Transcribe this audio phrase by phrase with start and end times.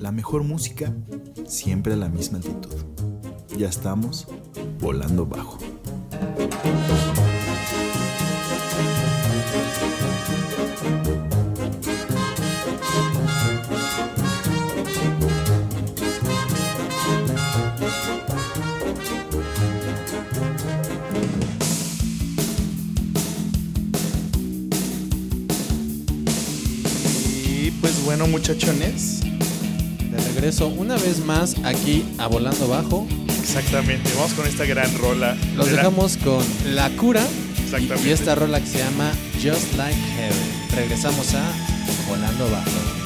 [0.00, 0.94] La mejor música,
[1.46, 2.74] siempre a la misma altitud.
[3.58, 4.26] Ya estamos
[4.80, 5.58] volando bajo.
[27.44, 29.19] Y pues bueno, muchachones.
[30.40, 33.06] Regreso una vez más aquí a Volando Bajo.
[33.42, 35.36] Exactamente, vamos con esta gran rola.
[35.54, 36.42] Los De la- dejamos con
[36.74, 37.22] La Cura
[37.62, 38.08] Exactamente.
[38.08, 40.76] y esta rola que se llama Just Like Heaven.
[40.76, 41.42] Regresamos a
[42.08, 42.99] Volando Bajo.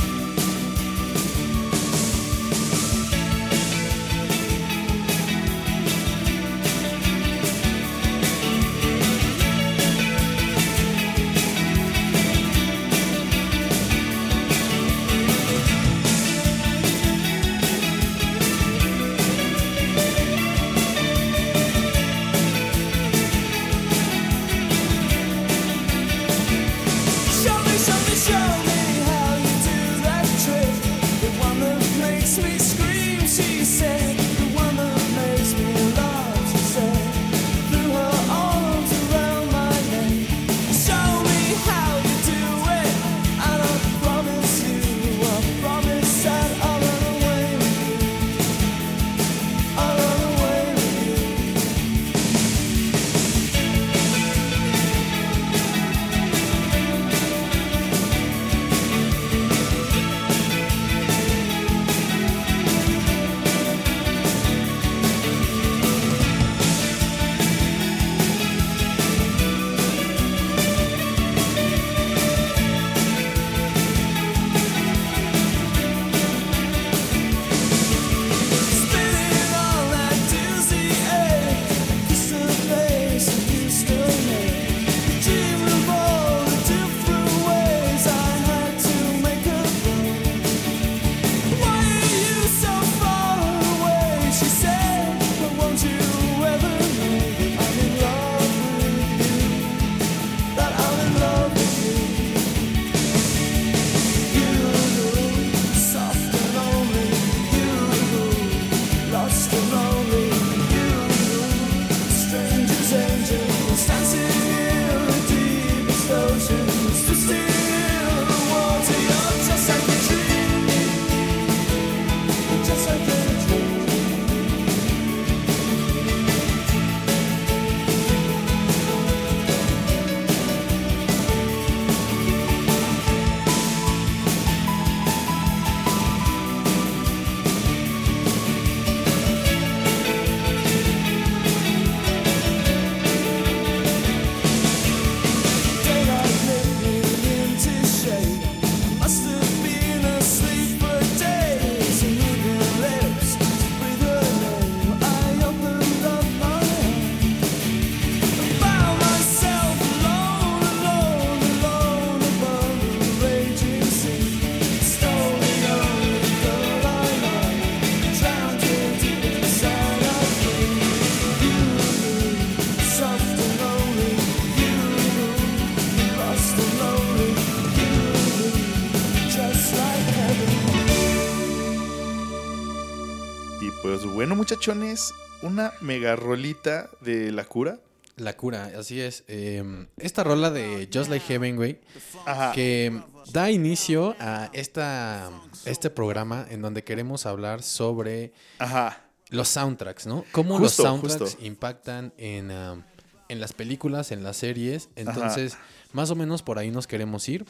[184.34, 187.78] Bueno, muchachones, una mega rolita de la cura.
[188.17, 189.25] La Cura, así es.
[189.27, 191.81] Eh, esta rola de Just Like Heaven, güey,
[192.27, 192.53] Ajá.
[192.53, 193.00] que
[193.33, 195.31] da inicio a esta,
[195.65, 199.05] este programa en donde queremos hablar sobre Ajá.
[199.31, 200.25] los soundtracks, ¿no?
[200.33, 201.45] Cómo Justo, los soundtracks justo.
[201.45, 202.84] impactan en, ah,
[203.28, 204.91] en las películas, en las series.
[204.95, 205.56] Entonces,
[205.94, 207.47] más o menos por ahí nos queremos ir.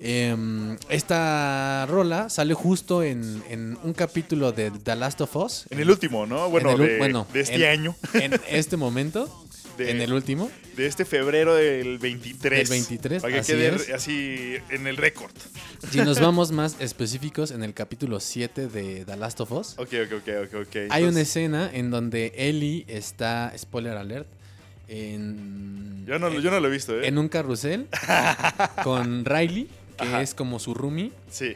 [0.00, 5.66] Em, esta rola sale justo en, en un capítulo de The Last of Us.
[5.70, 6.48] En el último, ¿no?
[6.48, 7.96] Bueno, el de, bueno, de este en- año.
[8.14, 9.28] En este momento,
[9.76, 10.50] De- en el último.
[10.76, 12.60] De este febrero del 23.
[12.60, 13.90] Del 23, Para que así quede es.
[13.90, 15.32] así en el récord.
[15.90, 19.74] Si nos vamos más específicos, en el capítulo 7 de The Last of Us.
[19.78, 20.54] Ok, ok, ok, ok.
[20.66, 20.76] ok.
[20.90, 24.28] Hay una escena en donde Ellie está, spoiler alert,
[24.90, 27.06] en, Yo no, lo- yo no lo he visto, ¿eh?
[27.06, 27.86] en un carrusel
[28.84, 30.22] con Riley, que Ajá.
[30.22, 31.12] es como su roomie.
[31.30, 31.54] Sí.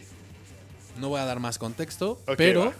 [1.01, 2.73] No voy a dar más contexto, pero va.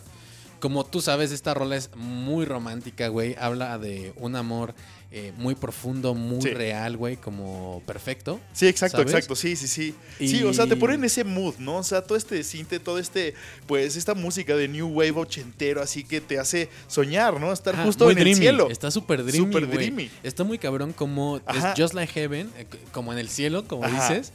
[0.61, 3.35] como tú sabes, esta rola es muy romántica, güey.
[3.39, 4.75] Habla de un amor
[5.17, 6.51] eh, muy profundo, muy Sí.
[6.51, 8.41] real, güey, como perfecto.
[8.53, 9.13] Sí, exacto, ¿sabes?
[9.13, 9.95] exacto, sí, sí, sí.
[10.19, 11.77] Y- Sí, o sea, te ponen ese mood, ¿no?
[11.77, 13.35] O sea, todo este cinte, todo este,
[13.69, 17.53] pues, esta música de New Wave ochentero, así que te hace soñar, ¿no?
[17.53, 18.69] Estar Ajá, justo en el cielo.
[18.71, 19.47] Está súper dreamy.
[19.47, 19.79] Súper güey.
[19.79, 20.11] dreamy.
[20.25, 24.09] Está muy cabrón como es Just Like Heaven, eh, como en el cielo, como Ajá.
[24.09, 24.33] dices.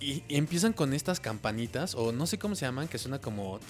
[0.00, 3.60] Y, y empiezan con estas campanitas, o no sé cómo se llaman, que suena como.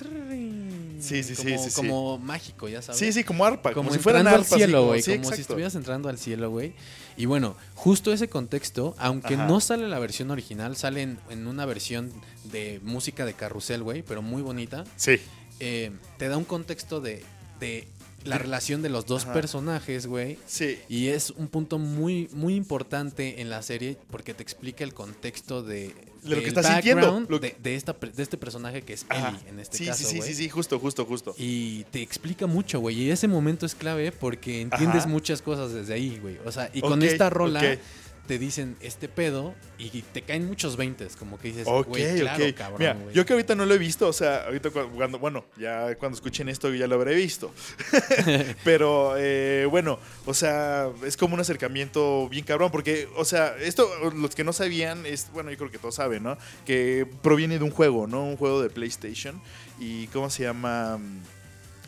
[1.01, 1.77] Sí, sí, sí, como, sí, sí.
[1.77, 2.99] como mágico, ya sabes.
[2.99, 5.03] Sí, sí, como arpa, como, como, si fueran al cielo, güey.
[5.03, 6.75] sí, como si estuvieras entrando al cielo, güey.
[7.17, 9.47] Y bueno, justo ese contexto, aunque Ajá.
[9.47, 12.13] no sale la versión original, sale en, en una versión
[12.45, 14.85] de música de carrusel, güey, pero muy bonita.
[14.97, 15.19] Sí,
[15.61, 17.23] eh, te da un contexto de,
[17.61, 17.87] de
[18.25, 19.33] la relación de los dos Ajá.
[19.33, 20.39] personajes, güey.
[20.47, 20.79] sí.
[20.89, 25.63] Y es un punto muy, muy importante en la serie porque te explica el contexto
[25.63, 25.95] de, De
[26.25, 29.31] lo que del estás sintiendo, lo de, de esta, de este personaje que es Ajá.
[29.31, 31.35] Ellie en este sí, caso, sí, sí, sí, sí, justo, justo, justo.
[31.39, 33.03] Y te explica mucho, güey.
[33.03, 35.09] Y ese momento es clave porque entiendes Ajá.
[35.09, 36.39] muchas cosas desde ahí, güey.
[36.45, 37.79] O sea, y con esta rola.
[38.27, 42.45] Te dicen este pedo y te caen muchos veintes, como que dices, Ok, güey, claro,
[42.47, 42.55] ok.
[42.55, 43.15] cabrón, Mira, güey.
[43.15, 46.15] yo que ahorita no lo he visto, o sea, ahorita cu- cuando, bueno, ya cuando
[46.15, 47.53] escuchen esto ya lo habré visto.
[48.65, 53.89] Pero eh, bueno, o sea, es como un acercamiento bien cabrón, porque, o sea, esto,
[54.15, 56.39] los que no sabían, es, bueno, yo creo que todos saben, ¿no?
[56.65, 58.25] Que proviene de un juego, ¿no?
[58.25, 59.41] Un juego de PlayStation.
[59.81, 61.01] Y, ¿cómo se llama?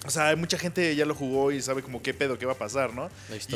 [0.04, 2.58] O sea, mucha gente ya lo jugó y sabe como qué pedo, qué va a
[2.58, 3.08] pasar, ¿no?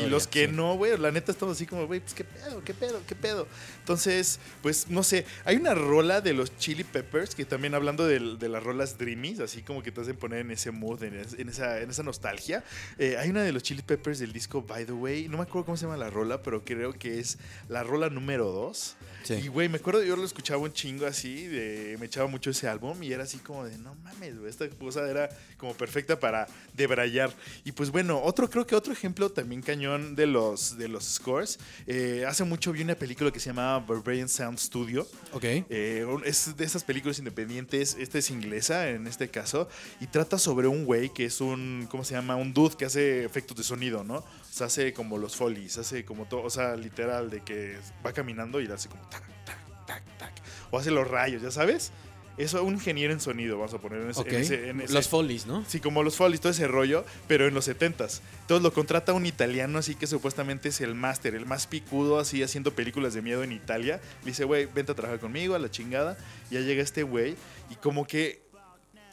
[0.05, 0.51] Y los que sí.
[0.53, 3.47] no, güey, la neta estamos así como, güey, pues qué pedo, qué pedo, qué pedo.
[3.79, 8.19] Entonces, pues no sé, hay una rola de los Chili Peppers que también hablando de,
[8.47, 11.49] las rolas dreamies, así como que te hacen poner en ese mood, en, es- en
[11.49, 12.63] esa, en esa nostalgia.
[12.97, 15.65] Eh, hay una de los Chili Peppers del disco By the Way, no me acuerdo
[15.65, 18.95] cómo se llama la rola, pero creo que es la rola número 2.
[19.23, 19.33] Sí.
[19.33, 22.67] Y, güey, me acuerdo, yo lo escuchaba un chingo así, de, me echaba mucho ese
[22.67, 26.47] álbum y era así como de, no mames, güey, esta cosa era como perfecta para
[26.73, 27.31] debrayar.
[27.65, 31.59] Y pues bueno, otro, creo que otro ejemplo también cañón de los, de los scores.
[31.87, 35.07] eh, hace mucho vi una película que se llamaba Barbarian Sound Studio.
[35.33, 35.43] Ok.
[35.43, 39.67] Eh, es de esas películas independientes, esta es inglesa en este caso,
[39.99, 42.35] y trata sobre un güey que es un, ¿cómo se llama?
[42.35, 44.23] Un dude que hace efectos de sonido, ¿no?
[44.61, 48.67] Hace como los follies, hace como todo, o sea, literal, de que va caminando y
[48.67, 50.33] hace como tac, tac, tac, tac.
[50.71, 51.91] O hace los rayos, ¿ya sabes?
[52.37, 54.19] Eso, un ingeniero en sonido, vamos a poner en ese...
[54.21, 54.27] Ok.
[54.27, 55.65] en ese- en ese- Los Follies, ¿no?
[55.67, 58.19] Sí, como los Follies, todo ese rollo, pero en los 70s.
[58.41, 62.43] Entonces lo contrata un italiano, así que supuestamente es el máster, el más picudo, así
[62.43, 63.99] haciendo películas de miedo en Italia.
[64.21, 66.15] Le dice, güey, vente a trabajar conmigo, a la chingada.
[66.51, 67.35] Y ya llega este güey,
[67.71, 68.39] y como que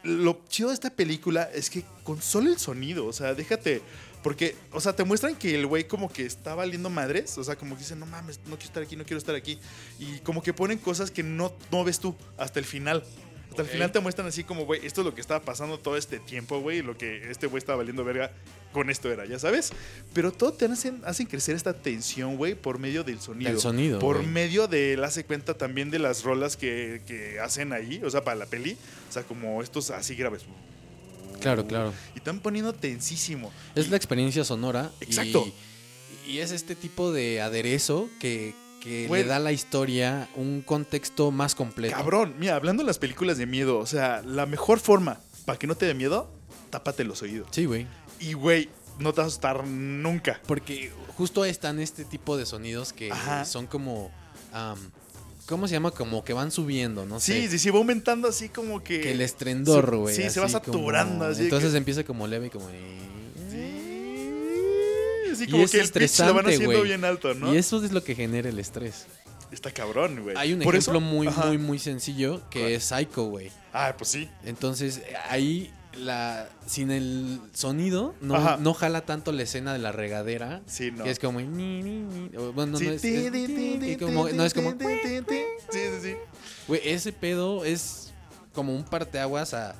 [0.02, 3.80] lo chido de esta película es que con solo el sonido, o sea, déjate.
[4.24, 7.36] Porque, o sea, te muestran que el güey como que está valiendo madres.
[7.36, 9.58] O sea, como que dice, no mames, no quiero estar aquí, no quiero estar aquí.
[9.98, 13.04] Y como que ponen cosas que no, no ves tú hasta el final.
[13.50, 15.98] Hasta el final te muestran así como, güey, esto es lo que estaba pasando todo
[15.98, 16.78] este tiempo, güey.
[16.78, 18.32] y Lo que este güey estaba valiendo verga
[18.72, 19.72] con esto era, ya sabes.
[20.14, 23.50] Pero todo te hacen, hacen crecer esta tensión, güey, por medio del sonido.
[23.50, 28.00] Del sonido, Por medio de, la cuenta también de las rolas que, que hacen ahí,
[28.02, 28.78] o sea, para la peli.
[29.10, 30.46] O sea, como estos así graves.
[31.44, 31.92] Claro, claro.
[32.14, 33.52] Y están poniendo tensísimo.
[33.74, 34.90] Es la experiencia sonora.
[35.00, 35.46] Exacto.
[36.26, 41.30] Y, es este tipo de aderezo que, que le da a la historia un contexto
[41.30, 41.94] más completo.
[41.94, 45.66] Cabrón, mira, hablando de las películas de miedo, o sea, la mejor forma para que
[45.66, 46.30] no te dé miedo,
[46.70, 47.48] tápate los oídos.
[47.50, 47.86] Sí, güey.
[48.20, 50.40] Y, güey, no te vas a asustar nunca.
[50.46, 53.44] Porque justo están este tipo de sonidos que Ajá.
[53.44, 54.10] son como.
[55.46, 55.90] ¿Cómo se llama?
[55.90, 57.48] Como que van subiendo, no Sí, sé.
[57.50, 59.00] sí, sí, va aumentando así como que...
[59.02, 60.16] Que el estrendor, güey.
[60.16, 61.26] Sí, se va así como- saturando.
[61.26, 62.66] Así Entonces que- empieza como leve y como.
[62.68, 62.74] Sí,
[65.32, 66.82] así Y como es que el pitch lo van estresante, haciendo güey.
[66.84, 67.54] bien alto, ¿no?
[67.54, 69.06] Y eso es lo que genera el estrés.
[69.52, 70.36] Está cabrón, güey.
[70.36, 71.46] Hay un Por ejemplo eso- muy, Ajá.
[71.46, 72.72] muy, muy sencillo que ¿Cuál?
[72.72, 73.50] es Psycho, güey.
[73.72, 74.28] Ah, pues sí.
[74.44, 80.62] Entonces, ahí la sin el sonido no, no jala tanto la escena de la regadera.
[80.66, 81.04] Sí, no.
[81.04, 81.40] Que es como
[82.54, 82.98] bueno, no es, como-
[83.46, 83.88] ti,
[84.34, 84.70] no es como.
[84.72, 85.24] Sí,
[85.70, 86.14] sí, sí.
[86.68, 88.12] güey, ese pedo es
[88.52, 89.74] como un parteaguas a,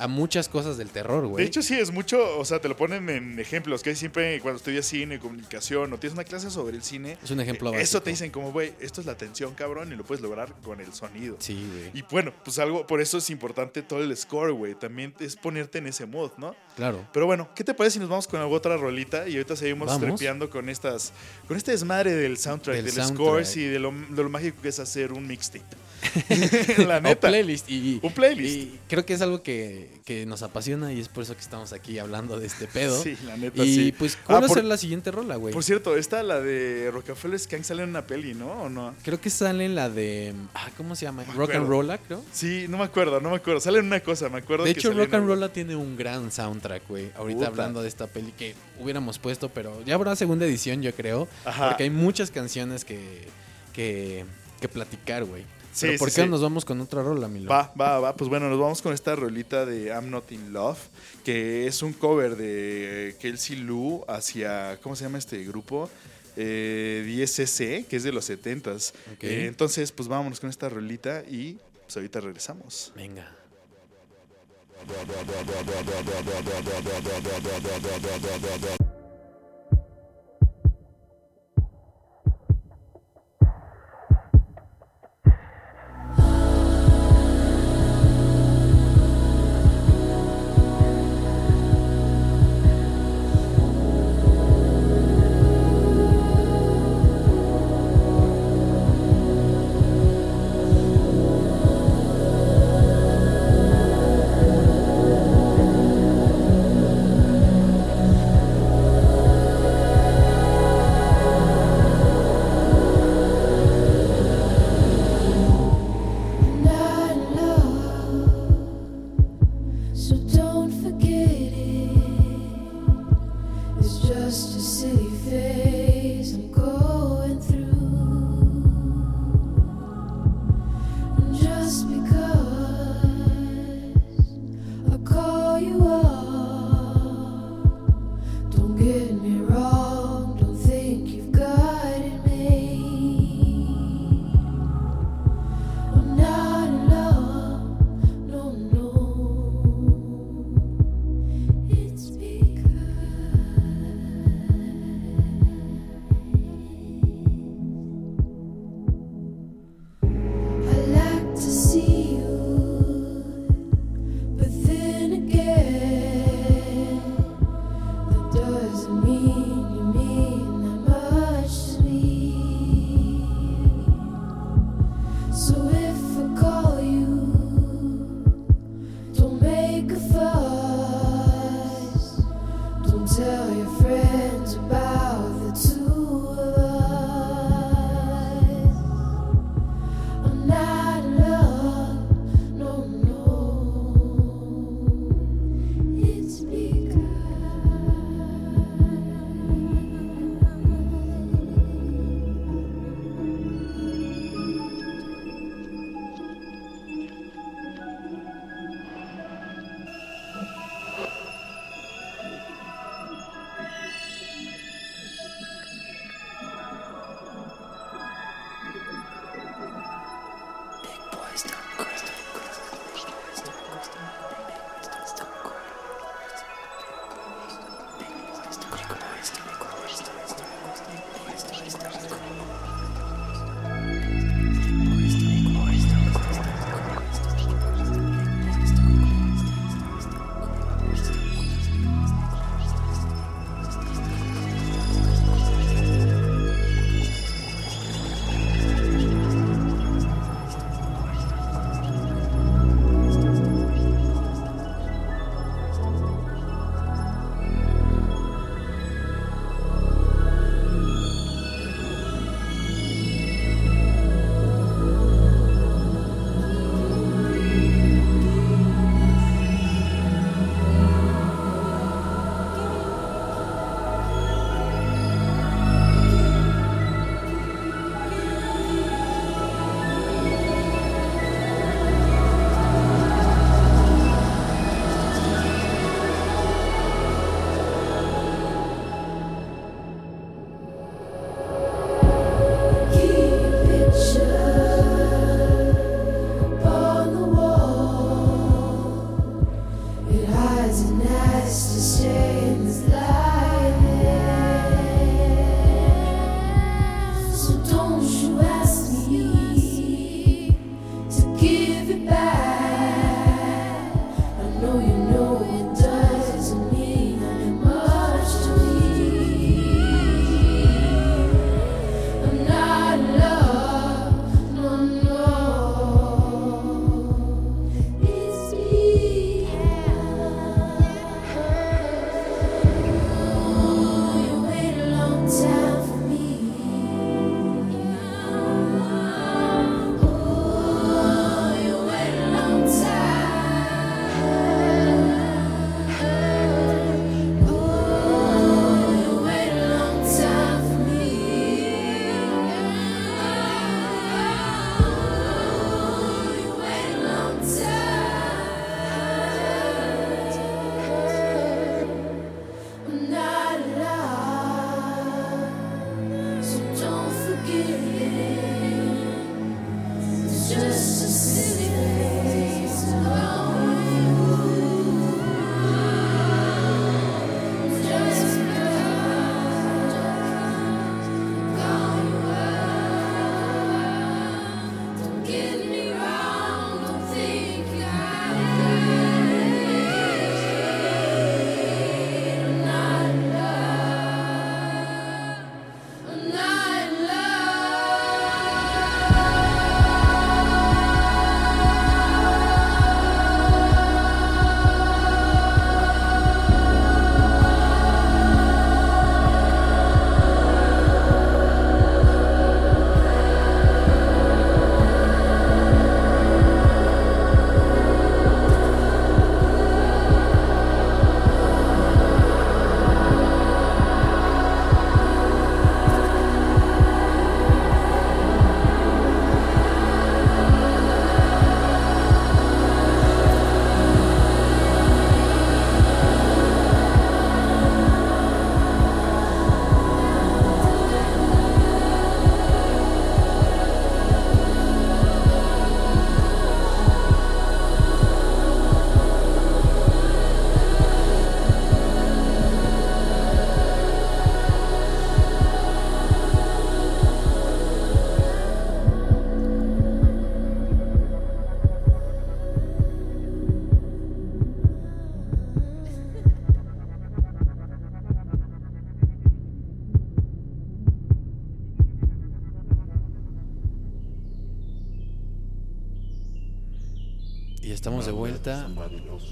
[0.00, 1.44] a muchas cosas del terror, güey.
[1.44, 4.56] De hecho, sí, es mucho, o sea, te lo ponen en ejemplos, que siempre cuando
[4.56, 7.84] estudias cine, comunicación, o tienes una clase sobre el cine, es un ejemplo eh, básico.
[7.84, 10.80] eso te dicen como, güey, esto es la tensión, cabrón, y lo puedes lograr con
[10.80, 11.36] el sonido.
[11.38, 11.90] Sí, güey.
[11.92, 15.78] Y bueno, pues algo, por eso es importante todo el score, güey, también es ponerte
[15.78, 16.56] en ese mood, ¿no?
[16.76, 17.06] Claro.
[17.12, 19.86] Pero bueno, ¿qué te parece si nos vamos con alguna otra rolita y ahorita seguimos
[19.88, 20.02] Vamos.
[20.02, 21.12] trepeando con estas,
[21.46, 23.16] con este desmadre del soundtrack, Del del, soundtrack.
[23.16, 25.64] scores y de lo, de lo mágico que es hacer un mixtape?
[26.86, 27.28] la O neta.
[27.28, 27.70] playlist.
[27.70, 28.56] Y, Un playlist.
[28.56, 31.72] y creo que es algo que que, nos apasiona y es por eso que estamos
[31.72, 33.00] aquí hablando de este pedo.
[33.10, 33.92] Sí, la neta, y sí.
[33.96, 35.54] pues, Ah, ¿cuál va a ser la siguiente rola, güey?
[35.54, 38.50] Por cierto, esta, la de Rockefeller Skank, sale en una peli, ¿no?
[38.64, 38.94] ¿O no?
[39.02, 40.34] Creo que sale en la de.
[40.54, 41.24] Ah, ¿Cómo se llama?
[41.26, 41.68] me Rock and.
[41.68, 42.22] Rolla, creo.
[42.32, 43.60] Sí, no me acuerdo, no me acuerdo.
[43.60, 45.26] Sale en una cosa, me acuerdo De que hecho, Rock and.
[45.26, 47.10] Rolla tiene un gran soundtrack, güey.
[47.16, 47.48] Ahorita Puta.
[47.48, 51.28] hablando de esta peli que hubiéramos puesto, pero ya habrá segunda edición, yo creo.
[51.44, 51.68] Ajá.
[51.68, 53.28] Porque hay muchas canciones que,
[53.72, 54.24] que,
[54.60, 55.44] que platicar, güey.
[55.80, 56.28] Sí, Pero ¿por sí, qué sí.
[56.28, 57.48] nos vamos con otra rola, Milo?
[57.50, 58.14] Va, va, va.
[58.14, 60.78] Pues bueno, nos vamos con esta rolita de I'm Not In Love,
[61.24, 65.88] que es un cover de Kelsey Lou hacia, ¿cómo se llama este grupo?
[66.36, 68.92] Eh, DSC, que es de los 70s.
[69.14, 69.24] Ok.
[69.24, 71.56] Eh, entonces, pues vámonos con esta rolita y
[71.86, 72.92] pues ahorita regresamos.
[72.94, 73.34] Venga.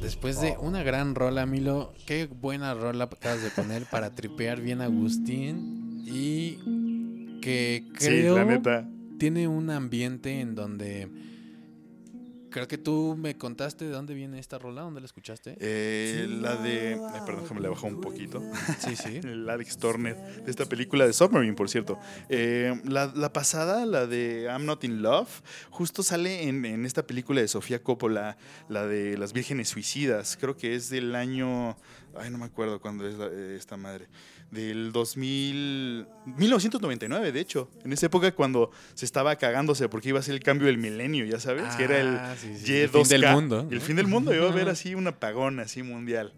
[0.08, 1.92] Después de una gran rola, Milo.
[2.06, 6.02] Qué buena rola acabas de poner para tripear bien a Agustín.
[6.06, 8.88] Y que creo Sí, la neta.
[9.18, 11.10] tiene un ambiente en donde.
[12.50, 15.56] Creo que tú me contaste de dónde viene esta rola, ¿dónde la escuchaste?
[15.60, 16.94] Eh, la de.
[17.12, 18.42] Ay, perdón, déjame le bajó un poquito.
[18.78, 19.16] Sí, sí.
[19.22, 21.98] El Alex Turner de esta película de Submarine, por cierto.
[22.28, 25.28] Eh, la, la pasada, la de I'm Not in Love,
[25.70, 30.36] justo sale en, en esta película de Sofía Coppola, la de Las Vírgenes Suicidas.
[30.40, 31.76] Creo que es del año.
[32.16, 34.08] Ay, no me acuerdo cuándo es la- eh, esta madre.
[34.50, 36.06] Del 2000.
[36.36, 37.70] 1999, de hecho.
[37.84, 41.24] En esa época cuando se estaba cagándose porque iba a ser el cambio del milenio,
[41.26, 41.74] ya sabes.
[41.76, 42.82] que era el Ah, sí, sí, Y2K.
[42.82, 43.68] el fin del mundo.
[43.70, 44.34] El fin del mundo.
[44.34, 46.32] Iba a haber así un apagón así mundial.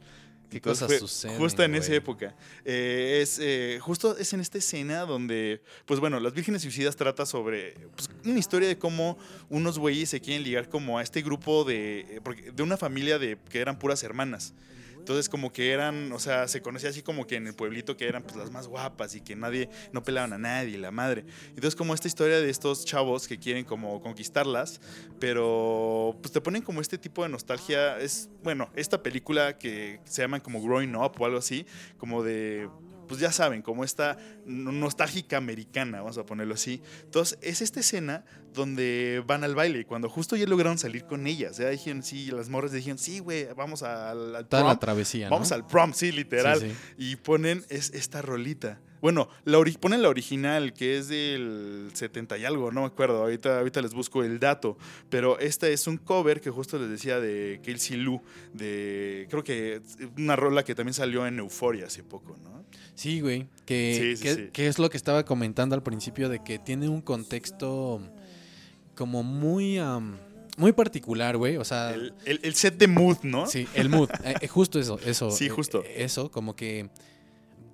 [0.51, 2.35] Qué cosas fue suceden, Justo en esa época.
[2.65, 7.25] Eh, es, eh, justo es en esta escena donde, pues bueno, Las Vírgenes Suicidas trata
[7.25, 9.17] sobre pues, una historia de cómo
[9.49, 13.39] unos güeyes se quieren ligar como a este grupo de, eh, de una familia de
[13.49, 14.53] que eran puras hermanas.
[15.01, 18.07] Entonces como que eran, o sea, se conocía así como que en el pueblito que
[18.07, 21.25] eran pues las más guapas y que nadie, no pelaban a nadie, la madre.
[21.49, 24.81] Entonces como esta historia de estos chavos que quieren como conquistarlas,
[25.19, 30.23] pero pues te ponen como este tipo de nostalgia, es, bueno, esta película que se
[30.23, 31.67] llaman como Growing Up o algo así,
[31.99, 32.69] como de
[33.11, 36.81] pues ya saben, como esta no- nostálgica americana, vamos a ponerlo así.
[37.03, 41.57] Entonces, es esta escena donde van al baile, cuando justo ya lograron salir con ellas.
[41.57, 44.73] Ya dijeron, sí, las morras dijeron, sí, güey, vamos al, al Toda prom.
[44.73, 45.33] la travesía, ¿no?
[45.35, 46.61] Vamos al prom, sí, literal.
[46.61, 46.77] Sí, sí.
[46.99, 48.79] Y ponen es, esta rolita.
[49.01, 53.23] Bueno, la ponen la original, que es del 70 y algo, no me acuerdo.
[53.23, 54.77] Ahorita, ahorita les busco el dato.
[55.09, 58.21] Pero esta es un cover que justo les decía de Kelsey Lou,
[58.53, 59.27] de.
[59.31, 59.81] Creo que
[60.19, 62.65] una rola que también salió en Euforia hace poco, ¿no?
[62.95, 63.47] Sí, güey.
[63.65, 64.49] Que, Sí, sí, que- sí.
[64.53, 68.03] que es lo que estaba comentando al principio de que tiene un contexto
[68.95, 69.79] como muy,
[70.59, 71.57] muy particular, güey.
[71.57, 73.47] O sea, El, el- el set de mood, ¿no?
[73.47, 74.11] sí, el mood.
[74.25, 75.31] eh, eh, justo eso, eso.
[75.31, 75.83] Sí, eh, justo.
[75.85, 76.91] eh, eso, como que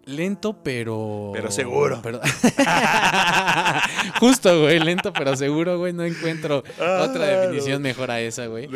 [0.06, 1.30] lento, pero.
[1.34, 2.00] Pero seguro.
[2.02, 2.20] pero-
[4.20, 5.92] justo, güey, lento, pero seguro, güey.
[5.92, 8.66] No encuentro Ah, otra definición mejor a esa, güey.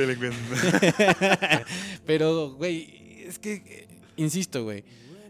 [2.07, 4.85] Pero, güey, es que, insisto, güey.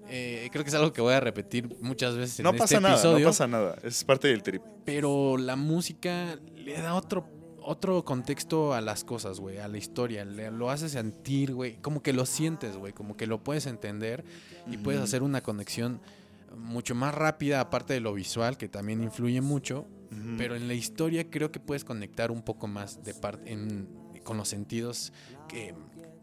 [0.08, 2.80] eh, creo que es algo que voy a repetir muchas veces en No este pasa
[2.80, 3.24] nada, episodio.
[3.26, 3.76] no pasa nada.
[3.82, 4.62] Es parte del trip.
[4.84, 7.26] Pero la música le da otro,
[7.62, 10.24] otro contexto a las cosas, güey, a la historia.
[10.24, 14.24] Le- lo hace sentir, güey, como que lo sientes, güey, como que lo puedes entender
[14.70, 16.00] y puedes hacer una conexión
[16.56, 19.86] mucho más rápida, aparte de lo visual, que también influye mucho.
[20.36, 23.88] Pero en la historia creo que puedes conectar un poco más de parte en-
[24.24, 25.12] con los sentidos
[25.48, 25.74] que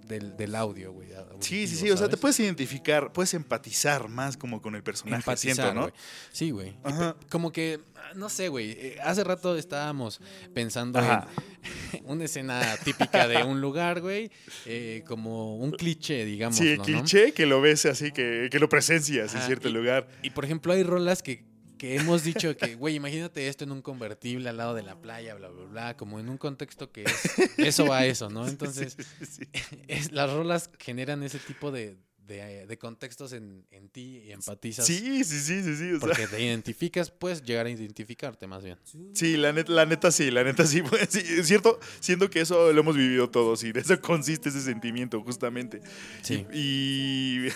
[0.08, 1.10] del, del audio, güey.
[1.40, 1.92] Sí, sí, sí.
[1.92, 5.92] O sea, te puedes identificar, puedes empatizar más como con el personaje, Empatizar, siento, ¿no?
[6.32, 6.76] Sí, güey.
[7.30, 7.80] Como que,
[8.16, 8.72] no sé, güey.
[8.72, 10.22] eh, Hace rato estábamos
[10.54, 11.28] pensando Ajá.
[11.94, 14.32] en una escena típica de un lugar, güey.
[14.66, 16.58] eh, como un cliché, digamos.
[16.58, 20.08] Sí, el cliché que lo ves así, que, que lo presencias en cierto y- lugar.
[20.24, 21.44] Y por ejemplo, hay rolas que,
[21.78, 25.36] que hemos dicho que, güey, imagínate esto en un convertible al lado de la playa,
[25.36, 25.98] bla, bla, bla.
[25.98, 27.58] Como en un contexto que es.
[27.58, 28.48] Eso va a eso, ¿no?
[28.48, 29.50] Entonces, Sí, sí, sí.
[29.88, 34.86] es, las rolas generan ese tipo de, de, de contextos en, en ti y empatizas.
[34.86, 35.92] Sí, sí, sí, sí, sí.
[35.94, 38.78] o sea, Porque te identificas, puedes llegar a identificarte más bien.
[39.14, 40.82] sí, la neta, la neta sí, la neta sí.
[40.90, 44.50] pues, sí, es cierto, siendo que eso lo hemos vivido todos y de eso consiste
[44.50, 45.82] ese sentimiento, justamente.
[46.22, 46.46] Sí.
[46.54, 47.48] Y.
[47.48, 47.50] Y,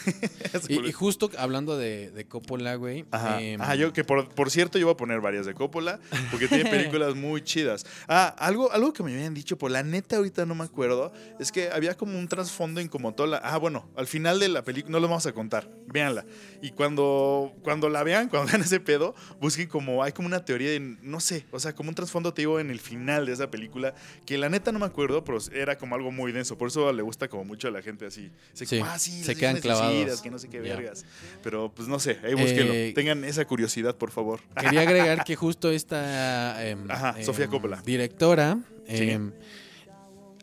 [0.87, 3.05] y justo hablando de, de Coppola, güey.
[3.11, 3.41] Ajá.
[3.41, 6.47] em, Ajá, yo que por, por cierto yo voy a poner varias de Coppola porque
[6.47, 7.85] tiene películas muy chidas.
[8.07, 11.51] Ah, algo, algo que me habían dicho, por la neta ahorita no me acuerdo, es
[11.51, 13.37] que había como un trasfondo en como toda la...
[13.37, 16.25] Ah, bueno, al final de la película, no lo vamos a contar, véanla.
[16.61, 20.69] Y cuando, cuando la vean, cuando vean ese pedo, busquen como, hay como una teoría
[20.71, 23.49] de, no sé, o sea, como un trasfondo, te digo, en el final de esa
[23.51, 23.93] película,
[24.25, 27.01] que la neta no me acuerdo, pero era como algo muy denso, por eso le
[27.01, 28.31] gusta como mucho a la gente así.
[28.53, 30.21] Se, Sí, ah, sí, se quedan clavados.
[30.21, 30.75] que no sé qué Ya.
[30.75, 31.05] vergas.
[31.43, 32.73] Pero pues no sé, ahí búsquenlo.
[32.73, 34.39] Eh, Tengan esa curiosidad, por favor.
[34.59, 34.81] Quería
[35.17, 37.81] agregar que justo esta em, Ajá, Sofía em, Coppola.
[37.85, 39.09] directora Sí.
[39.11, 39.31] em,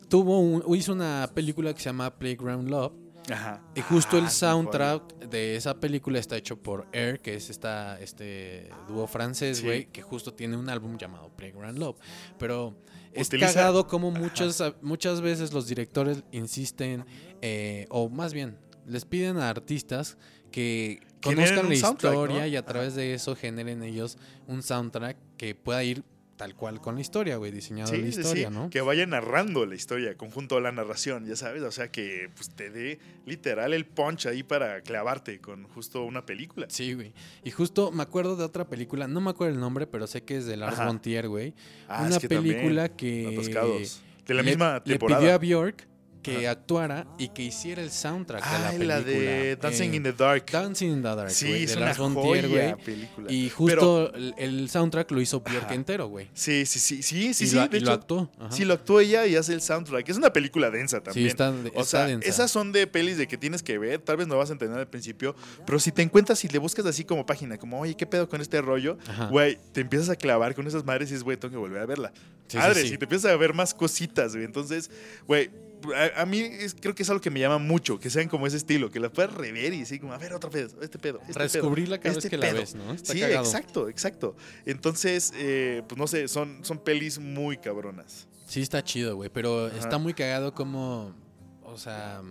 [0.07, 2.93] tuvo un- hizo una película que se llama Playground Love
[3.31, 3.61] Ajá.
[3.75, 7.49] y justo Ah, el sí, soundtrack de esa película está hecho por Air, que es
[7.49, 9.65] esta este dúo francés, Sí.
[9.65, 11.97] güey, que justo tiene un álbum llamado Playground Love,
[12.37, 12.75] pero
[13.13, 17.05] es Utiliza- cagado como muchas muchas veces los directores insisten
[17.41, 20.17] eh, o más bien les piden a artistas
[20.51, 22.47] que conozcan la historia ¿no?
[22.47, 26.03] y a través de eso generen ellos un soundtrack que pueda ir
[26.39, 28.69] tal cual con la historia, güey, diseñado Sí, la historia, sí, ¿no?
[28.69, 31.61] Que vaya narrando la historia, conjunto a la narración, ya sabes.
[31.63, 36.25] O sea, que pues, te dé literal el punch ahí para clavarte con justo una
[36.25, 36.67] película.
[36.69, 37.11] Sí, güey.
[37.43, 40.37] Y justo me acuerdo de otra película, no me acuerdo el nombre, pero sé que
[40.37, 41.53] es de Lars von Trier, güey.
[41.89, 44.01] Ah, Una es que también, película que Atascados.
[44.25, 45.19] De la le- misma le temporada.
[45.19, 45.87] pidió a Bjork
[46.21, 48.95] que actuara y que hiciera el soundtrack de la película.
[48.99, 50.45] la de Dancing Eh, in the Dark.
[50.51, 52.75] Dancing in the Dark, Sí, güey, es de una Lars joya güey.
[52.83, 53.31] película.
[53.31, 56.29] Y Pero- justo el, el soundtrack lo hizo Björk entero, güey.
[56.33, 57.55] Sí, sí, sí, sí, sí, y sí.
[57.55, 58.31] lo, de y lo actuó.
[58.39, 58.51] ajá.
[58.51, 60.07] Sí, lo actuó ella y hace el soundtrack.
[60.09, 61.27] Es una película densa también.
[61.27, 62.27] Sí, está, O está sea, densa.
[62.29, 64.79] esas son de pelis de que tienes que ver, tal vez no vas a entender
[64.79, 68.05] al principio, pero si te encuentras y le buscas así como página, como, oye, ¿qué
[68.05, 68.97] pedo con este rollo?
[69.29, 71.85] Güey, te empiezas a clavar con esas madres y dices, güey, tengo que volver a
[71.85, 72.11] verla.
[72.47, 72.93] Sí, sí, Madres, sí.
[72.95, 74.43] y te empiezas a ver más cositas, güey.
[74.43, 74.89] Entonces,
[75.27, 75.51] güey,
[75.95, 78.47] a, a mí es- creo que es algo que me llama mucho, que sean como
[78.47, 81.19] ese estilo, que la puedas rever y así como, a ver, otro pedo, este pedo.
[81.27, 82.59] Este Redescubrirla cada este vez que la pedo".
[82.61, 82.93] ves, ¿no?
[82.93, 83.45] Está sí, cagado.
[83.45, 84.35] exacto, exacto.
[84.65, 88.27] Entonces, eh, pues no sé, son, son pelis muy cabronas.
[88.47, 89.29] Sí, está chido, güey.
[89.29, 89.77] Pero Ajá.
[89.77, 91.15] está muy cagado como.
[91.63, 92.21] O sea.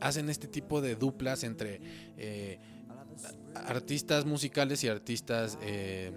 [0.00, 1.80] Hacen este tipo de duplas entre
[2.18, 2.58] eh,
[3.54, 6.12] artistas musicales y artistas eh,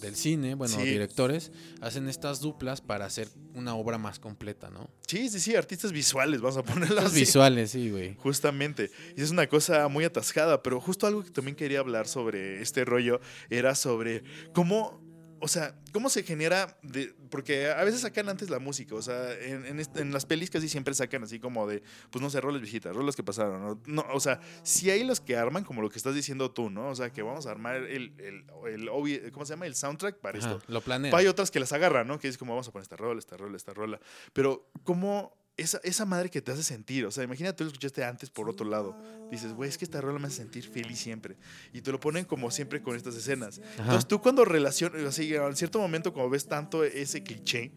[0.00, 0.82] del cine, bueno, Sí.
[0.82, 1.52] directores.
[1.80, 4.90] Hacen estas duplas para hacer una obra más completa, ¿no?
[5.06, 7.20] Sí, sí, sí, artistas visuales, vamos a ponerlo Las así.
[7.20, 8.14] visuales, sí, güey.
[8.16, 8.90] Justamente.
[9.16, 12.84] Y es una cosa muy atascada, pero justo algo que también quería hablar sobre este
[12.84, 15.00] rollo era sobre cómo,
[15.44, 19.32] o sea, cómo se genera, de, porque a veces sacan antes la música, o sea,
[19.34, 22.40] en, en est- en las pelis casi siempre sacan así como de, pues no sé,
[22.40, 23.80] roles viejitas, roles que pasaron, ¿no?
[23.86, 26.88] No, o sea, si hay los que arman como lo que estás diciendo tú, ¿no?
[26.88, 29.66] O sea, que vamos a armar el, el, el obvi- ¿cómo se llama?
[29.66, 30.62] El soundtrack para Ajá, esto.
[30.72, 31.14] lo planean.
[31.14, 32.18] Hay otras que las agarran, ¿no?
[32.18, 34.00] Que es como vamos a poner esta rola, esta rola, esta rola.
[34.32, 37.06] Pero, ¿cómo esa, esa madre que te hace sentir?
[37.06, 38.96] O sea, imagínate, tú lo escuchaste antes por otro lado.
[39.30, 41.36] Dices, güey, es que esta rola me hace sentir feliz siempre.
[41.72, 43.60] Y te lo ponen como siempre con estas escenas.
[43.74, 43.82] Ajá.
[43.82, 47.72] Entonces, tú cuando relacionas, así, en cierto momento, como ves tanto ese cliché,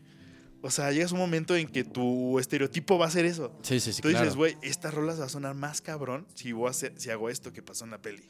[0.62, 3.56] o sea, llegas a un momento en que tu estereotipo va a ser eso.
[3.62, 4.26] Sí, sí, sí, Tú claro.
[4.26, 7.10] dices, güey, esta rola se va a sonar más cabrón si, voy a hacer, si
[7.10, 8.24] hago esto que pasó en la peli.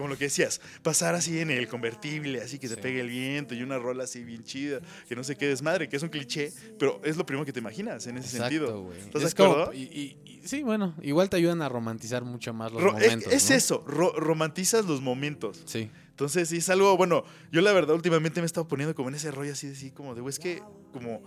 [0.00, 2.80] Como lo que decías, pasar así en el convertible, así que se Sí.
[2.80, 5.96] pegue el viento y una rola así bien chida, que no sé qué desmadre, que
[5.98, 8.92] es un cliché, pero es lo primero que te imaginas en ese Exacto, sentido.
[8.94, 9.74] ¿Estás Es de acuerdo?
[9.74, 13.08] y, y- y- sí, bueno, igual te ayudan a romantizar mucho más los Ro- es-
[13.08, 13.30] momentos.
[13.30, 13.56] es ¿no?
[13.56, 15.60] eso, ro- romantizas los momentos.
[15.66, 15.90] Sí.
[16.08, 19.16] Entonces, sí, es algo, bueno, yo la verdad últimamente me he estado poniendo como en
[19.16, 21.22] ese rollo así, así como de, güey, es que como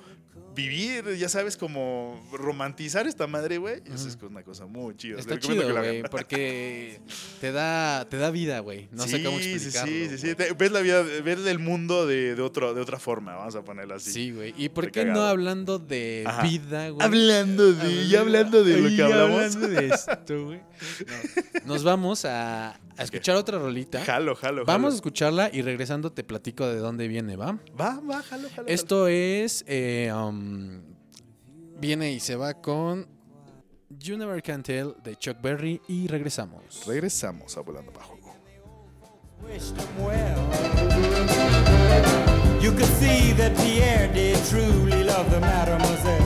[0.55, 5.19] vivir, ya sabes, como romantizar esta madre, güey, eso es una cosa muy chida.
[5.19, 6.99] Está chido, güey, porque
[7.41, 8.87] te da, te da vida, güey.
[8.91, 9.91] No sé cómo Sí, sí, explicarlo.
[9.91, 10.35] Sí, sí, sí.
[10.35, 13.63] Te- Ves la vida, ves el mundo de, de, otro, de otra forma, vamos a
[13.63, 14.11] ponerlo así.
[14.11, 14.53] Sí, güey.
[14.57, 16.43] ¿Y por qué no hablando de Ajá.
[16.43, 17.05] vida, güey?
[17.05, 19.55] Hablando de, ya hablando de lo que hablamos.
[19.55, 20.59] hablando de esto, güey.
[21.65, 21.73] No.
[21.73, 24.03] Nos vamos a, a escuchar otra rolita.
[24.05, 24.95] Jalo, jalo, Vamos a jalo.
[24.95, 27.57] escucharla y regresando te platico de dónde viene, ¿va?
[27.79, 28.67] Va, va, jalo, jalo.
[28.67, 29.52] Esto es.
[29.67, 30.81] Eh, um,
[31.79, 33.07] viene y se va con.
[33.99, 36.85] You Never Can Tell de Chuck Berry y regresamos.
[36.87, 38.17] Regresamos a Volando Bajo.
[42.61, 46.21] You could see that Pierre did truly love the mademoiselle.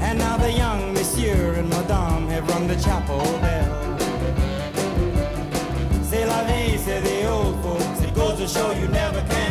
[0.00, 3.96] And now the young monsieur and madame have rung the chapel bell.
[6.02, 8.02] C'est la vie, say the old folks.
[8.02, 9.45] It goes to show you never can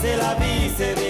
[0.00, 1.09] C'est la vie, say the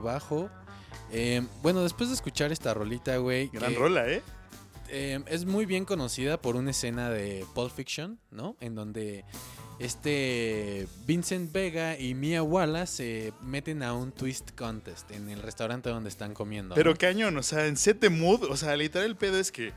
[0.00, 0.50] Bajo.
[1.12, 3.48] Eh, bueno, después de escuchar esta rolita, güey.
[3.48, 4.22] Gran que, rola, ¿eh?
[4.88, 8.56] eh, es muy bien conocida por una escena de Pulp Fiction, ¿no?
[8.60, 9.24] En donde
[9.78, 15.88] este Vincent Vega y Mia Wallace se meten a un twist contest en el restaurante
[15.88, 16.74] donde están comiendo.
[16.74, 16.96] Pero ¿no?
[16.96, 19.72] cañón, o sea, en set de mood, o sea, literal el pedo es que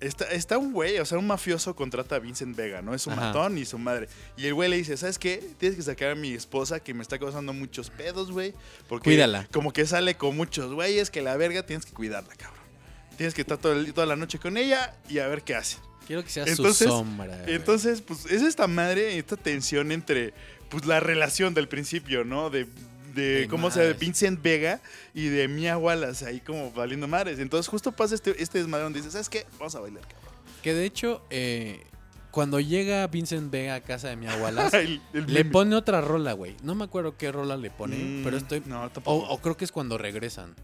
[0.00, 2.94] está, está un güey, o sea, un mafioso contrata a Vincent Vega, ¿no?
[2.94, 3.16] Es Ajá.
[3.20, 4.08] matón y su madre.
[4.36, 5.42] Y el güey le dice, ¿sabes qué?
[5.58, 8.54] Tienes que sacar a mi esposa que me está causando muchos pedos, güey.
[8.88, 9.46] Porque Cuídala.
[9.52, 12.60] como que sale con muchos güeyes que la verga tienes que cuidarla, cabrón.
[13.16, 15.76] Tienes que estar todo el- toda la noche con ella y a ver qué hace.
[16.06, 17.36] Quiero que sea Entonces- su sombra.
[17.42, 17.54] güey.
[17.54, 20.32] Entonces, pues es esta madre, esta tensión entre
[20.70, 22.48] pues la relación del principio, ¿no?
[22.48, 22.66] De,
[23.14, 23.92] de De cómo se.
[23.94, 24.80] Vincent Vega
[25.14, 27.38] y de Mia Wallace ahí como valiendo madres.
[27.38, 29.46] Entonces justo pasa este, este desmadre donde dices, ¿sabes qué?
[29.58, 30.34] Vamos a bailar, cabrón.
[30.62, 31.82] Que de hecho, eh,
[32.30, 36.32] cuando llega Vincent Vega a casa de Mia Wallace, El- el le pone otra rola,
[36.34, 36.56] güey.
[36.62, 38.62] No me acuerdo qué rola le pone, Mm, pero estoy...
[38.66, 40.54] No, O, o creo que es cuando regresan.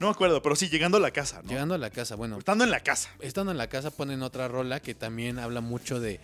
[0.00, 1.48] No me acuerdo, pero sí, llegando a la casa, ¿no?
[1.48, 3.08] Llegando a la casa, bueno, Estando en la casa.
[3.20, 6.18] estando en la casa ponen otra rola que también habla mucho de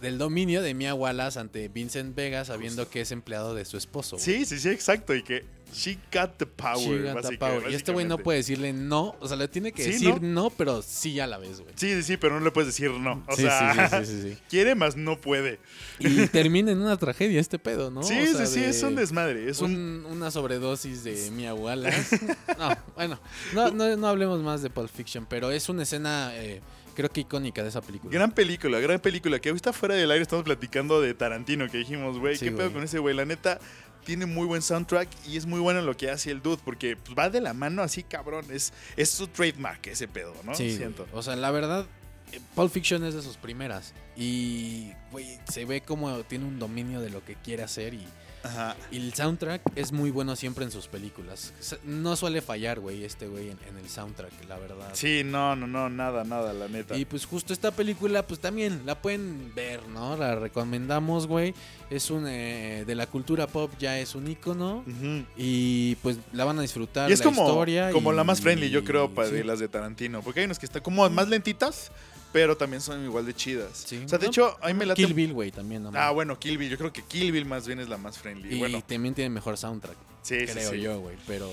[0.00, 4.16] del dominio de Mia Wallace ante Vincent Vega sabiendo que es empleado de su esposo.
[4.16, 4.24] güey.
[4.24, 5.14] Sí, sí, sí, exacto.
[5.14, 7.70] Y que she got the power, She got the power.
[7.70, 10.44] Y este güey no puede decirle no, o sea, le tiene que Sí, decir ¿no?
[10.44, 11.72] no, pero sí a la vez, güey.
[11.76, 13.22] Sí, sí, sí, pero no le puedes decir no.
[13.28, 15.58] O Sí, sea, sí, quiere más no puede.
[15.98, 18.02] Y termina en una tragedia este pedo, ¿no?
[18.02, 19.50] sí, O sea, sí, sí, es un desmadre.
[19.50, 19.72] Es un...
[19.74, 22.18] un- una sobredosis de Mia Wallace.
[22.58, 23.20] No, bueno,
[23.52, 26.60] no, no, no hablemos más de Pulp Fiction, pero es una escena, eh,
[26.98, 28.12] creo que icónica de esa película.
[28.12, 29.38] Gran película, gran película.
[29.38, 32.72] Que ahorita fuera del aire estamos platicando de Tarantino, que dijimos, güey, Sí, ¿qué pedo
[32.72, 33.14] con ese güey?
[33.14, 33.60] La neta,
[34.04, 37.16] tiene muy buen soundtrack y es muy bueno lo que hace el dude, porque pues,
[37.16, 38.46] va de la mano así, cabrón.
[38.50, 40.56] Es, es su trademark ese pedo, ¿no?
[40.56, 41.06] Sí, Siento.
[41.12, 41.86] o sea, la verdad,
[42.32, 43.94] eh, Pulp Fiction es de sus primeras.
[44.16, 48.04] Y, güey, se ve como tiene un dominio de lo que quiere hacer y,
[48.48, 48.76] Ajá.
[48.90, 51.52] y el soundtrack es muy bueno siempre en sus películas.
[51.84, 54.90] No suele fallar, güey, este güey en, en el soundtrack, la verdad.
[54.94, 56.96] Sí, no, no, no, nada, nada, la neta.
[56.96, 60.16] Y pues justo esta película, pues también la pueden ver, ¿no?
[60.16, 61.54] La recomendamos, güey.
[61.90, 64.84] Es un, eh, de la cultura pop, ya es un icono.
[64.86, 65.24] Ujú.
[65.36, 67.08] Y pues la van a disfrutar.
[67.10, 69.34] Y es la como, historia como y- la más friendly, yo creo, para sí.
[69.36, 70.22] de las de Tarantino.
[70.22, 71.90] Porque hay unas que están como más lentitas,
[72.32, 73.84] pero también son igual de chidas.
[73.86, 74.02] Sí.
[74.04, 75.02] O sea, de No, hecho, a mí me late.
[75.02, 75.82] Kill Bill, güey, también.
[75.82, 75.90] ¿no?
[75.94, 76.70] Ah, bueno, Kill Bill.
[76.70, 78.54] Yo creo que Kill Bill más bien es la más friendly.
[78.54, 80.80] y bueno, también tiene mejor soundtrack, sí, sí, creo sí.
[80.80, 81.16] yo, güey.
[81.26, 81.50] Pero.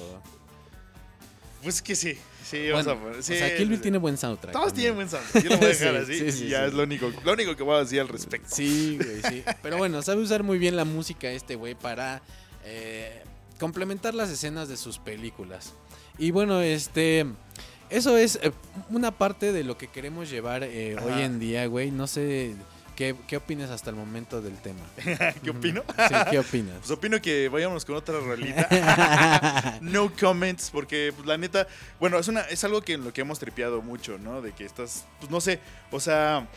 [1.63, 2.15] Pues que sí.
[2.43, 3.17] Sí, vamos a poner.
[3.19, 3.81] o Sí, sea, Kill Bill sí.
[3.83, 4.53] tiene buen soundtrack.
[4.53, 4.93] Todos también.
[4.93, 5.43] tienen buen soundtrack.
[5.43, 6.19] Yo lo voy a dejar Sí, así.
[6.19, 8.47] sí, sí, y ya es lo único, lo único que voy a decir al respecto.
[8.55, 9.43] Sí, güey, sí.
[9.63, 12.21] Pero bueno, sabe usar muy bien la música este güey para
[12.63, 13.23] eh,
[13.59, 15.73] complementar las escenas de sus películas.
[16.19, 17.25] Y bueno, este...
[17.89, 18.52] Eso es eh,
[18.89, 21.91] una parte de lo que queremos llevar eh, hoy en día, güey.
[21.91, 22.56] No sé
[22.95, 24.82] qué, qué opinas hasta el momento del tema.
[25.43, 25.84] ¿Qué opino?
[26.08, 26.76] Sí, ¿qué opinas?
[26.80, 29.78] Pues opino que vayamos con otra rolita.
[29.82, 31.67] no comments, porque pues, la neta,
[32.00, 34.41] bueno, es una es algo que en lo que hemos tripeado mucho, ¿no?
[34.41, 35.60] De que estás, pues no sé,
[35.91, 36.48] o sea,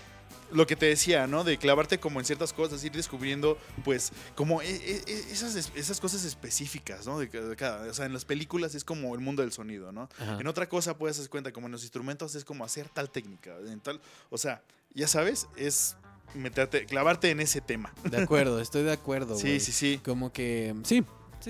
[0.51, 1.45] lo que te decía, ¿no?
[1.45, 5.73] De clavarte como en ciertas cosas, ir descubriendo, pues, como e- e- e- esas, es-
[5.75, 7.19] esas cosas específicas, ¿no?
[7.19, 9.93] De, ca- de cada, o sea, en las películas es como el mundo del sonido,
[9.93, 10.09] ¿no?
[10.19, 10.39] Ajá.
[10.41, 13.55] En otra cosa puedes hacer cuenta, como en los instrumentos es como hacer tal técnica,
[13.67, 14.63] en tal, o sea,
[14.95, 15.97] ya sabes, es
[16.35, 17.93] meterte, clavarte en ese tema.
[18.11, 20.01] De acuerdo, estoy de acuerdo, Sí, sí, sí.
[20.05, 20.75] Como que...
[20.85, 21.05] Sí,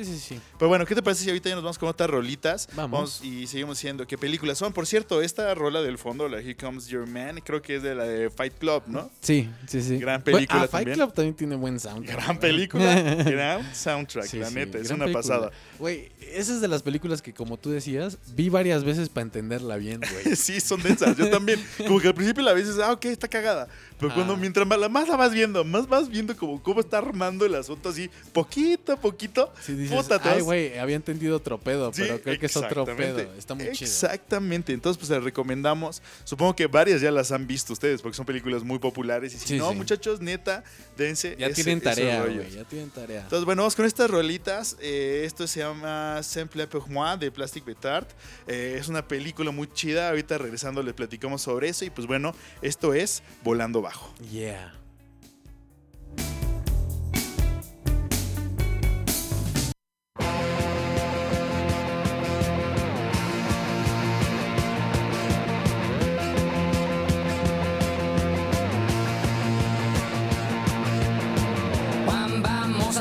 [0.04, 0.40] sí, sí, sí.
[0.58, 2.68] Pero bueno, ¿qué te parece si ahorita ya nos vamos con otras rolitas?
[2.74, 3.20] Vamos.
[3.22, 4.72] y seguimos diciendo qué películas son.
[4.72, 7.94] Por cierto, esta rola del fondo, la Here Comes Your Man, creo que es de
[7.94, 9.10] la de Fight Club, ¿no?
[9.20, 9.98] Sí, sí, sí.
[9.98, 10.92] Gran película ah, Fight.
[10.92, 12.16] Club también tiene buen soundtrack.
[12.24, 15.12] Gran película, gran soundtrack, Sí, la sí, neta, es una película.
[15.22, 15.50] pasada.
[15.78, 19.76] Güey, esa es de las películas que, como tú decías, vi varias veces para entenderla
[19.76, 20.36] bien, güey.
[20.36, 21.16] Sí, son densas.
[21.16, 21.64] Yo también.
[21.86, 23.68] Como que al principio la dices, ah, ok, está cagada.
[23.98, 24.36] Pero cuando Ah.
[24.36, 27.54] mientras más la, más la vas viendo, más vas viendo como cómo está armando el
[27.54, 29.52] asunto así, poquito a poquito.
[29.60, 32.84] Sí, dices, puta, ay, güey, había entendido otro pedo, Sí, pero creo que es otro
[32.84, 33.18] pedo.
[33.34, 33.88] Está muy chido.
[33.90, 34.72] Exactamente.
[34.72, 36.02] Entonces, pues les recomendamos.
[36.24, 39.34] Supongo que varias ya las han visto ustedes porque son películas muy populares.
[39.34, 39.76] Y si Sí, no, sí.
[39.76, 40.64] muchachos, neta,
[40.96, 41.36] dense.
[41.38, 43.22] Ya ese- tienen tarea, güey, ya tienen tarea.
[43.22, 44.76] Entonces, bueno, vamos con estas rolitas.
[44.80, 48.06] Eh, esto se llama Simple moi de Plastic Betard.
[48.46, 50.08] Eh, es una película muy chida.
[50.10, 51.84] Ahorita regresando les platicamos sobre eso.
[51.84, 54.14] Y pues bueno, esto es Volando Bajo.
[54.30, 54.77] Yeah.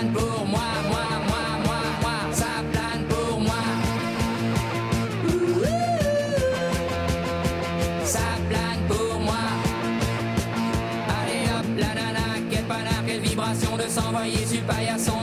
[0.00, 3.54] plane pour moi, moi, moi, moi, moi, ça plane pour moi.
[8.04, 9.34] Ça plane pour moi.
[11.08, 15.19] Allez hop, la nana, quelle panard, quelle vibration de s'envoyer sur paillasson.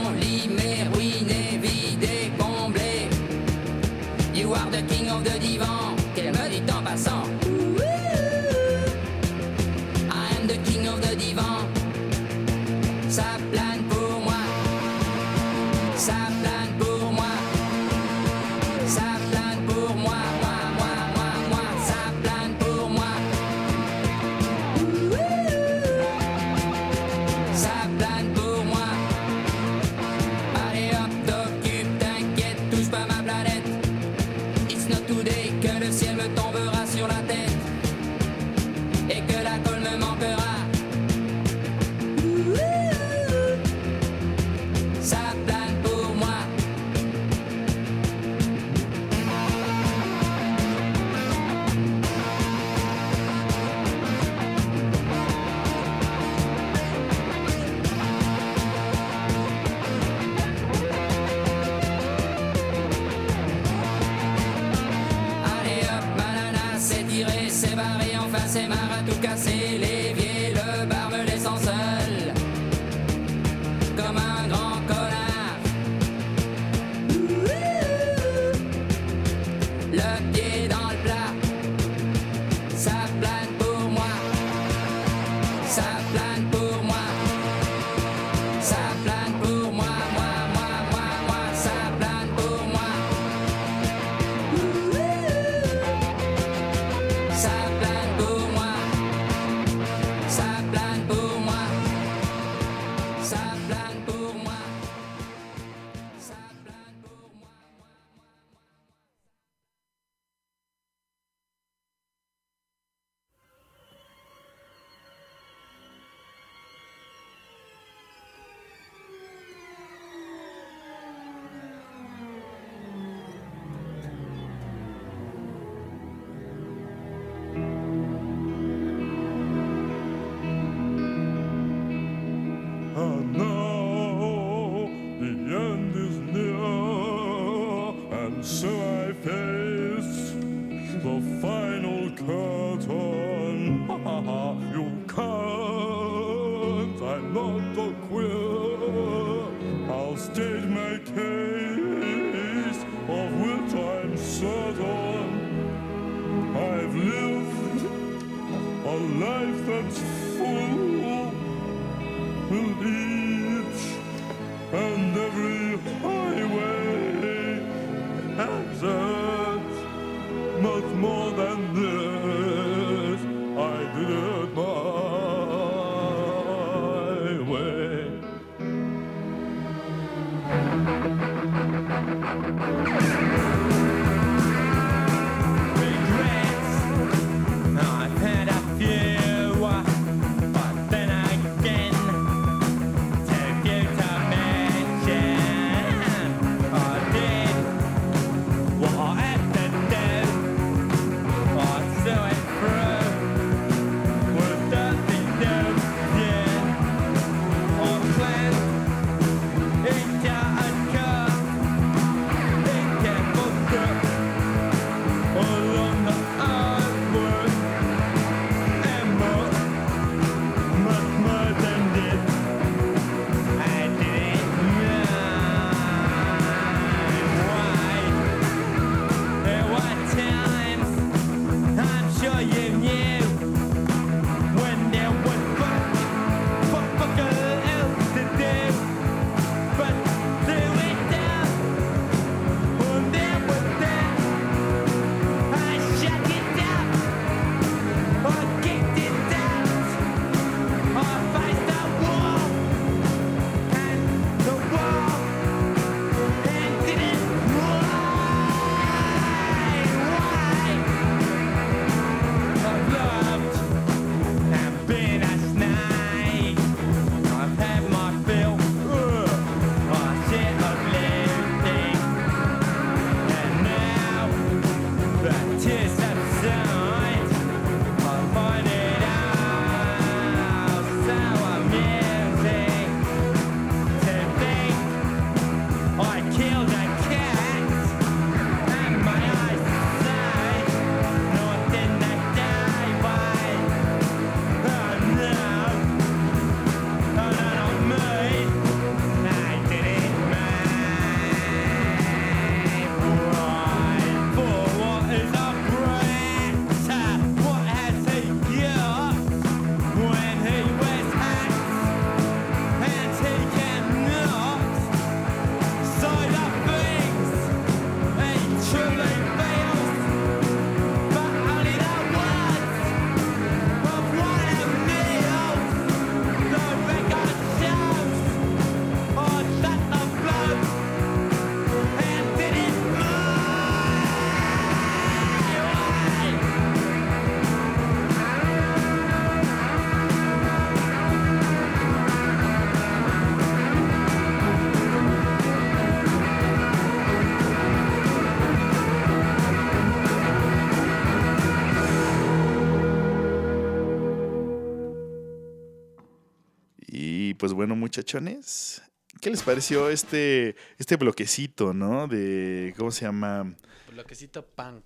[357.58, 358.80] Bueno, muchachones,
[359.20, 362.06] ¿qué les pareció este, este bloquecito, no?
[362.06, 363.52] De, ¿cómo se llama?
[363.90, 364.84] Bloquecito punk.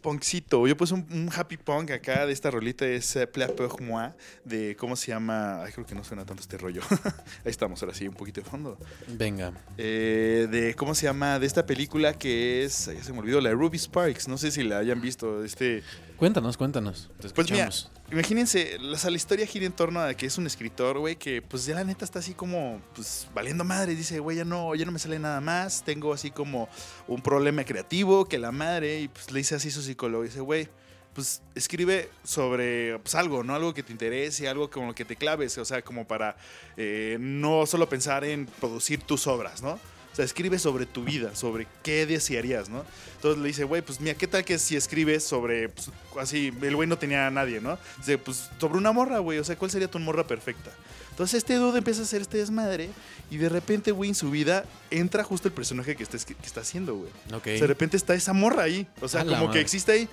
[0.00, 0.66] Punkcito.
[0.66, 4.08] Yo puse un, un happy punk acá de esta rolita, es Pla Pour Moi,
[4.42, 5.62] de, ¿cómo se llama?
[5.62, 6.80] Ay, creo que no suena tanto este rollo.
[7.44, 8.78] Ahí estamos, ahora sí, un poquito de fondo.
[9.08, 9.52] Venga.
[9.76, 11.38] Eh, de, ¿cómo se llama?
[11.38, 14.28] De esta película que es, ya se me olvidó, la de Ruby Sparks.
[14.28, 15.82] No sé si la hayan visto, este...
[16.22, 17.10] Cuéntanos, cuéntanos.
[17.20, 17.68] Te Pues mira,
[18.12, 21.42] imagínense, o sea, la historia gira en torno a que es un escritor, güey, que
[21.42, 23.96] pues ya la neta está así como, pues, valiendo madre.
[23.96, 25.82] Dice, güey, ya no, ya no me sale nada más.
[25.82, 26.68] Tengo así como
[27.08, 30.22] un problema creativo, que la madre, y pues le dice así su psicólogo.
[30.22, 30.68] Dice, güey,
[31.12, 33.56] pues escribe sobre pues, algo, ¿no?
[33.56, 36.36] Algo que te interese, algo como lo que te claves, o sea, como para
[36.76, 39.76] eh, no solo pensar en producir tus obras, ¿no?
[40.12, 42.84] O sea, escribe sobre tu vida, sobre qué desearías, ¿no?
[43.16, 45.90] Entonces le dice, güey, pues mira, ¿qué tal que si escribes sobre, pues,
[46.20, 47.78] así, el güey no tenía a nadie, ¿no?
[47.98, 50.70] Dice, pues sobre una morra, güey, o sea, ¿cuál sería tu morra perfecta?
[51.10, 52.90] Entonces este dude empieza a hacer este desmadre
[53.30, 56.60] y de repente, güey, en su vida entra justo el personaje que está, que está
[56.60, 57.10] haciendo, güey.
[57.34, 57.42] Ok.
[57.42, 60.08] O sea, de repente está esa morra ahí, o sea, como que existe ahí.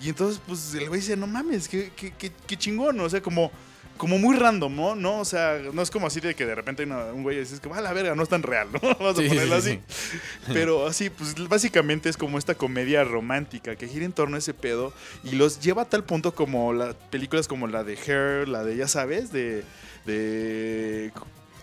[0.00, 3.22] Y entonces, pues el güey dice, no mames, qué, qué, qué, qué chingón, o sea,
[3.22, 3.50] como,
[3.96, 4.94] como muy random, ¿no?
[4.94, 5.20] ¿no?
[5.20, 7.40] O sea, no es como así de que de repente hay una- un güey y
[7.40, 8.78] dices, como, a la verga, no es tan real, ¿no?
[8.98, 10.52] Vamos Sí, a ponerlo sí, así.
[10.52, 14.54] Pero así, pues básicamente es como esta comedia romántica que gira en torno a ese
[14.54, 14.92] pedo
[15.22, 18.76] y los lleva a tal punto como las películas como la de Hair, la de,
[18.76, 19.62] ya sabes, de...
[20.06, 21.12] de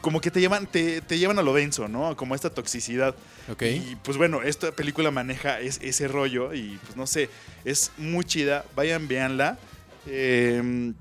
[0.01, 2.15] como que te llevan, te, te llevan a lo denso, ¿no?
[2.17, 3.13] Como esta toxicidad.
[3.51, 3.61] Ok.
[3.63, 7.29] Y pues bueno, esta película maneja es- ese rollo y pues no sé,
[7.65, 8.65] es muy chida.
[8.75, 9.59] Vayan, véanla.
[10.07, 10.91] Eh,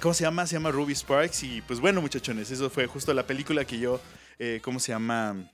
[0.00, 0.46] ¿Cómo se llama?
[0.46, 1.42] Se llama Ruby Sparks.
[1.42, 4.00] Y pues bueno, muchachones, eso fue justo la película que yo,
[4.38, 5.50] eh, ¿cómo se llama?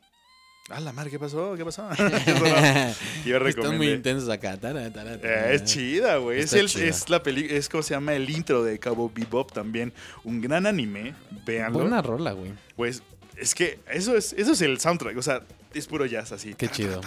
[0.71, 1.55] Ah, la mar, ¿qué pasó?
[1.57, 1.89] ¿Qué pasó?
[3.25, 4.59] Están muy intensos acá.
[4.63, 6.39] Eh, es chida, güey.
[6.39, 6.85] Es, Está el, chida.
[6.87, 9.93] es la peli es como se llama el intro de Cabo Bebop también.
[10.25, 11.15] Un gran anime.
[11.45, 11.81] Véanlo.
[11.81, 12.53] Buena rola, güey.
[12.77, 13.03] Pues
[13.37, 15.43] es que eso es, eso es el soundtrack, o sea,
[15.75, 16.55] es puro jazz así.
[16.55, 17.01] Qué chido.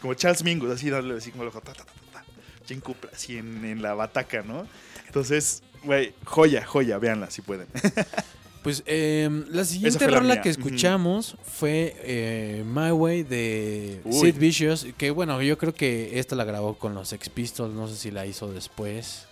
[0.00, 1.60] Como Charles Mingus, así dándole así como el ojo.
[1.60, 1.84] ta, ta,
[3.12, 4.66] así en, en la bataca, ¿no?
[5.06, 7.66] Entonces, güey, joya, joya, véanla si pueden.
[8.62, 14.12] Pues eh, la siguiente la rola que escuchamos fue eh, My Way de Uy.
[14.12, 17.88] Sid Vicious, que bueno, yo creo que esta la grabó con los Sex Pistols, no
[17.88, 19.26] sé si la hizo después.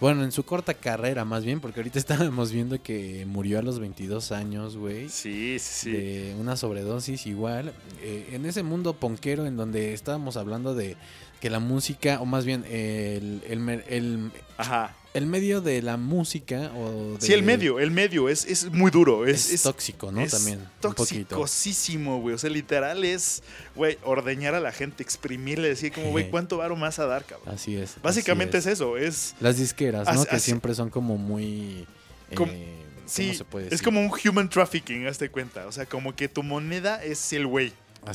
[0.00, 1.98] Bueno, en su corta carrera más bien, porque ahorita
[2.28, 5.08] estábamos viendo que murió a los 22 años, güey.
[5.08, 7.72] Sí, sí, de una sobredosis igual.
[8.02, 10.98] Eh, en ese mundo ponquero en donde estábamos hablando de
[11.40, 14.94] que la música, o más bien el, el, el- Ajá.
[15.14, 18.90] El medio de la música o de- Sí, el medio, el medio es, es muy
[18.90, 19.26] duro.
[19.26, 20.20] Es, tóxico, ¿no?
[20.20, 20.60] es También.
[20.80, 22.34] Toxicosísimo, güey.
[22.34, 23.42] O sea, literal es,
[23.74, 27.54] güey, ordeñar a la gente, exprimirle, decir como, güey, ¿cuánto varo más a dar, cabrón?
[27.54, 27.94] Así es.
[28.02, 29.34] Básicamente así es eso, es...
[29.40, 30.12] Las disqueras, ¿no?
[30.20, 31.86] Así- que así- siempre son como muy...
[32.30, 32.74] eh, Como- ¿Cómo
[33.06, 35.66] Sí, se puede es como un human trafficking, hazte cuenta.
[35.66, 37.72] O sea, como que tu moneda es el güey,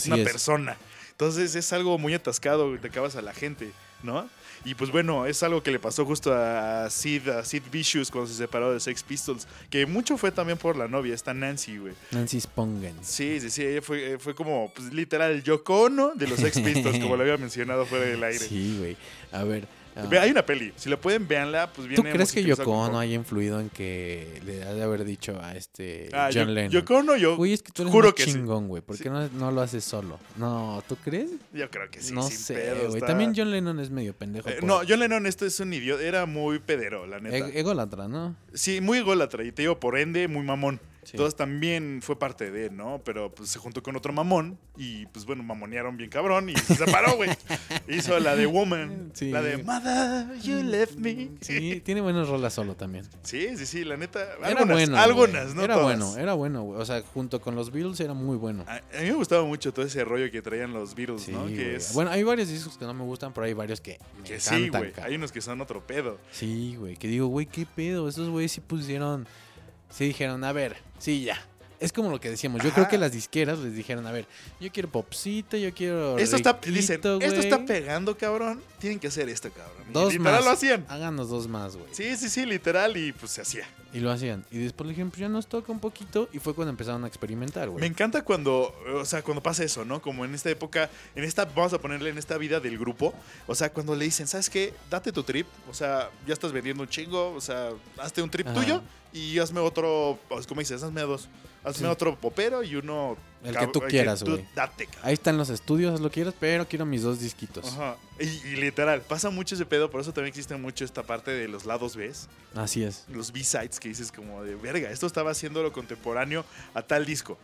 [0.07, 0.77] una persona.
[1.11, 3.71] Entonces es algo muy atascado, te acabas a la gente,
[4.01, 4.27] ¿no?
[4.65, 8.29] Y pues bueno, es algo que le pasó justo a Sid, a Sid Vicious cuando
[8.29, 11.93] se separó de Sex Pistols, que mucho fue también por la novia, esta Nancy, güey.
[12.11, 12.95] Nancy Spongen.
[13.01, 16.59] Sí, sí, sí, ella fue, fue como, pues literal, el Yoko Ono de los Sex
[16.61, 18.39] Pistols, como lo había mencionado fuera del aire.
[18.39, 18.97] Sí, güey.
[19.31, 19.78] A ver.
[20.01, 22.99] Ah, Hay una peli, si la pueden, véanla, pues viene ¿Tú crees que Yoko Ono
[22.99, 26.71] haya influido en que le ha de haber dicho a este Ah, John Yo- Lennon?
[26.71, 28.81] Yoko Ono, yo Uy, es que tú eres juro que chingón, güey.
[28.81, 29.03] ¿Por Sí.
[29.03, 30.19] qué no, no lo haces solo?
[30.37, 31.29] No, ¿tú crees?
[31.53, 32.93] Yo creo que sí, no sin sé, güey.
[32.95, 34.49] está- También John Lennon es medio pendejo.
[34.49, 37.37] Eh, por- no, John Lennon esto es un idiota, era muy pedero, la neta.
[37.49, 38.35] E- ególatra, ¿no?
[38.53, 40.79] sí, muy ególatra y te digo, por ende, muy mamón.
[41.09, 41.17] Sí.
[41.17, 43.01] Entonces también fue parte de, ¿no?
[43.03, 46.75] Pero pues se juntó con otro mamón y pues bueno, mamonearon bien cabrón y se
[46.75, 47.31] separó, güey.
[47.87, 49.31] Hizo la de Woman, Sí.
[49.31, 51.29] la de Mother, you left me.
[51.41, 53.05] Sí, tiene buenas rolas solo también.
[53.23, 54.21] Sí, sí, sí, la neta.
[54.37, 54.97] Era Algunas, bueno.
[54.97, 55.55] algunas, güey.
[55.55, 55.97] no Era todas.
[55.99, 56.79] bueno, era bueno, güey.
[56.79, 58.63] O sea, junto con los Beatles era muy bueno.
[58.67, 61.47] A, a mí me gustaba mucho todo ese rollo que traían los Beatles, Sí, ¿no?
[61.47, 64.23] Que es, Bueno, hay varios discos que no me gustan, pero hay varios que me
[64.23, 64.93] que sí, güey.
[65.01, 66.19] Hay unos que son otro pedo.
[66.31, 66.95] Sí, güey.
[66.97, 68.07] Que digo, güey, ¿qué pedo?
[68.07, 69.27] Esos güeyes sí pusieron.
[69.89, 71.39] Sí dijeron, a ver, sí, ya.
[71.79, 72.61] Es como lo que decíamos.
[72.61, 72.75] Yo Ajá.
[72.75, 74.27] creo que las disqueras les dijeron, a ver,
[74.59, 76.17] yo quiero popcito, yo quiero.
[76.17, 78.61] Esto está, dicen, esto está pegando, cabrón.
[78.79, 79.83] Tienen que hacer esto, cabrón.
[79.89, 80.45] Y Dos literal más.
[80.45, 80.85] lo hacían.
[80.87, 81.87] Háganos dos más, güey.
[81.93, 82.95] Sí, sí, sí, literal.
[82.97, 83.67] Y pues se hacía.
[83.91, 84.45] Y lo hacían.
[84.51, 86.29] Y después le dijeron, pues ya nos toca un poquito.
[86.31, 87.85] Y fue cuando empezaron a experimentar, Me güey.
[87.87, 90.01] encanta cuando, o sea, cuando pasa eso, ¿no?
[90.01, 93.13] Como en esta época, en esta, vamos a ponerle en esta vida del grupo.
[93.47, 94.73] O sea, cuando le dicen, ¿sabes qué?
[94.89, 95.47] Date tu trip.
[95.69, 97.33] O sea, ya estás vendiendo un chingo.
[97.33, 98.59] O sea, hazte un trip Ajá.
[98.61, 101.27] tuyo y hazme otro, pues, como dices, hazme dos.
[101.63, 101.91] Hazme Sí.
[101.91, 104.45] otro popero y uno El que tú quieras, güey.
[105.01, 107.65] Ahí están los estudios, haz lo quieras, pero quiero mis dos disquitos.
[107.73, 107.95] Ajá.
[108.19, 111.47] Y, y literal, pasa mucho ese pedo, por eso también existe mucho esta parte de
[111.47, 112.11] los lados B,
[112.55, 113.05] Así es.
[113.07, 117.37] los B-sides que dices como de verga, esto estaba haciendo lo contemporáneo a tal disco.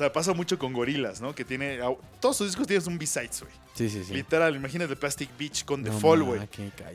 [0.00, 1.34] O sea, pasa mucho con Gorilas, ¿no?
[1.34, 1.78] Que tiene.
[2.20, 3.52] Todos sus discos tienen un B-sides, güey.
[3.74, 4.14] Sí, sí, sí.
[4.14, 6.40] Literal, imagínate Plastic Beach con The No Fall, güey.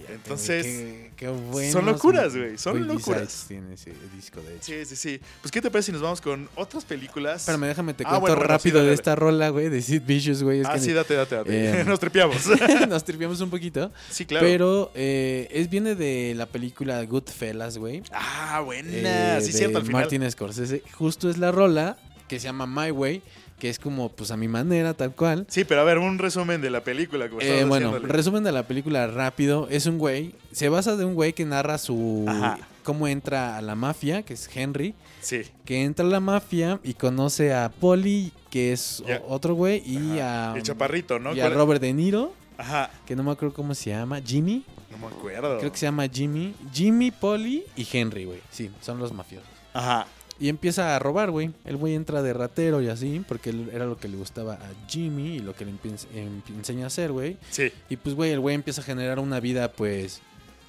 [0.10, 3.46] Entonces, qué- qué buenos, son locuras, güey, son locuras.
[3.48, 4.66] Tiene ese disco, de hecho.
[4.66, 5.22] Sí, sí, sí.
[5.42, 7.42] Pues, ¿qué te parece si nos vamos con otras películas?
[7.42, 9.84] Espérame, déjame te Ah, cuento bueno, bueno, sí, rápido dale, de esta rola, güey, de
[9.84, 10.64] Sid Vicious, güey.
[10.66, 11.82] Ah, que sí, date, date, date.
[11.82, 12.38] Eh, nos tripeamos.
[12.90, 13.92] nos tripiamos un poquito.
[14.10, 14.48] sí, claro.
[14.48, 18.02] Pero eh, es viene de la película Goodfellas, güey.
[18.12, 19.38] Ah, buena.
[19.38, 20.02] eh, sí, de cierto, al final.
[20.02, 20.82] Martin Scorsese.
[20.94, 21.98] Justo es la rola
[22.28, 23.22] que se llama My Way,
[23.60, 25.46] que es como, pues, a mi manera, tal cual.
[25.50, 27.30] Sí, pero a ver, un resumen de la película.
[27.30, 28.14] Como Eh, bueno, haciéndole.
[28.14, 29.68] resumen de la película rápido.
[29.70, 32.26] Es un güey, se basa de un güey que narra su...
[32.28, 32.60] Ajá.
[32.84, 34.94] cómo entra a la mafia, que es Henry.
[35.20, 35.42] Sí.
[35.66, 40.54] Que entra a la mafia y conoce a Polly, que es otro güey, y Ajá.
[40.54, 40.56] a...
[40.58, 41.34] El chaparrito, ¿no?
[41.34, 42.92] Y a ¿Cuál- Robert De Niro, Ajá.
[43.08, 44.22] que no me acuerdo cómo se llama.
[44.24, 44.64] Jimmy.
[44.92, 45.58] No me acuerdo.
[45.58, 46.54] Creo que se llama Jimmy.
[46.72, 48.40] Jimmy, Polly y Henry, güey.
[48.52, 49.50] Sí, son los mafiosos.
[49.74, 50.06] Ajá.
[50.40, 51.52] Y empieza a robar, güey.
[51.64, 55.36] El güey entra de ratero y así, porque era lo que le gustaba a Jimmy
[55.36, 57.38] y lo que le em- enseña a hacer, güey.
[57.52, 57.72] Sí.
[57.90, 60.22] Y pues, güey, el güey empieza a generar una vida, pues...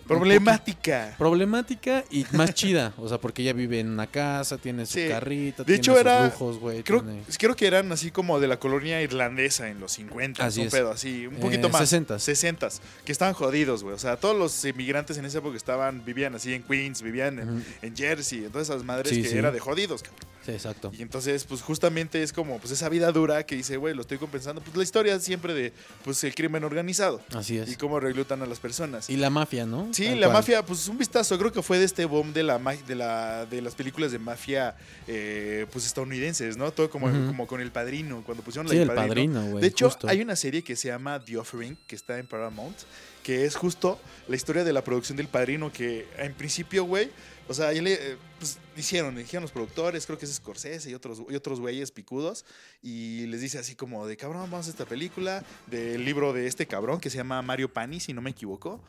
[0.07, 1.15] Problemática.
[1.19, 2.93] Problemática y más chida.
[2.97, 5.09] O sea, porque ella vive en una casa, tiene su Sí.
[5.09, 6.83] carrito, De tiene hecho, sus era- lujos, güey.
[6.83, 10.61] Creo, tiene- creo que eran así como de la colonia irlandesa en los 50, Así
[10.61, 10.73] un es.
[10.73, 11.81] pedo así, un Eh, poquito más.
[11.81, 12.23] 60s.
[12.23, 12.69] 60
[13.05, 13.95] que estaban jodidos, güey.
[13.95, 17.97] O sea, todos los inmigrantes en esa época estaban, vivían así en Queens, vivían en,
[17.97, 19.37] Jersey, en todas esas madres Sí, que sí.
[19.39, 20.36] era de jodidos, cabrón.
[20.47, 20.93] Sí, exacto.
[20.97, 24.19] Y entonces, pues justamente es como pues esa vida dura que dice, güey, lo estoy
[24.19, 24.61] compensando.
[24.61, 25.73] Pues la historia siempre de
[26.05, 27.77] pues el crimen organizado Así y es.
[27.79, 29.11] cómo reclutan a las personas.
[29.11, 29.89] Y la mafia, ¿no?
[29.93, 30.37] Sí, Tal la cual.
[30.39, 33.61] mafia, pues un vistazo, creo que fue de este boom de la de la de
[33.61, 34.77] las películas de mafia
[35.09, 36.71] eh, pues estadounidenses, ¿no?
[36.73, 39.61] Todo como, como con el padrino, cuando pusieron Sí, la el padrino, güey.
[39.63, 40.09] De hecho, justo.
[40.09, 42.77] hay una serie que se llama The Offering, que está en Paramount,
[43.23, 47.11] que es justo la historia de la producción del padrino, que en principio, güey,
[47.49, 51.23] o sea, le, eh, pues, hicieron, dijeron los productores, creo que es Scorsese y otros,
[51.31, 52.45] y otros güeyes picudos,
[52.83, 56.67] y les dice así como de, cabrón, vamos a esta película del libro de este
[56.67, 58.81] cabrón que se llama Mario Pani, si no me equivoco.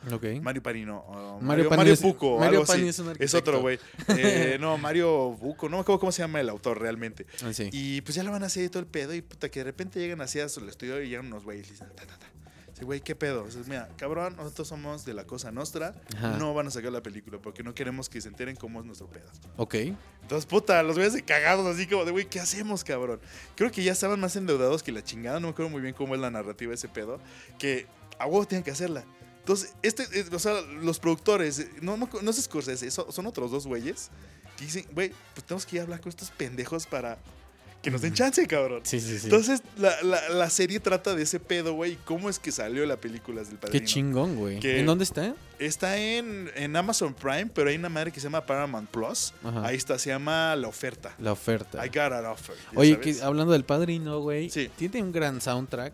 [0.42, 1.06] Mario Pani no.
[1.08, 2.72] uh, Mario Mario, Pani Mario es- Puco, Mario algo así.
[2.80, 3.80] Pani es un Es otro, güey.
[4.10, 7.26] Eh, no, Mario Buco, no me acuerdo cómo se llama el autor realmente.
[7.44, 7.70] Ah, sí.
[7.72, 9.14] Y pues ya lo van a hacer y todo el pedo.
[9.14, 11.72] Y puta, que de repente llegan así a su estudio y llegan unos güeyes y
[11.72, 12.28] dicen, ta, ta, ta.
[12.78, 13.44] Dice, güey, ¿qué pedo?
[13.46, 15.96] Dices, mira, cabrón, nosotros somos de la Cosa Nostra.
[16.16, 16.38] Ajá.
[16.38, 19.08] No van a sacar la película porque no queremos que se enteren cómo es nuestro
[19.10, 19.26] pedo.
[19.56, 19.74] Ok.
[20.22, 23.20] Entonces, puta, los güeyes de cagados así como de, güey, ¿qué hacemos, cabrón?
[23.56, 25.40] Creo que ya estaban más endeudados que la chingada.
[25.40, 27.20] No me acuerdo muy bien cómo es la narrativa de ese pedo.
[27.58, 27.88] Que
[28.20, 29.04] a huevo tienen que hacerla.
[29.40, 33.26] Entonces, este, es- o sea, los productores, eh, no, no, no es Scorsese, son, son
[33.26, 34.12] otros dos güeyes
[34.58, 37.18] que dicen, güey, pues tenemos que ir a hablar con estos pendejos para
[37.82, 38.82] que nos den chance, cabrón.
[38.84, 39.26] Sí, sí, sí.
[39.26, 42.98] Entonces, la, la- la serie trata de ese pedo, güey, cómo es que salió la
[42.98, 43.80] película del padrino.
[43.80, 44.60] Qué chingón, güey.
[44.62, 45.36] ¿En dónde está?
[45.60, 49.34] Está en, en Amazon Prime, pero hay una madre que se llama Paramount Plus.
[49.44, 49.66] Ajá.
[49.66, 51.16] Ahí está, se llama La Oferta.
[51.20, 51.84] La oferta.
[51.86, 52.56] I got an offer.
[52.76, 54.50] Oye, que, hablando del padrino, güey.
[54.50, 54.70] Sí.
[54.76, 55.94] Tiene un gran soundtrack.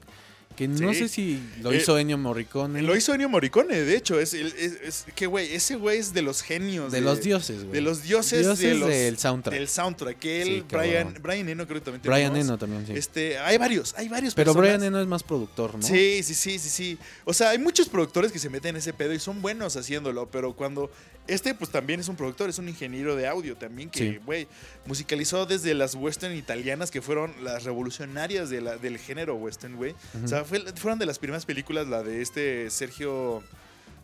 [0.55, 0.99] Que no Sí.
[0.99, 2.81] sé si lo Eh, hizo Ennio Morricone.
[2.81, 4.19] Lo hizo Ennio Morricone, de hecho.
[4.19, 6.91] Es, es, es- que, güey, ese güey es de los genios.
[6.91, 7.71] de los dioses, güey.
[7.71, 9.53] De los dioses, Dioses de los- del soundtrack.
[9.55, 10.19] Del soundtrack.
[10.19, 11.13] Que él, Sí, Brian.
[11.21, 12.35] Brian Eno creo que también Brian.
[12.35, 12.93] Eno también, sí.
[12.95, 14.77] Este, hay varios, hay varios Pero personas.
[14.77, 15.81] Brian Eno es más productor, ¿no?
[15.81, 16.97] Sí, sí, sí, sí, sí.
[17.25, 20.29] O sea, hay muchos productores que se meten en ese pedo y son buenos haciéndolo,
[20.29, 20.91] pero cuando
[21.27, 24.19] este pues también es un productor, es un ingeniero de audio también que, Sí.
[24.25, 24.47] güey,
[24.85, 29.95] musicalizó desde las western italianas que fueron las revolucionarias de la- del género western, güey.
[30.23, 33.41] O sea, fue- fueron de las primeras películas la de este Sergio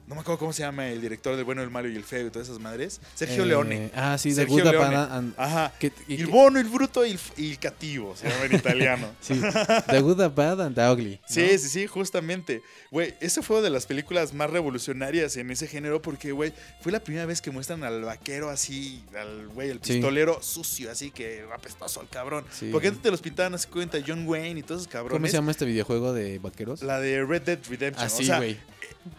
[0.10, 2.28] no me acuerdo cómo se llama el director del bueno, el malo y el feo
[2.28, 3.00] y todas esas madres.
[3.16, 3.92] Sergio Eh, Leone.
[3.96, 4.96] Ah, sí, de Sergio Good Leone.
[4.96, 5.72] And- Ajá.
[5.80, 9.12] que- el bono, el bruto y el, y el cativo, se llama en italiano.
[9.22, 9.40] Sí,
[9.88, 11.12] The Good, The Bad and The Ugly.
[11.22, 11.28] ¿no?
[11.28, 12.62] Sí, sí, sí, justamente.
[12.92, 17.00] Güey, esa fue de las películas más revolucionarias en ese género porque, güey, fue la
[17.02, 19.94] primera vez que muestran al vaquero así, al güey, el Sí.
[19.94, 22.46] pistolero sucio, así que apestoso al cabrón.
[22.52, 22.70] Sí.
[22.72, 25.14] Porque antes te los pintaban así cuenta John Wayne y todos esos cabrones.
[25.20, 26.82] ¿Cómo se llama este videojuego de vaqueros?
[26.82, 28.06] La de Red Dead Redemption.
[28.08, 28.58] Así, o sea, güey.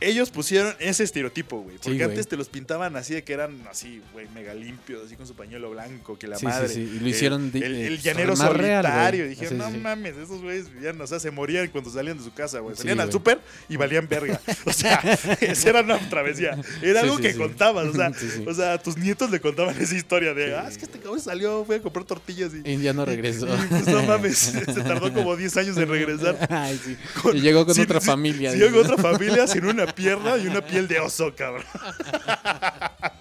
[0.00, 1.76] Ellos pusieron ese estereotipo, güey.
[1.78, 5.16] Porque Sí, antes te los pintaban así de que eran así, güey, mega limpios, así
[5.16, 6.68] con su pañuelo blanco, que la Sí, sí, madre.
[6.68, 8.48] sí, y lo hicieron El, eh, el pues, llanero real,
[8.84, 9.24] solitario.
[9.24, 9.30] güey.
[9.30, 12.60] Dijeron, no mames, esos güeyes vivían, o sea, se morían cuando salían de su casa,
[12.60, 12.76] güey.
[12.76, 14.40] Salían al súper y valían verga.
[14.64, 14.96] O sea,
[15.40, 16.56] esa era una travesía.
[16.82, 17.88] Era algo que contabas.
[17.88, 18.12] O sea,
[18.46, 21.64] o sea, tus nietos le contaban esa historia de, ah, es que este cabrón salió,
[21.64, 22.68] fue a comprar tortillas y.
[22.70, 23.46] Y ya no regresó.
[23.46, 26.36] y, pues no mames, se tardó como 10 años en regresar.
[26.50, 26.96] Ay, sí.
[27.22, 28.54] Con- y llegó con sin- otra familia.
[28.54, 31.64] Llegó con otra familia sin una pierna y una piel de oso, cabrón.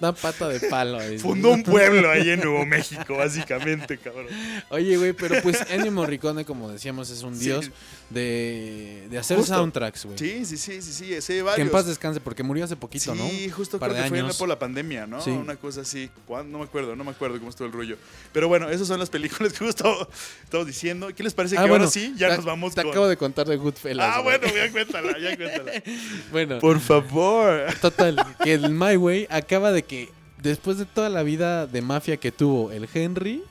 [0.00, 0.98] Una pata de palo.
[1.18, 4.26] Fundó un pueblo ahí en Nuevo México, básicamente, cabrón.
[4.70, 7.44] Oye, güey, pero pues Ennio Morricone, como decíamos, es un Sí.
[7.46, 7.70] dios
[8.10, 9.54] de, de hacer Justo.
[9.54, 10.18] soundtracks, güey.
[10.18, 11.66] Sí, sí, sí, sí, sí, ese Que varios.
[11.66, 13.28] en paz descanse, porque murió hace poquito, ¿no?
[13.28, 15.20] Sí, justo creo que fue por la pandemia, ¿no?
[15.20, 15.30] Sí.
[15.30, 16.10] Una cosa así.
[16.28, 17.96] No me acuerdo, no me acuerdo cómo estuvo el rollo.
[18.32, 20.08] Pero bueno, esas son las películas que justo
[20.44, 21.08] estamos diciendo.
[21.14, 22.90] ¿Qué les parece Ah, que bueno, ahora sí ya te- nos vamos Te con...
[22.90, 24.06] acabo de contar de Goodfellas.
[24.16, 24.38] Ah, güey.
[24.38, 25.72] bueno, ya cuéntala, ya cuéntala.
[26.32, 27.66] Bueno, Por favor.
[27.80, 30.08] total, que el My Way acaba de que
[30.42, 33.44] después de toda la vida de mafia que tuvo el Henry,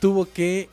[0.00, 0.68] tuvo que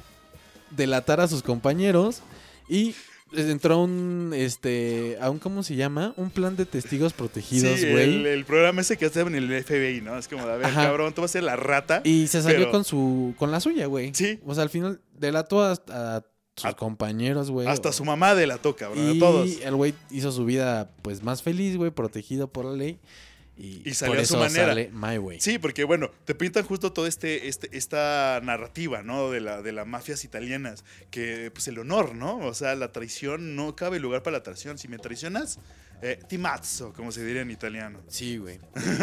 [0.72, 2.22] delatar a sus compañeros
[2.68, 2.96] y
[3.34, 6.14] entró un, este, a un, ¿cómo se llama?
[6.18, 8.04] Un plan de testigos protegidos, sí, güey.
[8.04, 10.18] el, el programa ese que hacen en el FBI, ¿no?
[10.18, 10.84] Es como, a ver, Ajá.
[10.84, 12.02] cabrón, tú vas a ser la rata.
[12.04, 14.12] Y se salió Pero- con su con la suya, güey.
[14.14, 14.40] Sí.
[14.46, 16.22] O sea, al final delató a, a
[16.58, 17.68] sus A- compañeros, güey.
[17.68, 19.50] Hasta su mamá delató, cabrón, Y a todos.
[19.62, 23.00] el güey hizo su vida pues más feliz, güey, protegido por la ley.
[23.62, 24.68] Y, Y salió por a su manera.
[24.68, 25.40] sale My Way.
[25.40, 29.30] Sí, porque bueno, te pintan justo todo este, este esta narrativa, ¿no?
[29.30, 32.38] De la de las mafias italianas, que pues el honor, ¿no?
[32.40, 34.78] O sea, la traición no cabe lugar para la traición.
[34.80, 35.60] Si me traicionas,
[36.02, 38.00] eh, ti mazzo, como se diría en italiano.
[38.08, 38.60] Sí, güey.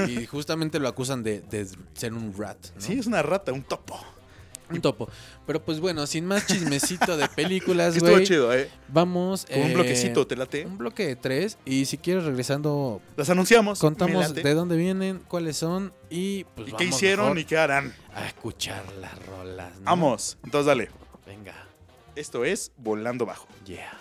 [0.09, 2.81] Y justamente lo acusan de, de ser un rat, ¿no?
[2.81, 4.05] Sí, es una rata, un topo.
[4.71, 5.09] Un topo.
[5.47, 8.27] Pero pues bueno, sin más chismecito de películas, Sí, estuvo güey.
[8.27, 8.69] chido, ¿eh?
[8.89, 9.47] Vamos.
[9.47, 10.67] Con un eh, bloquecito, ¿te late?
[10.67, 11.57] Un bloque de tres.
[11.65, 13.79] Y si quieres, regresando, Las anunciamos.
[13.79, 17.95] contamos de dónde vienen, cuáles son y pues ¿Y qué hicieron mejor y qué harán?
[18.15, 19.75] a escuchar las rolas.
[19.79, 19.85] ¿no?
[19.85, 20.37] Vamos.
[20.45, 20.91] Entonces dale.
[21.27, 21.55] Venga.
[22.17, 23.47] Esto es Volando Bajo.
[23.65, 23.93] Yeah.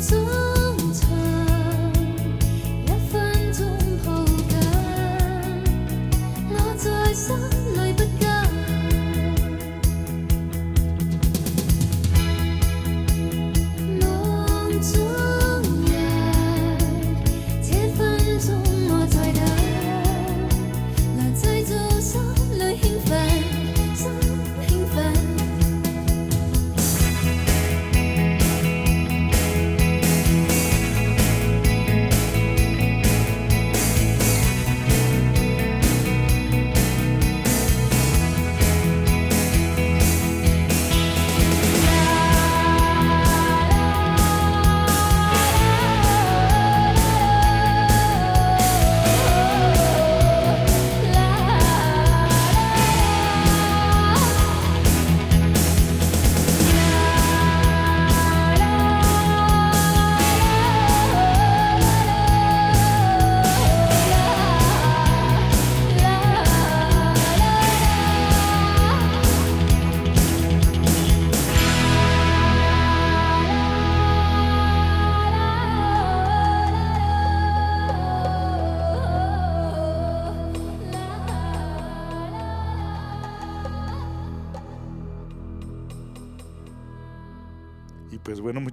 [0.00, 0.39] 足。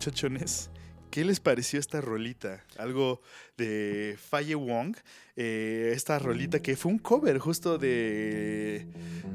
[0.08, 0.70] Muchachones,
[1.12, 2.64] ¿qué les pareció esta rolita?
[2.78, 3.22] Algo
[3.58, 4.96] de Faye Wong.
[5.36, 8.88] eh, esta rolita que fue un cover justo de,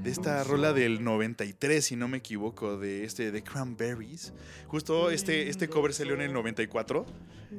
[0.03, 4.33] de esta rola del 93, si no me equivoco, de este de Cranberries.
[4.67, 7.05] Justo este, este cover salió en el 94.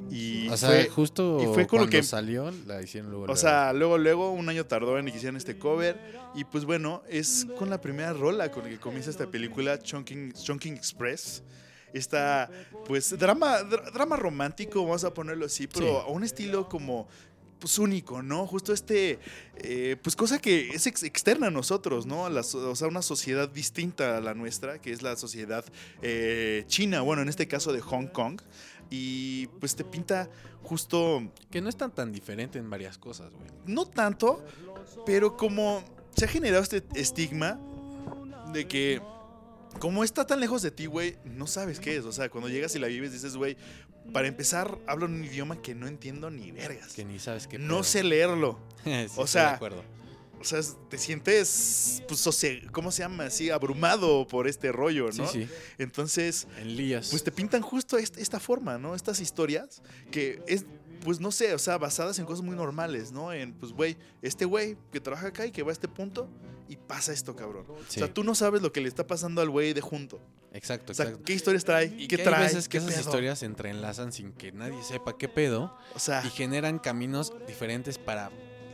[0.10, 3.26] Y O sea, fue, justo y fue con lo cuando que salió, la hicieron luego.
[3.26, 3.40] o luego.
[3.40, 6.00] sea, luego, luego, un año tardó en que hicieran este cover.
[6.34, 10.34] Y pues bueno, es con la primera rola con la que comienza esta película, Chunking,
[10.34, 11.44] Chunking Express.
[11.94, 12.50] Esta,
[12.86, 16.08] pues, drama, dra- drama romántico, vamos a ponerlo así, pero Sí.
[16.08, 17.08] a un estilo como,
[17.60, 18.46] pues, único, ¿no?
[18.48, 19.20] Justo este,
[19.58, 22.30] eh, pues, cosa que es ex- externa a nosotros, ¿no?
[22.30, 25.64] La so- o sea, una sociedad distinta a la nuestra, que es la sociedad
[26.02, 28.42] eh, china, bueno, en este caso de Hong Kong.
[28.90, 30.30] Y pues te pinta
[30.62, 33.48] justo Que no es tan tan diferente en varias cosas, güey.
[33.66, 34.44] no tanto,
[35.06, 35.84] pero como
[36.16, 37.60] se ha generado este estigma
[38.54, 39.02] de que
[39.80, 42.06] como está tan lejos de ti, güey, no sabes qué es.
[42.06, 43.58] O sea, cuando llegas y la vives, dices, güey,
[44.14, 46.94] para empezar, hablo un idioma que no entiendo ni vergas.
[46.94, 47.84] Que ni sabes qué No pedo.
[47.84, 48.60] sé leerlo.
[48.84, 49.84] Sí, o sea, de acuerdo.
[50.42, 50.60] O sea,
[50.90, 52.28] te sientes, pues,
[52.74, 53.26] ¿cómo se llama?
[53.26, 55.26] Así, abrumado por este rollo, ¿no?
[55.26, 55.50] Sí, sí.
[55.78, 57.08] Entonces, En lías.
[57.12, 58.94] pues te pintan justo est- esta forma, ¿no?
[58.94, 60.66] Estas historias que es,
[61.06, 63.32] pues no sé, o sea, basadas en cosas muy normales, ¿no?
[63.32, 66.28] En, pues, güey, este güey que trabaja acá y que va a este punto
[66.74, 67.66] y pasa esto, cabrón.
[67.88, 68.02] Sí.
[68.02, 70.20] O sea, tú no sabes lo que le está pasando al güey de junto.
[70.52, 71.24] Exacto, O sea, exacto.
[71.26, 71.86] ¿qué historias trae?
[71.98, 72.36] Y ¿Qué que trae?
[72.36, 73.02] hay veces que ¿Qué esas pedo?
[73.02, 77.98] historias se entrelazan sin que nadie sepa qué pedo O sea, y generan caminos diferentes
[77.98, 78.30] para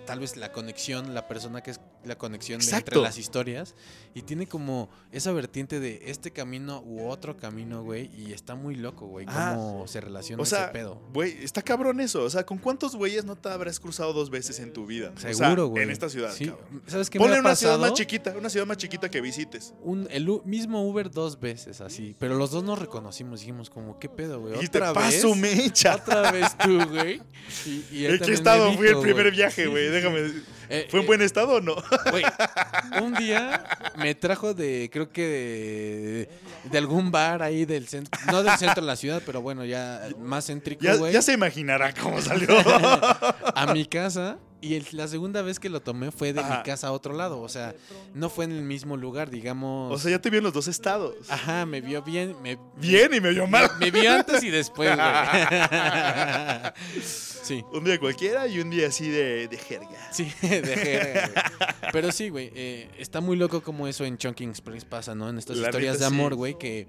[0.05, 3.75] tal vez la conexión, la persona que es la conexión de- entre las historias.
[4.15, 8.09] Y tiene como esa vertiente de este camino u otro camino, güey.
[8.17, 10.99] Y está muy loco, güey, Ah, cómo se relaciona O sea, ese pedo.
[11.13, 12.23] güey, está cabrón eso.
[12.23, 15.13] O sea, ¿con cuántos güeyes no te habrás cruzado dos veces en tu vida?
[15.15, 15.83] O sea, Seguro, güey.
[15.83, 16.81] en esta ciudad, Sí, cabrón.
[16.87, 19.73] ¿Sabes qué me Ponle ha una ciudad más chiquita, una ciudad más chiquita que visites.
[19.83, 22.15] Un, el U- mismo Uber dos veces, así.
[22.17, 23.41] Pero los dos nos reconocimos.
[23.41, 24.55] Dijimos, como, ¿qué pedo, güey?
[24.63, 25.95] Y te ¿Otra paso mecha.
[25.95, 27.21] Otra vez tú, güey.
[27.67, 29.85] Y, y él ¿En qué también me estado fue el primer viaje, güey?
[29.85, 29.91] sí.
[29.91, 30.31] Déjame.
[30.69, 31.75] Eh, ¿Fue en eh, buen estado o no?
[32.11, 32.23] Güey,
[33.01, 33.63] un día
[33.97, 36.29] me trajo de, creo que de,
[36.69, 40.07] de algún bar ahí del centro, no del centro de la ciudad, pero bueno, ya
[40.19, 42.47] más céntrico, Ya, güey, ya se imaginará cómo salió.
[43.55, 44.37] a mi casa.
[44.61, 46.57] Y el- la segunda vez que lo tomé fue de Ajá.
[46.57, 47.73] mi casa a otro lado, o sea,
[48.13, 49.95] no fue en el mismo lugar, digamos.
[49.95, 51.15] o sea, ya te vio en los dos estados.
[51.29, 53.71] ajá, me vio bien, me, Bien y me vio mal.
[53.79, 54.99] me vio antes y después, güey.
[57.43, 57.63] sí.
[57.73, 60.11] Un día cualquiera y un día así de, de jerga.
[60.11, 61.91] Sí, de jerga, güey.
[61.93, 65.29] Pero sí, güey, eh, está muy loco como eso en Chunking Express pasa, ¿no?
[65.29, 66.37] En estas La historias neta, de amor, sí.
[66.37, 66.87] güey, que,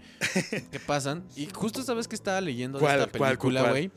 [0.70, 1.24] que pasan.
[1.36, 3.72] Y justo sabes que estaba leyendo de ¿Cuál, esta película, cuál?
[3.72, 3.90] güey,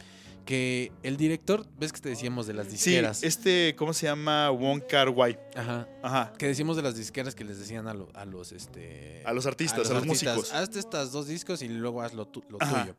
[0.45, 3.23] que el director, ves que te decíamos de las Sí, disqueras.
[3.23, 4.49] este, ¿cómo se llama?
[4.49, 5.39] Wong Kar Wai.
[5.55, 5.87] Ajá.
[6.03, 6.33] Ajá.
[6.37, 9.45] Que decíamos de las disqueras que les decían a, lo- a los este A los
[9.45, 10.51] artistas, a los músicos.
[10.51, 12.97] Hazte estas dos discos y luego haz lo, tu- lo tuyo.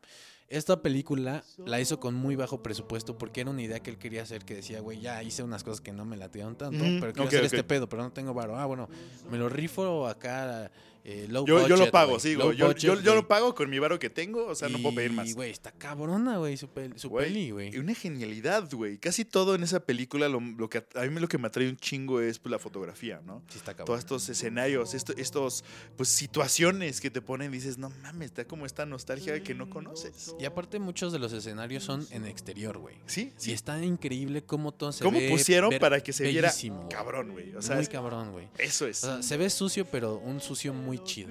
[0.49, 4.22] Esta película la hizo con muy bajo presupuesto porque era una idea que él quería
[4.22, 7.22] hacer que decía, güey, ya hice unas cosas que no me latieron tanto, pero quiero
[7.22, 8.57] ok, hacer este pedo, pero no tengo varo.
[8.57, 8.88] Ah, bueno,
[9.30, 10.70] me lo rifo acá
[11.05, 12.57] eh, low Yo, yo lo pago, güey, sí, güey.
[12.57, 15.11] Yo, yo, yo lo pago con mi varo que tengo, o sea, no puedo pedir
[15.13, 15.35] Y, más.
[15.35, 17.75] güey, está cabrona, güey, su, pel- su Güey, peli, güey.
[17.75, 18.97] y Una genialidad, güey.
[18.99, 21.77] Casi todo en esa película, lo, lo que a, mí lo que me atrae un
[21.77, 23.43] chingo es pues, la fotografía, ¿no?
[23.49, 23.87] Sí, está cabrón.
[23.87, 25.63] Todos estos escenarios, esto- estos,
[25.97, 30.35] pues, situaciones que te ponen, dices, no mames, está como esta nostalgia que no conoces.
[30.41, 32.97] Y aparte muchos de los escenarios son en exterior, güey.
[33.07, 33.53] Sí, Y sí.
[33.53, 36.53] está increíble cómo todo se ¿Cómo ve pusieron para que se viera
[36.91, 37.55] cabrón, güey?
[37.55, 38.49] O sea, Muy es- cabrón, güey.
[38.59, 39.05] eso es.
[39.05, 41.30] O sea, se ve sucio, pero un sucio muy chido.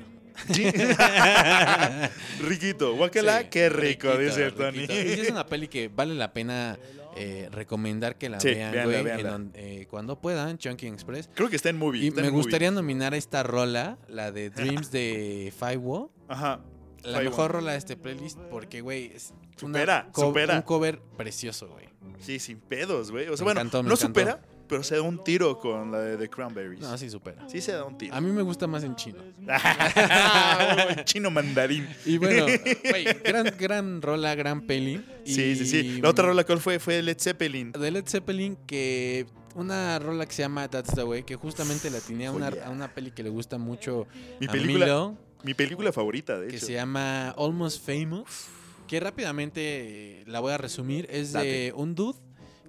[0.52, 0.66] Sí.
[2.42, 4.80] Riquito, guacala, Sí, qué rico, riquito, dice Tony.
[4.86, 4.94] riquito.
[5.24, 6.78] Es una peli que vale la pena
[7.16, 9.04] eh, recomendar que la Sí, vean, véanla, güey.
[9.04, 9.22] véanla.
[9.22, 11.30] en donde- eh, cuando puedan, Chunking Express.
[11.36, 12.04] Creo que está en movie.
[12.06, 12.32] Y me movie.
[12.32, 14.50] gustaría nominar a esta rola, la de
[14.86, 15.82] Dreams de Five
[16.28, 16.62] Ajá.
[17.04, 17.60] La Five mejor One.
[17.60, 20.56] rola de este playlist porque, güey, es una Supera, co- supera.
[20.56, 21.90] un cover precioso, güey.
[22.20, 23.28] Sí, sin pedos, güey.
[23.28, 24.08] O sea, Me bueno, encantó, no encantó.
[24.08, 26.80] supera, pero se da un tiro con la de The Cranberries.
[26.82, 27.48] No, sí supera.
[27.50, 28.14] Sí se da un tiro.
[28.16, 29.20] A mí me gusta más en chino.
[31.06, 31.88] Chino mandarín.
[32.06, 32.46] Y bueno,
[32.90, 35.04] güey, gran, gran rola, gran peli.
[35.26, 36.02] Sí, sí, sí.
[36.02, 36.80] La otra rola, ¿cuál fue?
[36.80, 37.72] Fue Led Zeppelin.
[37.72, 42.00] de Led Zeppelin que una rola que se llama That's the Way que justamente la
[42.00, 44.08] tenía a una, a una peli que le gusta mucho
[44.40, 46.66] Mi a película, Milo, mi película favorita, de que hecho.
[46.66, 48.48] se llama Almost Famous
[48.88, 52.18] que rápidamente la voy a resumir es de un dude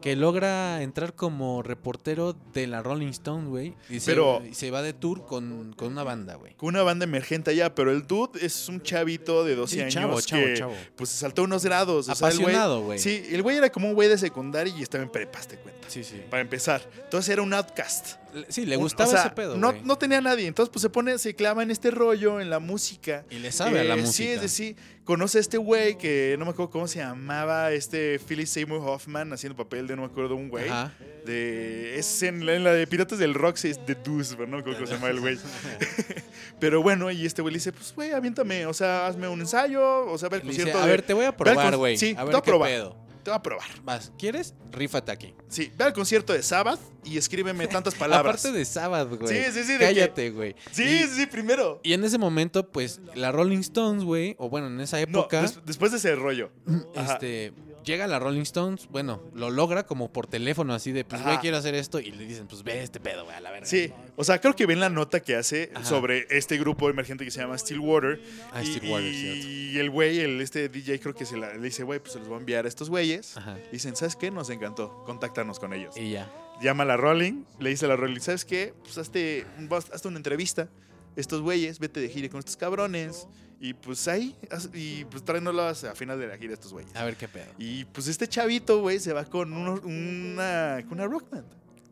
[0.04, 4.70] que logra entrar como reportero de la Rolling Stone, güey, y se, Pero- y se
[4.70, 6.52] va de tour con, con una banda, güey.
[6.56, 9.94] Con una banda emergente allá, pero el dude es un chavito de 12 Sí, años
[9.94, 10.74] chavo, chavo, que chavo.
[10.94, 12.10] pues se saltó unos grados.
[12.10, 12.98] Apasionado, güey.
[12.98, 15.88] Sí, el güey era como un güey de secundaria y estaba en prepas, te cuenta.
[15.88, 16.20] Sí, sí.
[16.28, 16.82] Para empezar.
[17.04, 18.16] Entonces era un outcast.
[18.48, 20.46] Sí, le gustaba o sea, ese pedo, no, no tenía nadie.
[20.46, 23.24] Entonces, pues se pone, se clava en este rollo, en la música.
[23.30, 24.40] Y le sabe a la Eh, música.
[24.42, 24.76] Sí, sí, sí.
[25.04, 29.32] Conoce a este güey que no me acuerdo cómo se llamaba, este Philip Seymour Hoffman
[29.34, 30.66] haciendo papel de no me acuerdo un güey.
[30.68, 30.94] Ajá.
[31.26, 34.56] De, es en la, en la de Piratas del Rock, es de Deuce, pero no
[34.56, 35.38] me acuerdo cómo se llama el güey.
[36.60, 40.06] Pero bueno, y este güey le dice, pues güey, aviéntame, o sea, hazme un ensayo,
[40.06, 41.98] o sea, ve el Le dice, concierto a ver, te voy a probar, güey.
[41.98, 42.70] Sí, a te ver voy a probar.
[42.70, 43.03] pedo.
[43.24, 43.66] Te voy a probar.
[43.82, 44.54] Vas, ¿quieres?
[44.70, 45.34] Rífate aquí.
[45.48, 48.34] Sí, ve al concierto de Sabbath y escríbeme tantas palabras.
[48.44, 49.44] Aparte de sábado, güey.
[49.44, 50.54] Sí, sí, sí, de Cállate, güey.
[50.72, 51.80] Sí, sí, sí, primero.
[51.82, 55.40] Y en ese momento, pues, la Rolling Stones, güey, o bueno, en esa No, época,
[55.42, 56.50] des- después de ese rollo.
[56.94, 57.14] Ajá.
[57.14, 57.52] este,
[57.84, 61.56] llega la Rolling Stones, bueno, lo logra como por teléfono, así de, pues, güey, quiero
[61.58, 63.66] hacer esto, y le dicen, pues, ve este pedo, güey, a la verga.
[63.66, 65.84] Sí, o sea, creo que ven la nota que hace Ajá.
[65.84, 68.20] sobre este grupo emergente que se llama Stillwater.
[68.52, 69.80] Ah, y, Stillwater, y cierto.
[69.80, 72.28] el güey, el, este DJ, creo que se la- le dice, güey, pues se los
[72.28, 73.36] voy a enviar a estos güeyes.
[73.36, 73.56] Ajá.
[73.70, 74.30] Dicen, ¿sabes qué?
[74.30, 75.96] Nos encantó, contáctanos con ellos.
[75.96, 76.30] Y ya.
[76.62, 78.72] Llama a la Rolling, le dice a la Rolling, ¿sabes qué?
[78.84, 79.44] Pues hazte,
[79.92, 80.68] hazte una entrevista.
[81.16, 83.26] Estos güeyes, vete de gira con estos cabrones.
[83.60, 84.36] Y pues ahí,
[84.74, 86.94] y pues tráenolas a final de la gira estos güeyes.
[86.96, 87.46] A ver qué pedo.
[87.56, 91.46] Y pues este chavito, güey, se va con uno- una, con una rock band.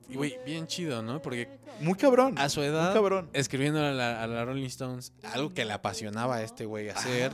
[0.09, 1.23] Y, güey, bien chido, ¿no?
[1.23, 1.49] Porque
[1.81, 2.35] Muy cabrón.
[2.37, 3.31] a su Muy edad, cabrón.
[3.33, 7.33] escribiendo a la, a la Rolling Stones, algo que le apasionaba a este güey hacer,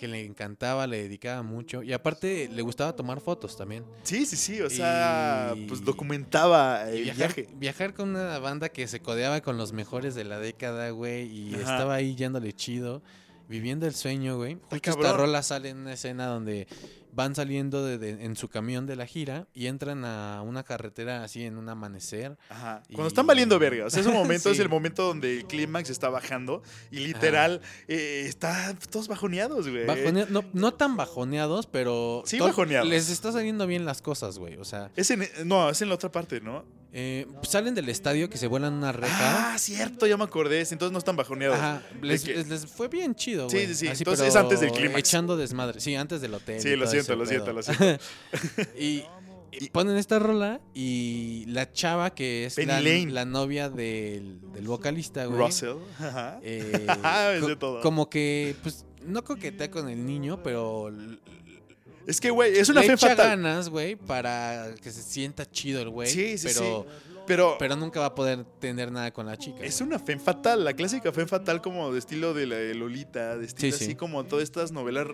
[0.00, 3.84] que le encantaba, le dedicaba mucho, y aparte le gustaba tomar fotos también.
[4.02, 4.62] Sí, sí, sí.
[4.62, 7.48] O sea, Y- pues documentaba el viajar, viaje.
[7.56, 11.54] viajar con una banda que se codeaba con los mejores de la década, güey, y
[11.54, 11.60] Ajá.
[11.74, 13.02] estaba ahí yéndole chido,
[13.46, 14.56] viviendo el sueño, güey.
[14.70, 16.66] Justo esta rola sale en una escena donde
[17.12, 21.24] van saliendo de, de- en su camión de la gira y entran a una carretera
[21.24, 22.36] así en un amanecer.
[22.48, 22.82] Ajá.
[22.88, 23.86] Y- Cuando están valiendo verga.
[23.86, 28.24] O sea, ese momento es el momento donde el clímax está bajando y literal eh,
[28.26, 29.86] está todos bajoneados, güey.
[29.86, 32.88] Bajonea- no, no tan bajoneados, pero Sí, bajoneados.
[32.88, 34.56] les está saliendo bien las cosas, güey.
[34.56, 36.64] O sea, Es en, no, es en la otra parte, ¿no?
[36.92, 39.52] Eh, salen del estadio que se vuelan una reja.
[39.54, 40.60] Ah, cierto, ya me acordé.
[40.60, 41.56] Entonces no están bajoneados.
[41.58, 43.88] Ajá, les, que- les- les fue bien chido, Sí, sí, sí.
[43.88, 44.98] Así, Entonces es antes del clímax.
[44.98, 45.80] Echando desmadre.
[45.80, 46.60] Sí, antes del hotel.
[46.60, 47.84] Sí, lo siento, lo siento, lo siento.
[48.78, 49.04] y,
[49.52, 55.38] y ponen esta rola y la chava que es la, novia del, del vocalista, güey.
[55.38, 55.76] Russell.
[55.98, 56.40] Ajá.
[56.42, 56.86] eh,
[57.36, 57.80] es de todo.
[57.82, 60.90] Como que, pues, no coquetea con el niño, pero
[62.10, 63.28] Es que, güey, es una le fe echa fatal.
[63.28, 66.10] ganas, güey, para que se sienta chido el güey.
[66.10, 66.84] Sí, sí, pero,
[67.26, 69.60] Pero, pero nunca va a poder tener nada con la chica.
[69.64, 69.88] es güey.
[69.88, 73.46] una fe fatal, la clásica fe fatal como de estilo de la de Lolita, de
[73.46, 73.84] estilo Sí, sí.
[73.84, 75.06] así como todas estas novelas,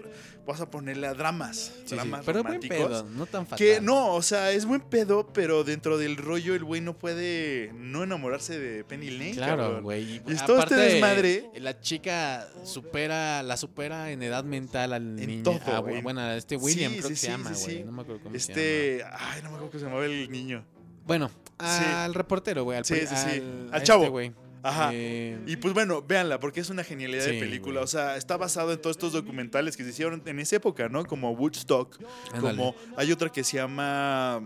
[0.47, 3.59] vas a ponerle a dramas, Sí, sí, dramas Pero buen pedo, no tan fatal.
[3.59, 7.71] Que no, o sea, es buen pedo, pero dentro del rollo el güey no puede
[7.75, 9.33] no enamorarse de Penny Lane.
[9.35, 9.83] Claro, cabrón.
[9.83, 10.23] güey.
[10.27, 11.51] Y es todo este desmadre.
[11.59, 15.43] La chica supera, la supera en edad mental al En niño.
[15.43, 16.01] todo, Ah, güey.
[16.03, 17.77] bueno, este William Sí, creo sí, que se sí, llama, sí, güey.
[17.79, 17.85] sí.
[17.85, 18.61] No me acuerdo cómo se llama.
[18.61, 20.65] Este, ay, no me acuerdo cómo se llamaba el niño.
[21.07, 22.79] Bueno, al reportero, güey.
[22.79, 23.43] Al, Sí, sí, sí.
[23.73, 24.03] Al, chavo.
[24.05, 24.33] este güey.
[24.63, 24.91] Ajá.
[24.93, 27.83] Eh, Y pues bueno, véanla, porque es una genialidad de película.
[27.83, 31.05] O sea, está basado en todos estos documentales que se hicieron en esa época, ¿no?
[31.05, 31.97] Como Woodstock.
[32.41, 34.43] Como hay otra que se llama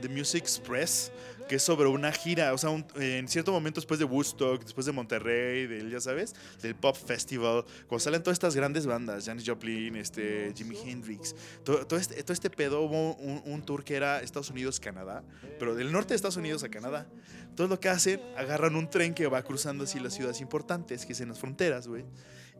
[0.00, 1.10] The Music Express,
[1.48, 2.52] que es sobre una gira.
[2.52, 6.74] O sea, en cierto momento después de Woodstock, después de Monterrey, del, ya sabes, del
[6.74, 11.98] Pop Festival, cuando salen todas estas grandes bandas, Janis Joplin, este, Jimi Hendrix, todo, todo
[11.98, 15.22] este, todo este pedo, hubo un, un tour que era Estados Unidos-Canadá,
[15.58, 17.06] pero del norte de Estados Unidos a Canadá.
[17.42, 21.12] Entonces lo que hacen, agarran un tren que va cruzando así las ciudades importantes, que
[21.12, 22.04] es en las fronteras, güey.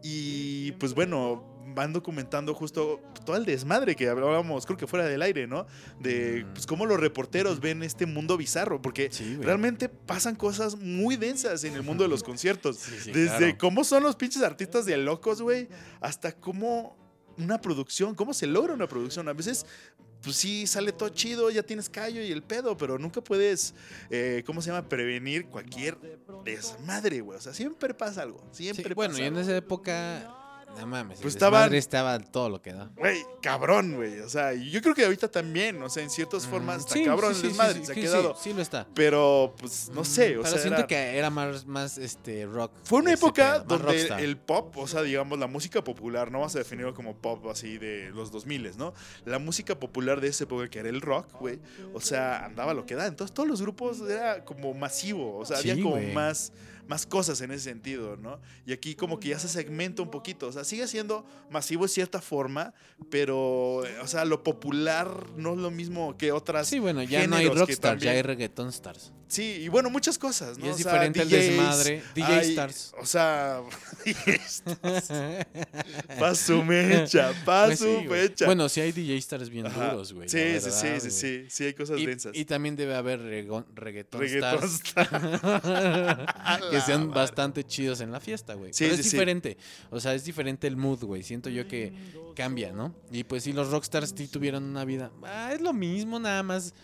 [0.08, 1.42] Y pues bueno,
[1.74, 5.66] van documentando justo todo el desmadre que hablábamos, creo que fuera del aire, ¿no?
[5.98, 11.16] De pues, cómo los reporteros ven este mundo bizarro, porque Sí, realmente pasan cosas muy
[11.16, 12.76] densas en el mundo de los conciertos.
[12.76, 13.58] Sí, sí, Desde claro.
[13.58, 15.68] cómo son los pinches artistas de locos, güey,
[16.00, 16.96] hasta cómo
[17.36, 19.28] una producción, cómo se logra una producción.
[19.28, 19.66] A veces,
[20.22, 23.74] pues sí, sale todo chido, ya tienes callo y el pedo, pero nunca puedes,
[24.10, 24.88] eh, ¿cómo se llama?
[24.88, 25.96] Prevenir cualquier
[26.44, 27.38] desmadre, güey.
[27.38, 28.42] O sea, siempre pasa algo.
[28.50, 30.35] sí, Siempre bueno, pasa y en esa época,
[30.78, 32.90] no mames, Pues estaban- estaba todo lo que da.
[32.96, 34.20] Güey, cabrón, güey.
[34.20, 37.04] O sea, yo creo que ahorita también, o sea, en ciertas formas está Mm, Sí,
[37.04, 38.34] cabrón sí, el sí, desmadre, sí, se ha quedado.
[38.34, 38.86] Sí, sí lo está.
[38.94, 42.72] Pero, pues, no sé, o Pero sea, siento era- que era más, más este, rock.
[42.84, 44.20] Fue una época pedo, donde rockstar.
[44.20, 47.78] el pop, o sea, digamos, la música popular, no vas a definirlo como pop así
[47.78, 48.94] de los 2000, ¿no?
[49.24, 51.58] La música popular de esa época, que era el rock, güey,
[51.94, 53.06] o sea, andaba lo que da.
[53.06, 56.52] Entonces, todos los grupos era como masivo, o sea, había como más,
[56.88, 58.40] más cosas en ese sentido, ¿no?
[58.64, 61.88] Y aquí como que ya se segmenta un poquito, o sea, sigue siendo masivo de
[61.88, 62.72] cierta forma,
[63.10, 66.68] pero, eh, o sea, lo popular no es lo mismo que otras.
[66.68, 69.12] Sí, bueno, ya no hay rockstars, ya hay reggaeton stars.
[69.28, 70.66] Sí, y bueno, muchas cosas, ¿no?
[70.66, 72.94] Y es O sea, diferente el DJs, desmadre, DJ hay- stars.
[73.00, 73.60] O sea,
[76.20, 78.46] pa' su mecha, Pues su sí, mecha.
[78.46, 79.90] Bueno, sí hay DJ stars bien Ajá.
[79.90, 80.28] duros, güey.
[80.28, 82.36] Sí, sí, sí, sí, sí, sí, hay cosas Y, densas.
[82.36, 85.10] y también debe haber reggaeton, reggaeton Reggaeton stars
[86.76, 87.20] que sean madre.
[87.20, 88.72] bastante chidos en la fiesta, güey.
[88.72, 89.12] Sí, Pero sí, es sí.
[89.16, 89.56] diferente.
[89.90, 91.22] O sea, es diferente el mood, güey.
[91.22, 91.92] Siento yo que
[92.34, 92.94] cambia, ¿no?
[93.10, 95.10] Y pues sí, los rockstars sí tuvieron una vida.
[95.22, 96.74] Ah, es lo mismo, nada más.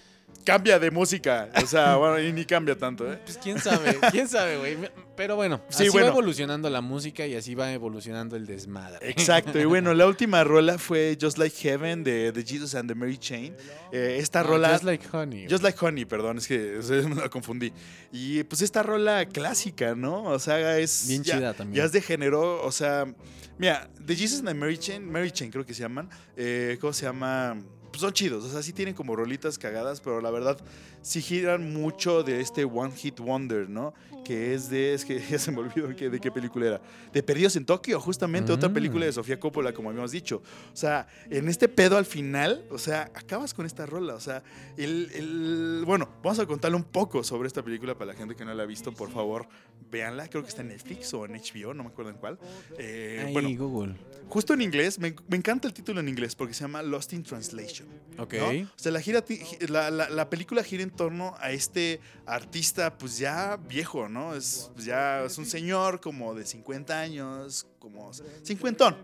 [0.45, 3.17] Cambia de música, o sea, bueno, y ni cambia tanto, ¿eh?
[3.25, 4.77] Pues quién sabe, quién sabe, güey.
[5.15, 6.07] Pero bueno, Sí, así bueno.
[6.09, 9.09] va evolucionando la música y así va evolucionando el desmadre.
[9.09, 12.95] Exacto, y bueno, la última rola fue Just Like Heaven de The Jesus and the
[12.97, 13.55] Mary Chain.
[13.93, 14.71] Eh, esta rola...
[14.73, 15.47] Just like honey.
[15.49, 17.73] Just Like Honey, perdón, es que o sea, me la confundí.
[18.11, 20.25] Y pues esta rola clásica, ¿no?
[20.25, 21.07] O sea, es.
[21.07, 21.77] Bien ya, chida también.
[21.77, 23.07] Ya es de género, o sea.
[23.59, 26.09] Mira, The Jesus and the Mary Chain, Mary Chain creo que se llaman.
[26.37, 27.57] eh, ¿Cómo se llama?
[27.93, 30.59] Pues son chidos, o sea, sí tienen como rolitas cagadas, pero la verdad
[31.03, 33.93] sí giran mucho de este One Hit Wonder, ¿no?
[34.25, 34.95] Que es de.
[34.95, 36.81] Es que ya se me olvidó que- de qué película era.
[37.13, 38.73] De Perdidos en Tokio, justamente, otra Mm.
[38.75, 40.43] película de Sofía Coppola, como habíamos dicho.
[40.73, 44.15] O sea, en este pedo al final, o sea, acabas con esta rola.
[44.15, 44.43] O sea,
[44.77, 48.45] el, el- bueno, vamos a contarle un poco sobre esta película para la gente que
[48.45, 49.49] no la ha visto, por favor,
[49.91, 50.29] véanla.
[50.29, 52.39] Creo que está en Netflix o en HBO, no me acuerdo en cuál.
[52.79, 53.97] Eh, Ahí, bueno, Google.
[54.29, 57.25] justo en inglés, me, me encanta el título en inglés porque se llama Lost in
[57.25, 57.89] Translation.
[58.19, 58.35] Ok.
[58.35, 58.47] ¿no?
[58.67, 59.25] O sea, la, gira,
[59.69, 64.35] la, la- la película gira en torno a este artista, pues ya viejo, ¿no?
[64.35, 68.11] Es, pues, ya es un señor como de 50 años, como
[68.43, 68.97] cincuentón.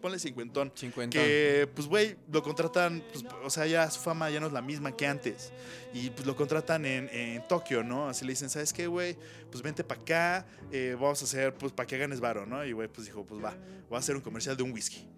[0.00, 0.70] Ponle cincuentón.
[0.74, 1.18] Cincuenta.
[1.18, 4.62] Que, pues, güey, lo contratan, pues, o sea, ya su fama ya no es la
[4.62, 5.52] misma que antes.
[5.92, 8.08] Y, pues, lo contratan en, en Tokio, ¿no?
[8.08, 9.16] Así le dicen, ¿sabes qué, güey?
[9.50, 12.64] Pues, vente para acá, eh, vamos a hacer, pues, para que ganes varo, ¿no?
[12.64, 13.56] Y, güey, pues, dijo, pues, va,
[13.88, 15.08] voy a hacer un comercial de un whisky.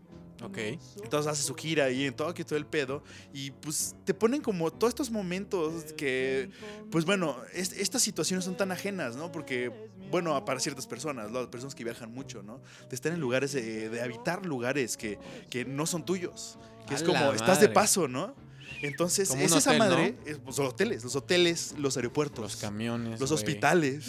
[0.43, 0.59] Ok.
[1.03, 3.03] Entonces hace su gira ahí en Tokio, todo el pedo.
[3.33, 6.51] Y pues te ponen como todos estos momentos que,
[6.91, 9.31] pues bueno, es- estas situaciones son tan ajenas, ¿no?
[9.31, 9.71] Porque,
[10.11, 12.61] bueno, para ciertas personas, las personas que viajan mucho, ¿no?
[12.89, 15.19] De estar en lugares, de, de habitar lugares que,
[15.51, 16.59] que no son tuyos.
[16.89, 18.35] Que es como, estás de paso, ¿no?
[18.83, 23.21] Entonces, es esa madre, es, pues, los hoteles, los hoteles, los aeropuertos, Los camiones.
[23.21, 24.07] los hospitales.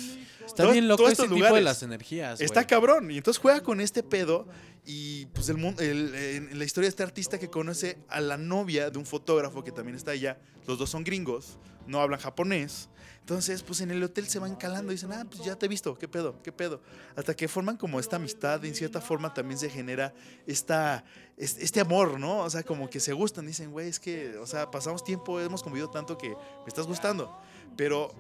[0.52, 1.64] Está Todo- bien loco ese estos tipo de lugares.
[1.64, 2.42] las energías.
[2.42, 3.10] Está cabrón.
[3.12, 4.48] Y entonces juega con este pedo.
[4.86, 8.90] Y pues el, el- en la historia de este artista que conoce a la novia
[8.90, 10.40] de un fotógrafo que también está allá.
[10.68, 11.58] Los dos son gringos,
[11.88, 12.90] no hablan japonés.
[13.20, 15.70] Entonces, pues en el hotel se van calando y dicen, ah, pues ya te he
[15.70, 16.82] visto, qué pedo, qué pedo.
[17.16, 20.14] Hasta que forman como esta amistad, y en cierta forma también se genera
[20.48, 21.04] esta,
[21.38, 22.40] es- este amor, ¿no?
[22.40, 25.62] O sea, como que se gustan, dicen, güey, es que, o sea, pasamos tiempo, hemos
[25.62, 27.38] convivido tanto que me estás gustando.
[27.78, 28.12] Pero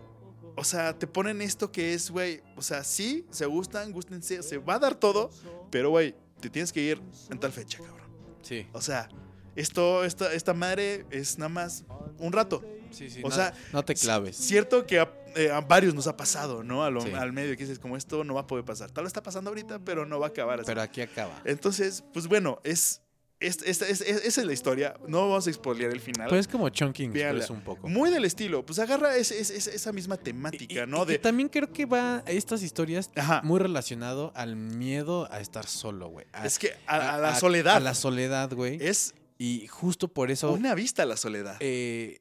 [0.55, 4.57] o sea, te ponen esto que es, güey, o sea, sí, se gustan, gústense, se
[4.57, 5.29] va a dar todo,
[5.69, 8.09] pero, güey, te tienes que ir en tal fecha, cabrón.
[8.41, 9.07] Sí, O sea,
[9.55, 11.83] esto, esta, esta madre es nada más
[12.17, 12.63] un rato.
[12.91, 13.21] sí, sí.
[13.23, 14.35] O no, sea, no te claves.
[14.37, 16.83] Cierto que a, eh, a varios nos ha pasado, ¿no?
[16.83, 17.11] A lo- Sí.
[17.13, 18.91] Al medio que dices, como esto no va a poder pasar.
[18.91, 20.65] Tal vez está pasando ahorita, pero no va a acabar así.
[20.67, 21.41] Pero aquí acaba.
[21.45, 23.00] Entonces, pues bueno, es,
[23.41, 24.93] es, es- es- es- esa es la historia.
[25.07, 26.29] No vamos a expoliar el final.
[26.29, 27.15] Pues es como Chunking.
[27.15, 27.89] Express un poco.
[27.89, 28.65] Muy del estilo.
[28.65, 31.03] Pues agarra ese- ese- esa misma temática, Y- ¿no?
[31.03, 33.41] y De, también creo que va estas historias Ajá.
[33.43, 36.25] muy relacionado al miedo a estar solo, güey.
[36.43, 37.75] Es que a, a la soledad.
[37.77, 38.77] A la soledad, güey.
[38.81, 41.57] es Y justo por eso una vista a la soledad.
[41.61, 42.19] eh,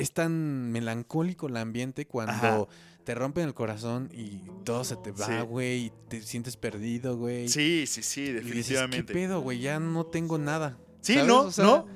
[0.00, 2.66] es tan melancólico el ambiente cuando Ajá.
[3.04, 7.48] te rompen el corazón y todo se te va, güey, y te sientes perdido, güey.
[7.48, 9.06] sí, sí, sí, Y dices, definitivamente.
[9.06, 9.60] ¿Qué pedo, güey?
[9.60, 10.78] Ya no tengo nada.
[11.00, 11.28] Sí, ¿Sabes?
[11.28, 11.86] no, O sea, no.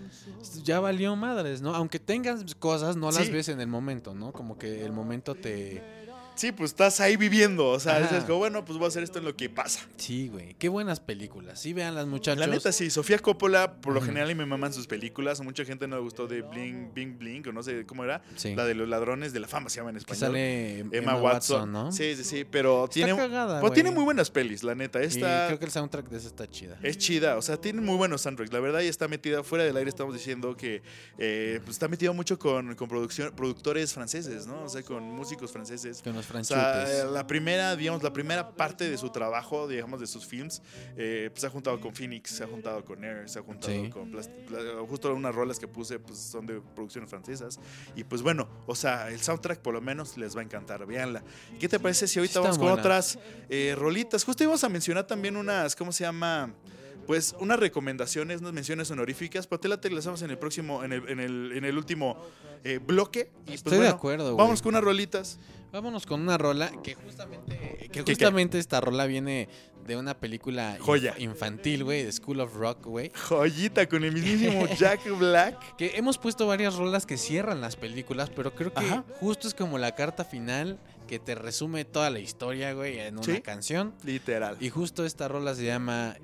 [0.62, 1.74] Ya valió madres, ¿no?
[1.74, 3.32] Aunque tengas cosas, no las Sí.
[3.32, 4.32] ves en el momento, ¿no?
[4.32, 5.82] Como que el momento te...
[6.36, 7.68] Sí, pues estás ahí viviendo.
[7.68, 9.80] O sea, dices, como, bueno, pues voy a hacer esto en lo que pasa.
[9.96, 10.54] Sí, güey.
[10.54, 11.60] Qué buenas películas.
[11.60, 12.40] Sí, vean las muchachos.
[12.40, 12.90] La neta, sí.
[12.90, 15.40] Sofía Coppola, por lo general, y me maman sus películas.
[15.40, 18.22] A mucha gente no le gustó de Bling, Bing, Bling, o no sé cómo era.
[18.36, 18.54] Sí.
[18.54, 20.20] La de los ladrones de la fama se llama en Que español.
[20.20, 21.70] sale Emma, Watson.
[21.70, 21.92] ¿no?
[21.92, 22.44] Sí, sí, sí.
[22.44, 23.72] Pero Está tiene, cagada, güey.
[23.72, 25.02] tiene muy buenas pelis, la neta.
[25.02, 26.78] Y Esta creo que el soundtrack de esa está chida.
[26.82, 27.36] es chida.
[27.36, 28.52] O sea, tiene muy buenos soundtracks.
[28.52, 29.88] La verdad, ya está metida fuera del aire.
[29.88, 30.82] Estamos diciendo que
[31.18, 34.62] eh, pues, está metida mucho con, con producción, productores franceses, ¿no?
[34.64, 36.02] O sea, con músicos franceses.
[36.02, 40.00] Con los O sea, eh, la primera, digamos, la primera parte de su trabajo, digamos,
[40.00, 40.62] de sus films,
[40.96, 43.72] eh, pues se ha juntado con Phoenix, se ha juntado con Air, se ha juntado
[43.72, 43.90] Sí.
[43.90, 44.12] con
[44.88, 47.58] justo unas rolas que puse, pues son de producciones francesas.
[47.96, 51.22] Y pues bueno, o sea, el soundtrack por lo menos les va a encantar, véanla.
[51.60, 52.80] ¿Qué te parece si ahorita Está vamos con buena.
[52.80, 53.18] otras
[53.48, 54.24] eh, rolitas?
[54.24, 56.52] Justo íbamos a mencionar también unas, ¿cómo se llama?
[57.06, 61.08] Pues unas recomendaciones, unas menciones honoríficas, pero te las hacemos en el próximo, en el,
[61.08, 62.16] en el, en el último
[62.64, 63.30] eh, bloque.
[63.42, 64.36] Y pues Estoy de acuerdo, güey.
[64.42, 65.38] Vamos con unas rolitas.
[65.74, 69.48] Vámonos con una rola que justamente, que justamente esta rola viene
[69.84, 71.16] de una película Joya.
[71.18, 73.10] infantil, güey, de School of Rock, güey.
[73.28, 75.58] Joyita con el mismísimo Jack Black.
[75.76, 79.04] Que hemos puesto varias rolas que cierran las películas, pero creo que Ajá.
[79.18, 83.24] justo es como la carta final que te resume toda la historia, güey, en una
[83.24, 83.40] Sí.
[83.40, 83.94] canción.
[84.04, 84.56] Literal.
[84.60, 86.16] Y justo esta rola se llama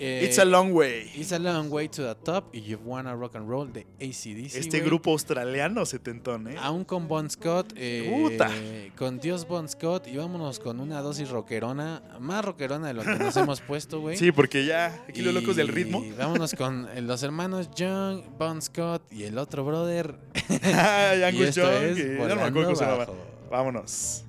[0.00, 1.10] eh, It's a long way.
[1.16, 4.54] It's a Long Way to the Top y You Wanna Rock and Roll de ACDC.
[4.56, 6.54] Este grupo australiano setentón, ¿eh?
[6.60, 8.48] Aún con Bon Scott, eh, Puta.
[8.96, 13.16] con Dios Bon Scott y vámonos con una dosis rockerona, más rockerona de lo que
[13.16, 14.16] nos hemos puesto, güey.
[14.16, 16.04] Sí, porque ya, aquí los locos del ritmo.
[16.04, 20.14] Y vámonos con los hermanos Young, Bon Scott y el otro brother.
[20.48, 22.84] Y Angus esto Young, es que no me acuerdo cómo se.
[22.84, 23.16] Bajo.
[23.50, 24.24] Vámonos.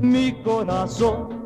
[0.00, 1.36] Mi corazón.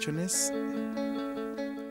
[0.00, 0.50] Muchachones,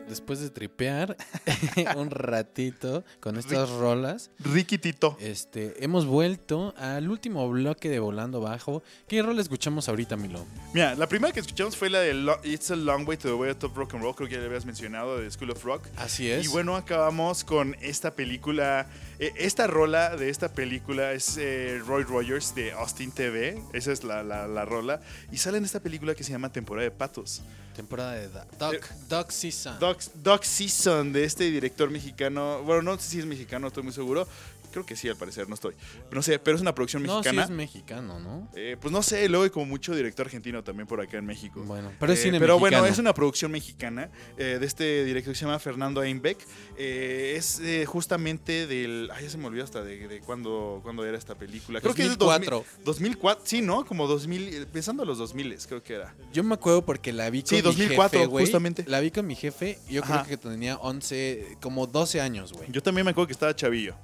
[0.08, 1.16] Después de tripear
[1.96, 5.16] un ratito con estas rolas, Ricky Tito.
[5.20, 8.82] este, hemos vuelto al último bloque de Volando Bajo.
[9.06, 10.44] ¿Qué rol escuchamos ahorita, Milo?
[10.74, 13.34] Mira, la primera que escuchamos fue la de Lo- It's a Long Way to the
[13.34, 15.86] Way of Rock and Roll, creo que ya le habías mencionado, de School of Rock.
[15.96, 16.44] Así es.
[16.44, 18.88] Y bueno, acabamos con esta película.
[19.20, 23.62] eh, esta rola de esta película es eh, Roy Rogers de Austin TV.
[23.74, 25.00] Esa es la, la- la rola.
[25.30, 27.44] Y sale en esta película que se llama Temporada de Patos.
[27.80, 28.28] Temporada de
[28.58, 29.78] Doc, Doc Season.
[29.78, 32.62] Doc, Doc Season de este director mexicano.
[32.62, 34.28] Bueno, no sé si es mexicano, estoy muy seguro.
[34.70, 35.74] Creo que sí, al parecer, no estoy.
[36.12, 37.44] No sé, pero es una producción no, sí mexicana.
[37.44, 38.48] es mexicano, ¿no?
[38.54, 41.62] Eh, pues no sé, luego hay como mucho director argentino también por acá en México.
[41.64, 42.82] Bueno, pero es Eh, cine Pero mexicano.
[42.82, 46.38] bueno, es una producción mexicana eh, de este director que se llama Fernando Einbeck.
[46.76, 49.10] Eh, es justamente del...
[49.12, 51.80] Ay, ya se me olvidó hasta de, de cuándo, cuándo era esta película.
[51.80, 52.64] Creo que es 2004.
[52.84, 53.42] 2000, 2004.
[53.46, 53.84] Sí, ¿no?
[53.84, 56.14] Como 2000, eh, pensando en los 2000 creo que era.
[56.32, 58.44] Yo me acuerdo porque la vi con Sí, mi 2004, jefe, güey.
[58.44, 58.84] justamente.
[58.86, 59.78] La vi con mi jefe.
[59.88, 60.24] Yo Ajá.
[60.24, 62.70] creo que tenía 11, como 12 años, güey.
[62.70, 63.94] Yo también me acuerdo que estaba chavillo.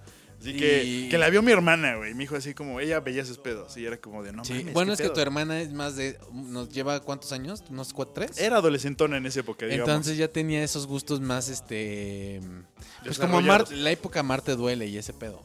[0.40, 2.12] Así que, Y- que la vio mi hermana, güey.
[2.14, 3.76] Me dijo así como, ella veía esos pedos.
[3.76, 5.96] Y era como de, no Sí, mames, bueno, ¿qué es que tu hermana es más
[5.96, 6.18] de.
[6.32, 7.64] ¿Nos lleva cuántos años?
[7.70, 8.38] ¿Unos cuatro, tres?
[8.38, 9.88] Era adolescentona en esa época, digamos.
[9.88, 12.40] Entonces ya tenía esos gustos más, este.
[13.04, 13.40] Pues como.
[13.40, 15.42] Mar- la época Marte duele y ese pedo.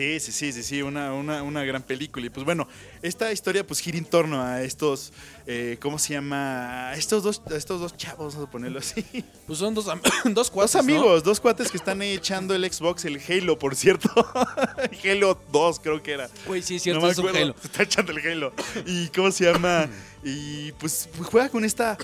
[0.00, 2.24] Sí, sí, sí, sí, sí, una, una, una gran película.
[2.24, 2.66] Y pues bueno,
[3.02, 5.12] esta historia pues gira en torno a estos,
[5.46, 6.88] eh, ¿cómo se llama?
[6.88, 9.04] A estos dos, a estos dos chavos, vamos a ponerlo así.
[9.46, 9.84] Pues son dos,
[10.24, 10.72] dos cuates.
[10.72, 10.80] Dos ¿no?
[10.80, 14.08] amigos, dos cuates que están ahí echando el Xbox, el Halo, por cierto.
[15.04, 16.30] Halo 2 creo que era.
[16.46, 17.28] Güey, sí, es cierto, No es un.
[17.28, 17.54] Halo.
[17.62, 18.54] Está echando el Halo.
[18.86, 19.86] ¿Y cómo se llama?
[20.24, 21.98] Y pues juega con esta.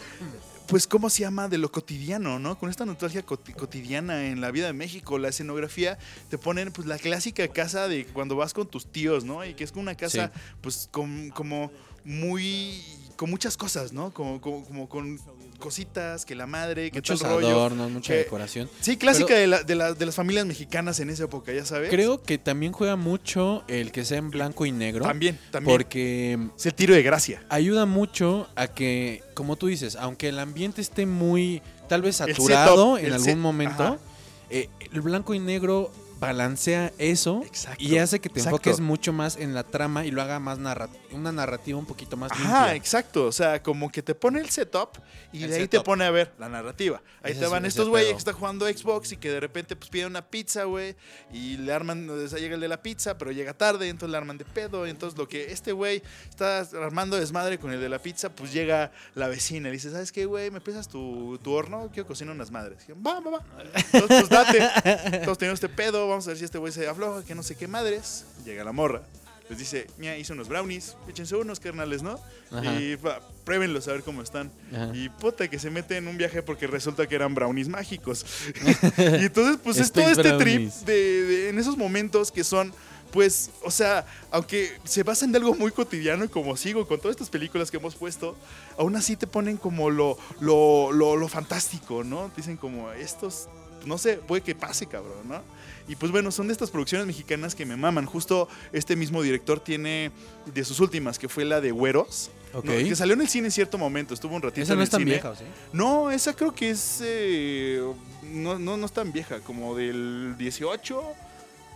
[0.69, 1.49] Pues, ¿cómo se llama?
[1.49, 2.59] De lo cotidiano, ¿no?
[2.59, 5.17] Con esta nostalgia coti- cotidiana en la vida de México.
[5.19, 5.97] La escenografía
[6.29, 9.45] te ponen, pues, la clásica casa de cuando vas con tus tíos, ¿no?
[9.45, 10.33] Y que es una casa,
[10.63, 11.71] pues, con- como
[12.05, 12.83] muy.
[13.17, 14.13] con muchas cosas, ¿no?
[14.13, 15.19] Como, como, como con
[15.59, 17.49] cositas, que la madre, que Muchos tal rollo.
[17.49, 18.69] adornos, mucha que- decoración.
[18.81, 21.65] Sí, clásica Pero- de, la- de la- de las familias mexicanas en esa época, ya
[21.65, 21.91] sabes.
[21.91, 25.05] Creo que también juega mucho el que sea en blanco y negro.
[25.05, 25.77] También, también.
[25.77, 27.43] Porque es el tiro de gracia.
[27.49, 32.97] ayuda mucho a que, como tú dices, aunque el ambiente esté muy, tal vez saturado
[32.97, 33.99] setup, en algún set- momento,
[34.51, 38.57] eh, el blanco y negro balancea eso Exacto, y hace que te exacto.
[38.57, 40.59] enfoques mucho más en la trama y lo haga más
[41.13, 42.75] una narrativa un poquito más Ajá, limpia.
[42.75, 43.27] exacto.
[43.27, 44.99] O sea, como que te pone el setup
[45.33, 45.81] y El de ahí setup.
[45.81, 47.03] te pone a ver la narrativa.
[47.23, 49.91] Ahí Ese te van estos güeyes que están jugando Xbox y que de repente pues
[49.91, 50.97] piden una pizza, güey,
[51.33, 54.17] y le arman, o sea, llega el de la pizza, pero llega tarde, entonces le
[54.19, 54.87] arman de pedo.
[54.87, 58.53] Y entonces lo que este güey está armando desmadre con el de la pizza, pues
[58.53, 60.51] llega la vecina y dice, ¿sabes qué, güey?
[60.51, 61.91] ¿Me prestas tu, tu horno?
[61.93, 62.85] Quiero cocinar unas madres.
[62.89, 63.45] Y va, va, va.
[63.93, 65.21] Entonces, pues date.
[65.25, 67.55] Todos tenemos este pedo, vamos a ver si este güey se afloja, que no sé
[67.57, 68.25] qué madres.
[68.45, 69.03] Llega la morra.
[69.49, 72.19] Les dice, mira, hice unos brownies, échense unos carnales, ¿no?
[72.51, 72.81] Ajá.
[72.81, 72.99] Y
[73.45, 74.51] pruébenlos a ver cómo están.
[74.73, 74.91] Ajá.
[74.93, 78.27] Y puta que se mete en un viaje porque resulta que eran brownies mágicos.
[78.99, 80.93] y entonces, pues es todo este trip de,
[81.25, 82.73] de- en esos momentos que son,
[83.13, 87.13] pues, o sea, aunque se basan de algo muy cotidiano y como sigo con todas
[87.15, 88.37] estas películas que hemos puesto,
[88.77, 92.31] aún así te ponen como lo, lo, lo, lo fantástico, ¿no?
[92.35, 93.49] Te dicen como estos,
[93.85, 95.41] no sé, puede que pase, cabrón, ¿no?
[95.89, 98.07] Y pues bueno, son de estas producciones mexicanas que me maman.
[98.07, 100.11] Justo este mismo director tiene
[100.53, 102.31] de sus últimas, que fue la de Güeros.
[102.65, 104.85] Que salió en el cine en cierto momento, estuvo un ratito Esa en no el
[104.87, 105.11] es tan cine.
[105.13, 105.45] vieja, ¿o sí?
[105.73, 107.01] No, esa creo que es.
[107.05, 107.83] eh,
[108.33, 111.03] no, no, no es tan vieja, como del 18,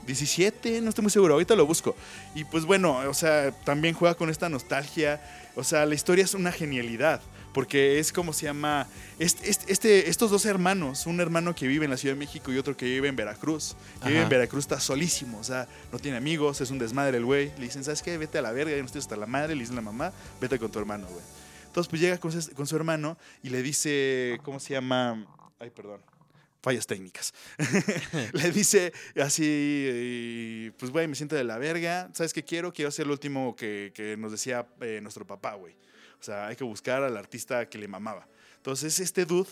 [0.06, 1.94] 17, no estoy muy seguro, ahorita lo busco.
[2.34, 5.20] Y pues bueno, o sea, también juega con esta nostalgia.
[5.54, 7.20] O sea, la historia es una genialidad.
[7.52, 8.86] Porque es como se llama.
[9.18, 12.76] Este, estos dos hermanos, un hermano que vive en la Ciudad de México y otro
[12.76, 13.76] que vive en Veracruz.
[14.02, 17.24] Que vive en Veracruz está solísimo, o sea, no tiene amigos, es un desmadre el
[17.24, 17.48] güey.
[17.56, 18.16] Le dicen, ¿sabes qué?
[18.18, 19.54] Vete a la verga, ya no estoy hasta la madre.
[19.54, 21.24] Le dicen a la mamá, vete con tu hermano, güey.
[21.66, 25.26] Entonces, pues llega con, su- con su hermano y le dice, ¿cómo se llama?
[25.58, 26.00] Ay, perdón.
[26.62, 27.32] Fallas técnicas.
[28.32, 32.10] le dice así, pues, güey, me siento de la verga.
[32.12, 32.72] ¿Sabes qué quiero?
[32.72, 35.74] Quiero hacer lo último que, que nos decía eh, nuestro papá, güey.
[36.20, 38.26] O sea, hay que buscar al artista que le mamaba.
[38.56, 39.48] Entonces, este dude,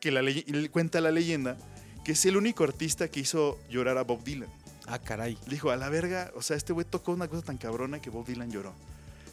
[0.00, 0.22] que la
[0.70, 1.58] cuenta la leyenda,
[2.04, 4.48] que es el único artista que hizo llorar a Bob Dylan.
[4.86, 5.36] Ah, caray.
[5.44, 8.08] Le dijo, a la verga, o sea, este güey tocó una cosa tan cabrona que
[8.08, 8.72] Bob Dylan lloró.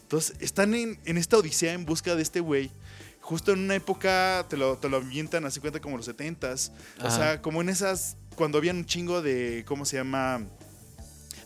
[0.02, 2.70] Entonces, están en, en esta odisea en busca de este güey.
[3.22, 6.70] Justo en una época, te lo, te lo ambientan, así cuenta como los 70s.
[7.02, 10.46] O sea, como en esas, cuando había un chingo de, ¿cómo se llama?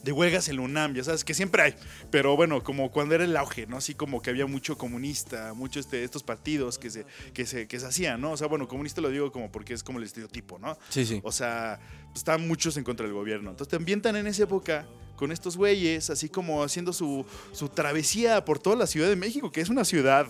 [0.02, 1.74] De huelgas en la UNAM, ya sabes, que siempre hay.
[2.10, 3.76] Pero bueno, como cuando era el auge, ¿no?
[3.76, 7.04] Así como que había mucho comunista, muchos este, estos partidos que se,
[7.34, 8.32] que, se, que se hacían, ¿no?
[8.32, 10.78] O sea, bueno, comunista lo digo como porque es como el estereotipo, ¿no?
[10.88, 11.20] Sí, sí.
[11.22, 11.80] O sea,
[12.14, 13.50] están muchos en contra del gobierno.
[13.50, 14.86] Entonces te ambientan en esa época
[15.16, 19.52] con estos güeyes, así como haciendo su, su travesía por toda la Ciudad de México,
[19.52, 20.26] que es una ciudad,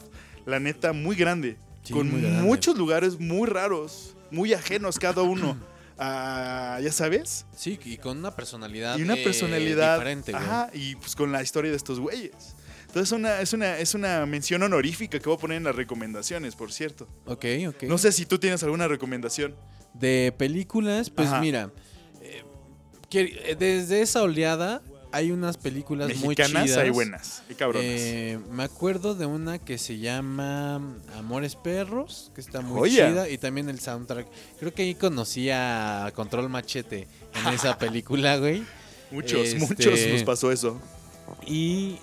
[0.46, 1.58] la neta, muy grande.
[1.84, 2.42] Sí, con muy grande.
[2.42, 5.56] muchos lugares muy raros, muy ajenos cada uno.
[6.00, 8.98] a, ya sabes, Sí, y con una personalidad.
[8.98, 9.94] y una eh, personalidad.
[9.94, 10.42] diferente, güey.
[10.42, 12.56] Ajá, y pues con la historia de estos güeyes.
[12.86, 16.56] Entonces una, es, una, es una mención honorífica que voy a poner en las recomendaciones,
[16.56, 17.06] por cierto.
[17.26, 17.82] Ok, ok.
[17.84, 19.54] No sé si tú tienes alguna recomendación.
[19.94, 21.40] De películas, pues Ajá.
[21.40, 21.70] mira,
[22.22, 22.42] eh,
[23.12, 26.76] eh, desde esa oleada hay unas películas muy chidas.
[26.76, 27.84] hay buenas y cabronas.
[27.88, 30.76] Eh, me acuerdo de una que se llama
[31.16, 33.08] Amores Perros, que está muy Joya.
[33.08, 34.26] chida, y también el soundtrack.
[34.58, 38.64] Creo que ahí conocí a Control Machete en esa película, güey.
[39.10, 40.80] muchos, este- muchos nos pasó eso.
[41.46, 41.98] Y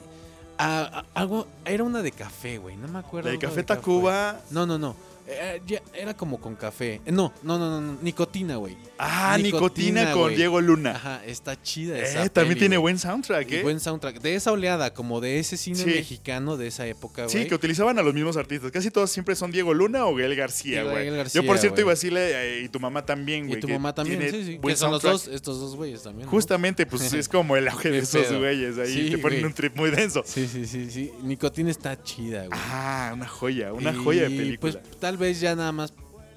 [0.57, 3.27] algo, era una de café, güey, no me acuerdo.
[3.29, 4.39] La de Café Tacuba.
[4.49, 4.95] No, no, no.
[5.30, 5.62] Eh,
[5.94, 7.02] era como con café.
[7.06, 8.78] Eh, No, no, no, no, no, nicotina, güey.
[8.98, 10.34] Ah, Nicotina, Nicotina, con.
[10.36, 10.91] Diego Luna.
[10.91, 13.64] Ajá, está chida Eh, esa también peli, tiene buen soundtrack, Y ¿eh?
[13.64, 14.22] buen soundtrack.
[14.22, 15.86] De esa oleada, como de ese cine Sí.
[15.86, 17.44] mexicano de esa época, güey.
[17.44, 18.72] Sí, que utilizaban a los mismos artistas.
[18.72, 21.10] Casi todos siempre son Diego Luna o Gael García, güey.
[21.34, 23.58] Yo, por cierto, iba a decirle, eh, y tu mamá también, güey.
[23.58, 24.60] Y tu mamá también, sí, sí.
[24.66, 26.26] Que son los dos, estos dos güeyes también.
[26.26, 26.32] ¿no?
[26.32, 28.94] Justamente, pues es como el auge de esos güeyes ahí.
[28.94, 30.24] Sí, te ponen un trip muy denso.
[30.26, 31.12] Sí, sí, sí, sí.
[31.22, 32.60] Nicotina está chida, güey.
[32.72, 34.58] Ah, una joya, una joya de película.
[34.80, 35.94] Pues tal vez ya nada más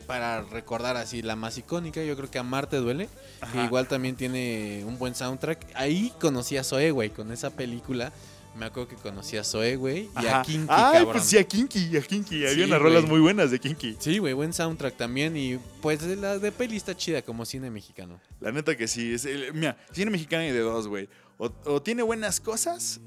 [0.07, 3.09] para recordar así la más icónica, yo creo que Amarte duele,
[3.53, 5.67] que igual también tiene un buen soundtrack.
[5.75, 8.13] Ahí conocí a Zoe, güey, con esa película.
[8.59, 10.41] Me acuerdo que conocí a Zoe, güey, y Ajá.
[10.41, 11.13] a Kinky, cabrón.
[11.13, 12.37] pues sí, a Kinky, a Kinky.
[12.45, 13.97] Había Sí, unas rolas muy buenas de Kinky.
[14.01, 17.71] Sí, güey, buen soundtrack también y pues de la de peli está chida como cine
[17.71, 18.21] mexicano.
[18.41, 19.15] La neta que sí.
[19.15, 21.09] Es el- mira, cine mexicano hay de dos, güey.
[21.39, 23.01] O, o tiene buenas cosas,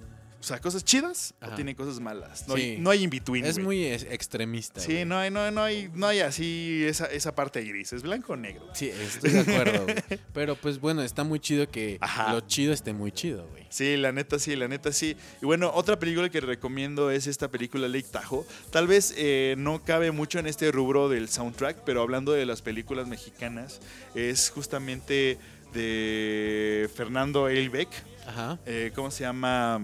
[0.43, 1.53] o sea, cosas chidas, Ajá.
[1.53, 2.45] o tiene cosas malas.
[2.49, 2.61] No, Sí.
[2.61, 3.45] hay, no hay in between.
[3.45, 4.81] Es muy extremista.
[4.81, 7.93] Sí, no hay, no, no hay, no hay así esa, esa parte gris.
[7.93, 8.67] Es blanco o negro.
[8.73, 9.85] Sí, estoy de acuerdo.
[10.33, 12.33] Pero pues bueno, está muy chido que Ajá.
[12.33, 13.63] lo chido esté muy chido, güey.
[13.69, 15.15] Sí, la neta sí, la neta sí.
[15.41, 18.43] Y bueno, otra película que recomiendo es esta película Lake Tahoe.
[18.69, 22.61] Tal vez eh, no cabe mucho en este rubro del soundtrack, pero hablando de las
[22.61, 23.79] películas mexicanas,
[24.13, 25.37] es justamente
[25.73, 27.87] de Fernando Eilbeck.
[28.27, 28.59] Ajá.
[28.65, 29.81] Eh, ¿Cómo se llama?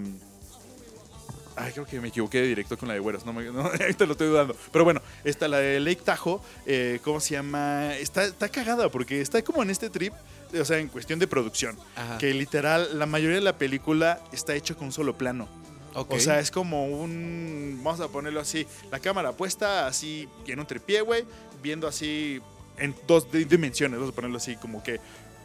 [1.65, 3.25] Ay, creo que me equivoqué de directo con la de Güeros.
[3.25, 4.55] No, me- no, ahorita lo estoy dudando.
[4.71, 7.95] Pero bueno, esta, la de Lake Tahoe, eh, ¿cómo se llama?
[7.95, 10.13] Está, está cagada porque está como en este trip,
[10.59, 11.77] o sea, en cuestión de producción.
[11.95, 12.17] Ajá.
[12.17, 15.47] Que literal, la mayoría de la película está hecho con un solo plano.
[15.95, 16.13] Ok.
[16.13, 17.79] O sea, es como un.
[17.83, 21.25] Vamos a ponerlo así: la cámara puesta así en un tripié, güey,
[21.63, 22.39] viendo así
[22.77, 23.99] en dos di- dimensiones.
[23.99, 24.99] Vamos a ponerlo así, como que.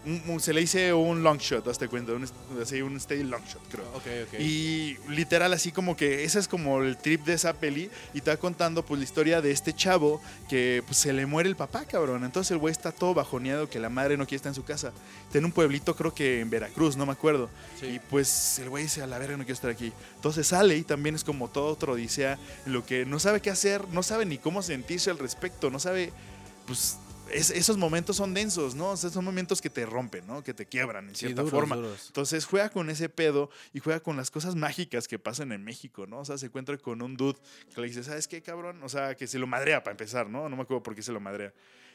[0.06, 2.28] Un- se le dice un long shot, hazte cuenta, un,
[2.62, 3.84] así, un steady long shot, creo.
[3.94, 4.40] Ok, ok.
[4.40, 8.36] Y literal así como que ese es como el trip de esa peli y va
[8.36, 12.24] contando pues la historia de este chavo que pues se le muere el papá, cabrón.
[12.24, 14.92] Entonces el güey está todo bajoneado que la madre no quiere estar en su casa.
[15.26, 17.48] Está en un pueblito creo que en Veracruz, no me acuerdo.
[17.80, 17.86] Sí.
[17.86, 19.92] Y pues el güey dice a la verga no quiero estar aquí.
[20.16, 23.50] Entonces sale y también es como todo otro odisea en lo que no sabe qué
[23.50, 26.12] hacer, no sabe ni cómo sentirse al respecto, no sabe
[26.66, 26.96] pues
[27.30, 28.90] es- esos momentos son densos, ¿no?
[28.90, 30.42] O sea, son momentos que te rompen, ¿no?
[30.42, 31.76] Que te quiebran en Sí, cierta duros, forma.
[31.76, 32.04] duros.
[32.08, 36.06] Entonces juega con ese pedo y juega con las cosas mágicas que pasan en México,
[36.06, 36.20] ¿no?
[36.20, 37.38] O sea, se encuentra con un dude
[37.74, 38.82] que le dice, ¿sabes qué, cabrón?
[38.82, 40.48] O sea, que se lo madrea para empezar, ¿no?
[40.48, 41.52] No me acuerdo por qué se lo madrea.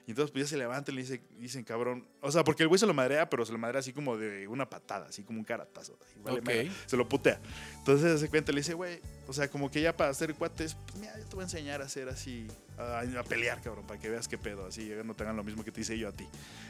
[0.07, 2.07] Y entonces pues ya se levanta y le dice, dicen, cabrón.
[2.21, 4.47] O sea, porque el güey se lo madrea, pero se lo madrea así como de
[4.47, 5.97] una patada, así como un caratazo.
[6.03, 6.45] así, vale Ok.
[6.45, 7.39] madre, se lo putea.
[7.77, 10.75] Entonces se cuenta y le dice, güey, o sea, como que ya para hacer cuates,
[10.87, 12.47] pues mira, yo te voy a enseñar a hacer así,
[12.77, 15.63] a, a pelear, cabrón, para que veas qué pedo, así no te hagan lo mismo
[15.63, 16.27] que te hice yo a ti.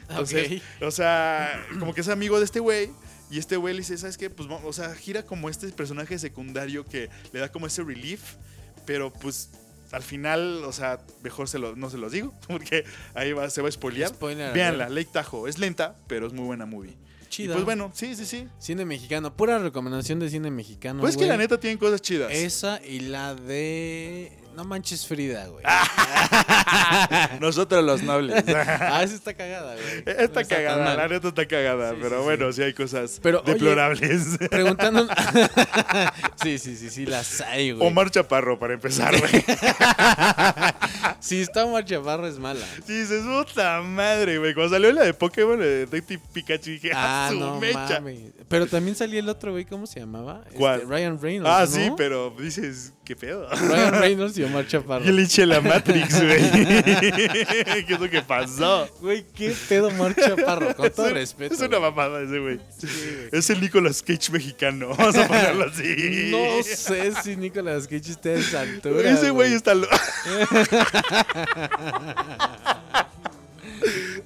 [0.08, 2.90] Entonces, o sea, como que es amigo de este güey.
[3.30, 4.28] Y este güey le dice, ¿sabes qué?
[4.28, 8.34] Pues, o sea, gira como este personaje secundario que le da como ese relief.
[8.86, 9.50] Pero pues
[9.92, 12.32] al final, o sea, mejor se lo, no se los digo.
[12.46, 12.84] Porque
[13.14, 14.10] ahí va, se va a spoilear.
[14.10, 14.88] Spoiler Véanla.
[14.88, 15.48] Lake Tahoe.
[15.48, 16.96] Es lenta, pero es muy buena movie.
[17.28, 17.52] Chida.
[17.52, 18.48] Y pues bueno, sí, sí, sí.
[18.58, 21.00] Cine mexicano, pura recomendación de cine mexicano.
[21.00, 22.32] Pues es que la neta tienen cosas chidas.
[22.32, 24.32] Esa y la de.
[24.54, 25.64] No manches Frida, güey.
[27.40, 28.44] Nosotros los nobles.
[28.54, 30.04] ah, esa está cagada, güey.
[30.04, 31.90] No Está tan cagada, la neta está cagada.
[31.92, 32.62] Sí, pero sí, bueno, sí.
[32.62, 34.38] hay cosas Pero, oye, deplorables.
[34.50, 35.08] Preguntando.
[36.42, 37.86] sí, sí, sí, sí, las hay, güey.
[37.86, 39.44] Omar Chaparro, para empezar, güey.
[41.20, 42.66] Si está Omar Chaparro es mala.
[42.86, 44.54] Sí, dices, puta madre, güey.
[44.54, 48.02] Cuando salió la de Pokémon, de Detective Pikachu, dije, Ah, ¡ah, su no mecha!
[48.48, 50.42] Pero también salía el otro, güey, ¿cómo se llamaba?
[50.46, 50.88] Este, ¿Cuál?
[50.88, 51.50] Ryan Reynolds.
[51.50, 51.84] Ah, ¿no?
[51.84, 53.48] sí, pero dices, ¿qué pedo?
[53.50, 55.04] Ryan Reynolds y Omar Chaparro.
[55.04, 56.50] Hinche la Matrix, güey.
[56.52, 58.88] ¿Qué es lo que pasó?
[59.00, 61.54] Güey, qué pedo Omar Chaparro, con todo Es respeto.
[61.54, 62.60] Es una mamada ese, güey.
[62.78, 63.28] Sí, güey.
[63.32, 64.90] Es el Nicolas Cage mexicano.
[64.96, 66.30] Vamos a ponerlo así.
[66.30, 69.10] No sé si Nicolas Cage está a esa altura.
[69.10, 69.88] Ese güey está lo...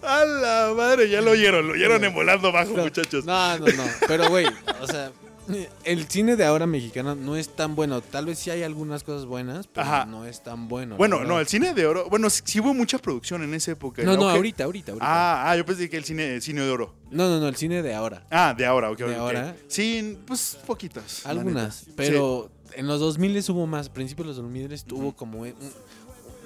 [0.03, 3.25] A la madre, ya lo oyeron, lo oyeron embolando bajo, No, muchachos.
[3.25, 3.85] No, no, no.
[4.07, 4.47] Pero, güey,
[4.83, 5.11] o sea,
[5.85, 8.01] El cine de ahora mexicano no es tan bueno.
[8.01, 10.07] Tal vez sí hay algunas cosas buenas, pero Ajá.
[10.07, 10.97] no es tan bueno.
[10.97, 12.09] Bueno, no, el cine de oro.
[12.09, 14.03] Bueno, sí, hubo mucha producción en esa época.
[14.03, 15.07] No, no, ahorita, ahorita, ahorita.
[15.07, 16.95] Ah, ah, yo pensé que el cine, el cine de oro.
[17.11, 18.27] No, no, no, el cine de ahora.
[18.31, 18.99] Ah, de ahora, ok.
[18.99, 19.57] De ahora.
[19.69, 21.25] Sí, pues poquitas.
[21.27, 23.89] Algunas, pero en los 2000 hubo más.
[23.89, 25.55] Principios de los 2000 hubo como un-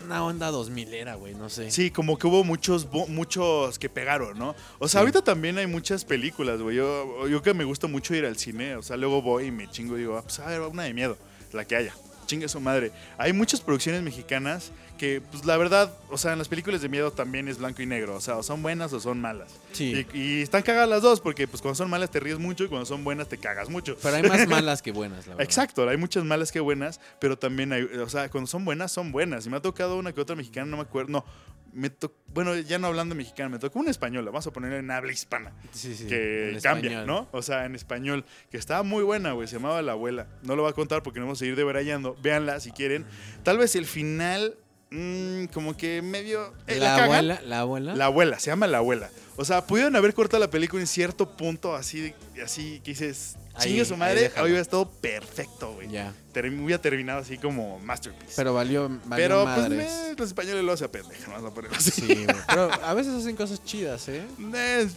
[0.05, 1.71] una onda 2000 era, güey, no sé.
[1.71, 4.55] Sí, como que hubo muchos muchos que pegaron, ¿no?
[4.79, 5.03] O sea, Sí.
[5.03, 6.77] ahorita también hay muchas películas, güey.
[6.77, 9.69] Yo, yo que me gusta mucho ir al cine, o sea, luego voy y me
[9.71, 11.17] chingo y digo, ah, pues a ver, una de miedo,
[11.53, 11.95] la que haya.
[12.27, 12.93] Chingue su madre.
[13.17, 17.11] Hay muchas producciones mexicanas que, pues la verdad, o sea, en las películas de miedo
[17.11, 18.17] también es blanco y negro.
[18.17, 19.49] O sea, o son buenas o son malas.
[19.73, 20.07] Sí.
[20.13, 22.69] Y, y están cagadas las dos, porque pues cuando son malas te ríes mucho y
[22.69, 23.97] cuando son buenas te cagas mucho.
[24.03, 25.45] Pero hay más malas que buenas, la verdad.
[25.45, 29.13] Exacto, hay muchas malas que buenas, pero también hay, o sea, cuando son buenas, son
[29.13, 29.47] buenas.
[29.47, 31.25] Y me ha tocado una que otra mexicana, no me acuerdo, no,
[31.73, 34.79] me tocó, bueno, ya no hablando de mexicana, me tocó una española, vamos a ponerla
[34.79, 37.07] en habla hispana, Sí, sí, que cambia, español.
[37.07, 37.29] ¿no?
[37.33, 40.27] O sea, en español, que estaba muy buena, güey, se llamaba La Abuela.
[40.43, 43.07] No lo voy a contar porque no vamos a seguir debrayando, véanla si quieren.
[43.45, 44.57] Tal vez el final,
[44.91, 46.53] mm, como que medio...
[46.67, 47.95] eh, La, abuela, la abuela.
[47.97, 49.11] La abuela, se llama La Abuela.
[49.37, 52.13] O sea, pudieron haber cortado la película en cierto punto así,
[52.45, 54.47] así que dices, chingue su madre, déjalo.
[54.47, 55.89] hubiera estado perfecto, güey.
[55.91, 56.13] Ya.
[56.35, 58.33] Term- hubiera terminado así como masterpiece.
[58.35, 61.91] Pero valió, valió Pero pues me- los españoles lo hacen pendejo, vamos a ponerlo así.
[61.93, 62.37] Sí, güey.
[62.49, 64.23] Pero a veces hacen cosas chidas, ¿eh?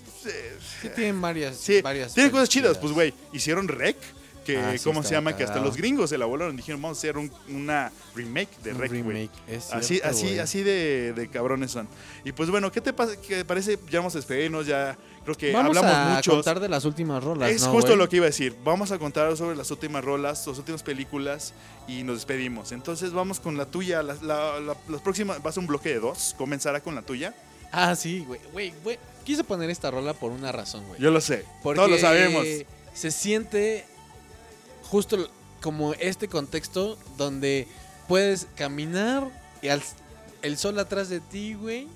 [0.82, 1.58] Sí tienen varias.
[1.58, 2.78] sí, varias tienen cosas chidas.
[2.80, 3.98] Pues, güey, hicieron Rec,
[4.46, 5.36] que, Ah, sí, ¿cómo se llama?
[5.36, 6.56] Que hasta los gringos se la volaron.
[6.56, 10.64] Dijeron, vamos a hacer un- una remake de Rec, remake, es Así, cierto, así, así
[10.64, 11.88] de, de cabrones son.
[12.26, 13.14] Y pues bueno, ¿qué te pasa?
[13.20, 13.78] ¿Qué parece?
[13.90, 16.32] Ya vamos a despedirnos, ya creo que Vamos hablamos a mucho.
[16.32, 18.56] contar de las últimas rolas, Es ¿no, justo lo que iba a decir.
[18.64, 21.54] Vamos a contar sobre las últimas rolas, las últimas películas
[21.88, 22.72] y nos despedimos.
[22.72, 24.02] Entonces vamos con la tuya.
[24.04, 26.34] La, la- la- las próximas, va a ser un bloque de dos.
[26.38, 27.36] Comenzará con la tuya.
[27.72, 28.40] Ah, sí, güey.
[28.52, 29.00] Güey, güey.
[29.24, 31.00] Quise poner esta rola por una razón, güey.
[31.00, 31.46] Yo lo sé.
[31.62, 32.46] Porque Todos lo sabemos.
[32.94, 33.86] Se siente
[34.92, 35.32] justo
[35.62, 37.66] como este contexto donde
[38.10, 39.26] puedes caminar
[39.62, 39.82] y al,
[40.42, 41.88] el sol atrás de ti, güey.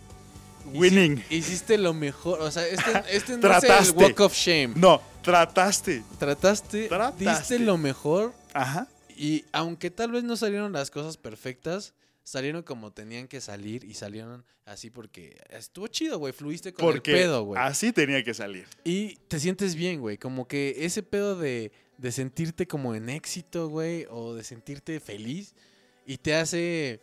[0.74, 1.22] Winning.
[1.30, 2.40] Hiciste lo mejor.
[2.42, 4.74] O sea, este, este no es el walk of shame.
[4.76, 6.04] No, trataste.
[6.18, 7.30] Trataste, Trataste.
[7.30, 8.88] diste lo mejor Ajá.
[9.16, 11.94] y aunque tal vez no salieron las cosas perfectas,
[12.24, 16.32] salieron como tenían que salir y salieron así porque estuvo chido, güey.
[16.32, 17.62] Fluiste con Porque el pedo, güey.
[17.62, 18.66] así tenía que salir.
[18.86, 20.18] Y te sientes bien, güey.
[20.18, 25.54] Como que ese pedo de, de sentirte como en éxito, güey, o de sentirte feliz
[26.06, 27.00] y te hace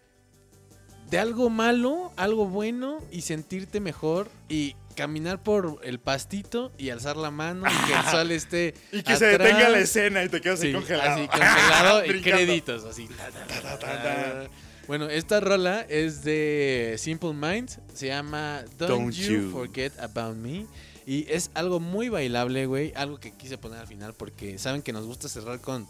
[1.11, 7.17] de algo malo, algo bueno y sentirte mejor y caminar por el pastito y alzar
[7.17, 10.41] la mano y que el sol esté Y que se detenga la escena y te
[10.41, 11.11] quedas así Sí, congelado.
[11.15, 13.09] así, congelado y créditos, así.
[13.09, 14.47] ta, ta.
[14.87, 17.79] Bueno, esta rola es de Simple Minds.
[17.95, 19.51] Se llama Don't, Don't you, You.
[19.51, 20.67] Forget About Me.
[21.07, 22.93] Y es algo muy bailable, güey.
[22.95, 25.87] Algo que quise poner al final porque saben que nos gusta cerrar con,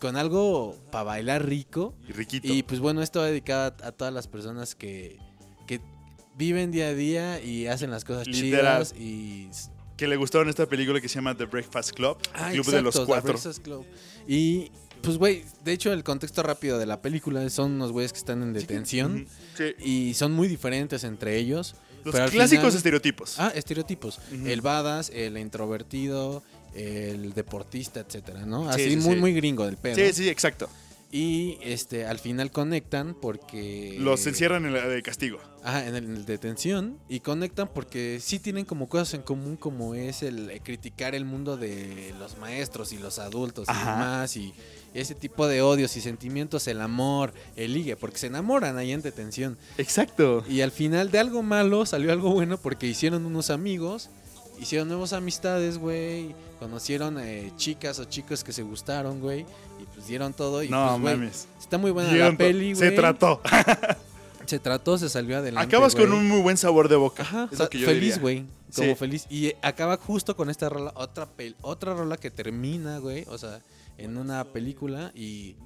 [0.00, 1.94] con algo para bailar rico.
[2.08, 2.52] Y riquito.
[2.52, 5.18] Y pues bueno, esto va dedicado a, a todas las personas que,
[5.66, 5.80] que
[6.36, 8.84] viven día a día y hacen las cosas Literal.
[8.86, 8.94] chidas.
[9.00, 9.48] Y
[9.96, 12.18] que le gustaron esta película que se llama The Breakfast Club.
[12.34, 13.32] Ah, Club de los exacto, The Cuatro.
[13.32, 13.86] Breakfast Club.
[14.28, 14.70] Y
[15.02, 18.42] pues, güey, de hecho, el contexto rápido de la película son unos güeyes que están
[18.42, 19.26] en detención.
[19.56, 19.74] Sí.
[19.78, 21.76] y son muy diferentes entre ellos.
[22.06, 23.34] Los pero clásicos final- estereotipos.
[23.38, 24.20] Ah, estereotipos.
[24.44, 26.42] El badass, el introvertido,
[26.74, 28.72] el deportista, etcétera, ¿no?
[28.72, 29.20] Sí, Así sí, muy, sí.
[29.20, 29.96] muy gringo del pedo.
[29.96, 30.68] sí, sí, exacto.
[31.12, 33.96] Y este, al final conectan porque.
[33.98, 35.38] Los encierran en la de castigo.
[35.62, 36.98] Ajá, en el, en el detención.
[37.08, 41.24] Y conectan porque sí tienen como cosas en común, como es el eh, criticar el
[41.24, 44.36] mundo de los maestros y los adultos y demás.
[44.36, 44.52] Y
[44.94, 49.02] ese tipo de odios y sentimientos, el amor, el ligue, porque se enamoran ahí en
[49.02, 49.58] detención.
[49.78, 50.44] Exacto.
[50.48, 54.10] Y al final de algo malo salió algo bueno porque hicieron unos amigos,
[54.60, 56.34] hicieron nuevas amistades, güey.
[56.58, 59.40] Conocieron eh, chicas o chicos que se gustaron, güey.
[59.80, 60.62] Y pues dieron todo.
[60.62, 61.48] Y No pues, mames.
[61.60, 62.90] está muy buena Dieron la peli, güey.
[62.90, 63.40] Se trató.
[64.46, 65.66] Se trató, se salió adelante.
[65.66, 67.24] Acabas con un muy buen sabor de boca.
[67.24, 68.20] Ajá, es sa- lo que yo feliz, diría.
[68.20, 68.44] güey.
[68.76, 68.94] Como Sí.
[68.94, 69.26] feliz.
[69.28, 73.24] Y eh, acaba justo con esta rola, otra, pel- otra rola que termina, güey.
[73.28, 73.60] O sea,
[73.98, 75.56] en una película y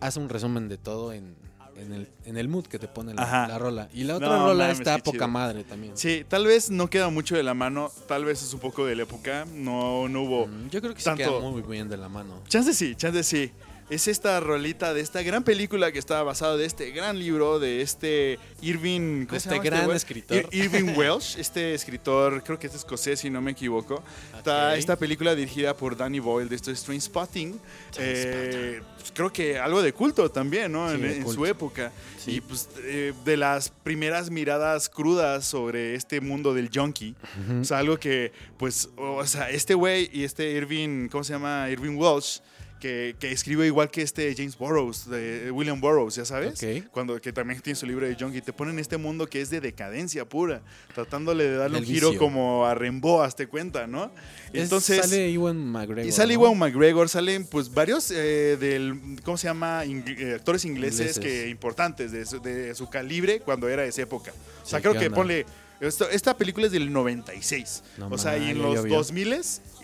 [0.00, 1.36] hace un resumen de todo en,
[1.78, 3.88] en el, en el mood que te pone la, rola.
[3.94, 5.28] Y la otra No, rola mames, está poca chido.
[5.28, 5.96] madre también.
[5.96, 7.90] Sí, tal vez no queda mucho de la mano.
[8.06, 9.44] Tal vez es un poco de la época.
[9.52, 10.46] No, no hubo.
[10.46, 12.42] Mm, Yo creo que sí tanto- queda muy bien de la mano.
[12.48, 13.50] Chance sí, chance sí.
[13.90, 17.80] Es esta rolita de esta gran película que está basada de este gran libro de
[17.80, 19.24] este Irving.
[19.24, 20.36] ¿cómo De se este llama gran escritor.
[20.36, 24.02] Ir- Irving Welsh, este escritor, creo que es escocés, si no me equivoco.
[24.36, 27.58] Está esta película dirigida por Danny Boyle de esto es Train Spotting.
[27.98, 30.90] Eh, pues creo que algo de culto también, ¿no?
[30.94, 31.90] Sí, en, su época.
[32.22, 32.32] Sí.
[32.32, 37.14] Y pues eh, de las primeras miradas crudas sobre este mundo del junkie.
[37.58, 41.70] O sea, algo que, pues, o sea, este güey y este Irving, ¿cómo se llama?
[41.70, 42.40] Irving Welsh.
[42.80, 46.60] Que, que escribe igual que este James Burroughs, de William Burroughs, ya sabes,
[46.92, 49.60] cuando que también tiene su libro de junkie, te ponen este mundo que es de
[49.60, 50.62] decadencia pura,
[50.94, 54.12] tratándole de darle un giro como a Rembo, hazte cuenta, ¿no?
[54.52, 56.06] Es- Entonces, sale Ewan McGregor.
[56.06, 56.44] y sale ¿no?
[56.44, 59.82] Ewan McGregor, salen pues varios eh, del, ¿cómo se llama?
[59.84, 61.18] Eh, actores ingleses, Ingleses.
[61.18, 64.32] que importantes de su, de su calibre cuando era esa época.
[64.62, 65.16] O sea, Sí, creo ¿qué que onda?
[65.16, 65.46] ponle,
[65.80, 67.82] esto- esta película es del 96.
[67.96, 68.96] No o sea, y en los llovió.
[68.96, 69.32] 2000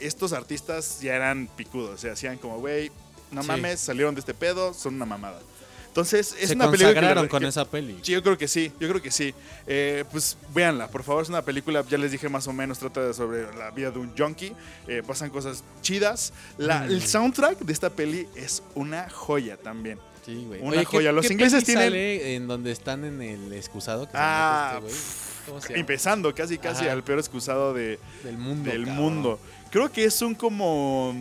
[0.01, 2.91] estos artistas ya eran picudos, o sea, hacían como, güey,
[3.31, 3.49] no Sí.
[3.49, 5.41] mames, salieron de este pedo, son una mamada.
[5.89, 7.97] Entonces, es Se una película que con que- esa peli.
[8.03, 9.33] Sí, yo creo que sí, yo creo que sí.
[9.69, 13.13] Eh, pues véanla, por favor, es una película, ya les dije más o menos, trata
[13.15, 14.53] sobre la vida de un junkie,
[14.89, 16.33] eh, pasan cosas chidas.
[16.59, 16.91] La- Mm.
[16.91, 20.01] El soundtrack de esta peli es una joya también.
[20.25, 20.61] Sí, güey.
[20.63, 21.13] Una ¿qué- joya.
[21.13, 24.07] Los qué ingleses peli tienen- sale en donde están en el excusado?
[24.07, 25.25] Que se Ah, mete este güey?
[25.47, 25.81] ¿Cómo se llama?
[25.81, 26.93] Empezando casi casi Ajá.
[26.93, 28.71] al peor excusado de, Del mundo.
[28.71, 29.03] del cabrón.
[29.03, 29.41] mundo.
[29.71, 31.15] Creo que es un como,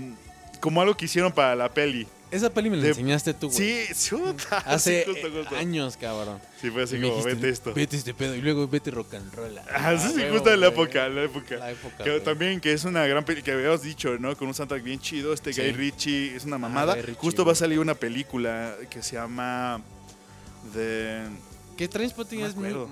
[0.61, 2.07] como algo que hicieron para la peli.
[2.33, 3.85] Esa peli me la De- enseñaste tú, güey.
[3.87, 4.57] Sí, chuta.
[4.65, 5.55] Hace sí, justo, justo.
[5.55, 6.39] años, cabrón.
[6.59, 7.73] Sí, fue así Y como, dijiste, vete esto.
[7.73, 8.35] Vete este pedo.
[8.35, 9.57] Y luego vete rock and roll.
[9.71, 11.55] Ah, sí, sí, huevo, justo en la época, la época.
[11.57, 14.35] La época, Que también que es una gran película que habíamos dicho, ¿no?
[14.35, 15.31] Con un soundtrack bien chido.
[15.33, 15.61] Este Sí.
[15.61, 16.93] Guy Ritchie es una mamada.
[16.95, 19.81] Guy Ritchie, Justo va a salir una película que se llama
[20.73, 21.21] The
[21.77, 22.47] Que Trainspotting No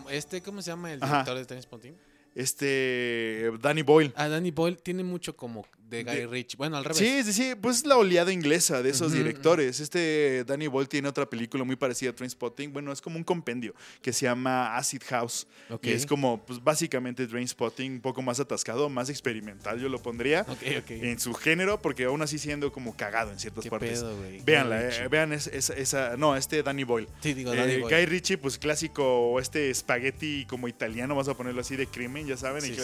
[0.09, 0.17] es.
[0.17, 1.13] Este, ¿cómo se llama el Ajá.
[1.23, 1.95] director de Trainspotting?
[2.33, 4.13] este Danny Boyle.
[4.15, 6.57] Ah, Danny Boyle tiene mucho como de Guy De- Ritchie.
[6.57, 6.97] Bueno, al revés.
[6.97, 9.79] Sí, sí, sí, pues la oleada inglesa de esos directores.
[9.79, 12.71] Este Danny Boyle tiene otra película muy parecida a Trainspotting.
[12.73, 15.45] Bueno, es como un compendio que se llama Acid House.
[15.69, 15.85] Ok.
[15.85, 20.45] Y es como, pues básicamente Trainspotting, un poco más atascado, más experimental, yo lo pondría.
[20.47, 20.91] Ok, ok.
[20.91, 23.99] En su género, porque aún así siendo como cagado en ciertas ¿Qué partes.
[23.99, 27.07] pedo, Véanla, eh, vean es- esa, esa- No, este Danny Boyle.
[27.21, 27.95] Sí, digo, Eh, Danny Boyle.
[27.97, 32.37] Guy Ritchie, pues clásico, este espagueti como italiano, vamos a ponerlo así de crimen, ya
[32.37, 32.79] saben, Sí, el sí.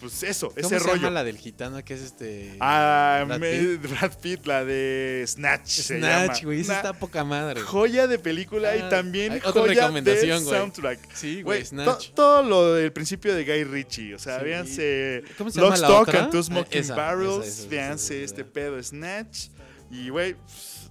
[0.00, 0.96] Pues eso, ¿Cómo ese se rollo.
[0.96, 2.56] llama la del gitano que es este...
[2.58, 3.90] Ah, Brad me- Pitt?
[3.90, 5.68] Brad Pitt, la de Snatch.
[5.68, 6.60] Snatch, güey.
[6.62, 7.60] Esa está poca madre.
[7.60, 11.14] Joya de película Ah, y también hay otra joya de soundtrack.
[11.14, 12.10] Sí, güey, to- Snatch.
[12.14, 14.44] todo lo del principio de Guy Ritchie, o sea, Sí.
[14.46, 16.22] véanse ¿Cómo se Lock, llama la Stock otra?
[16.22, 19.48] and Two Ah, Smoking esa, Barrels, esa, esa, véanse esa, este pedo Snatch
[19.90, 20.36] y güey,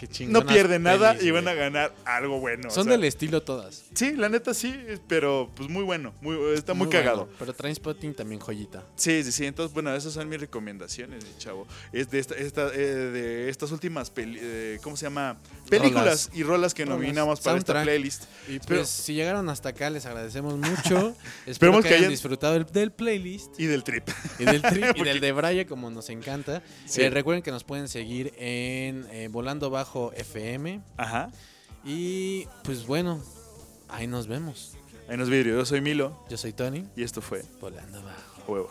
[0.08, 2.70] Qué no pierden nada pelis, y van a ganar algo bueno.
[2.70, 3.84] o Son sea, del estilo todas.
[3.94, 4.74] Sí, la neta sí,
[5.08, 7.26] pero pues muy bueno, muy, está muy, cagado.
[7.26, 8.84] bueno, pero Trainspotting también joyita.
[8.96, 9.46] Sí, sí, sí.
[9.46, 11.68] Entonces, bueno, esas son mis recomendaciones, mi chavo.
[11.92, 15.38] Es de, esta, esta- eh, de estas últimas, peli- eh, ¿cómo se llama?
[15.70, 16.30] Películas Rolas.
[16.34, 17.00] y rolas que Rolas.
[17.00, 18.24] nominamos para esta playlist.
[18.48, 21.16] Y pues Pero- si llegaron hasta acá les agradecemos mucho.
[21.46, 24.08] Espero Esperemos que, que hayan hayan- disfrutado del, del playlist Y del trip.
[24.40, 26.64] y del trip y del de Braille como nos encanta.
[26.86, 27.02] Sí.
[27.02, 31.32] Eh, recuerden que nos pueden seguir en eh, Volando Bajo FM Ajá.
[31.84, 33.22] y pues bueno,
[33.88, 34.74] ahí nos vemos.
[35.08, 35.58] Ahí nos vidrio.
[35.58, 38.52] Yo soy Milo Yo soy Tony, y esto fue Volando Bajo.
[38.52, 38.70] Huevo.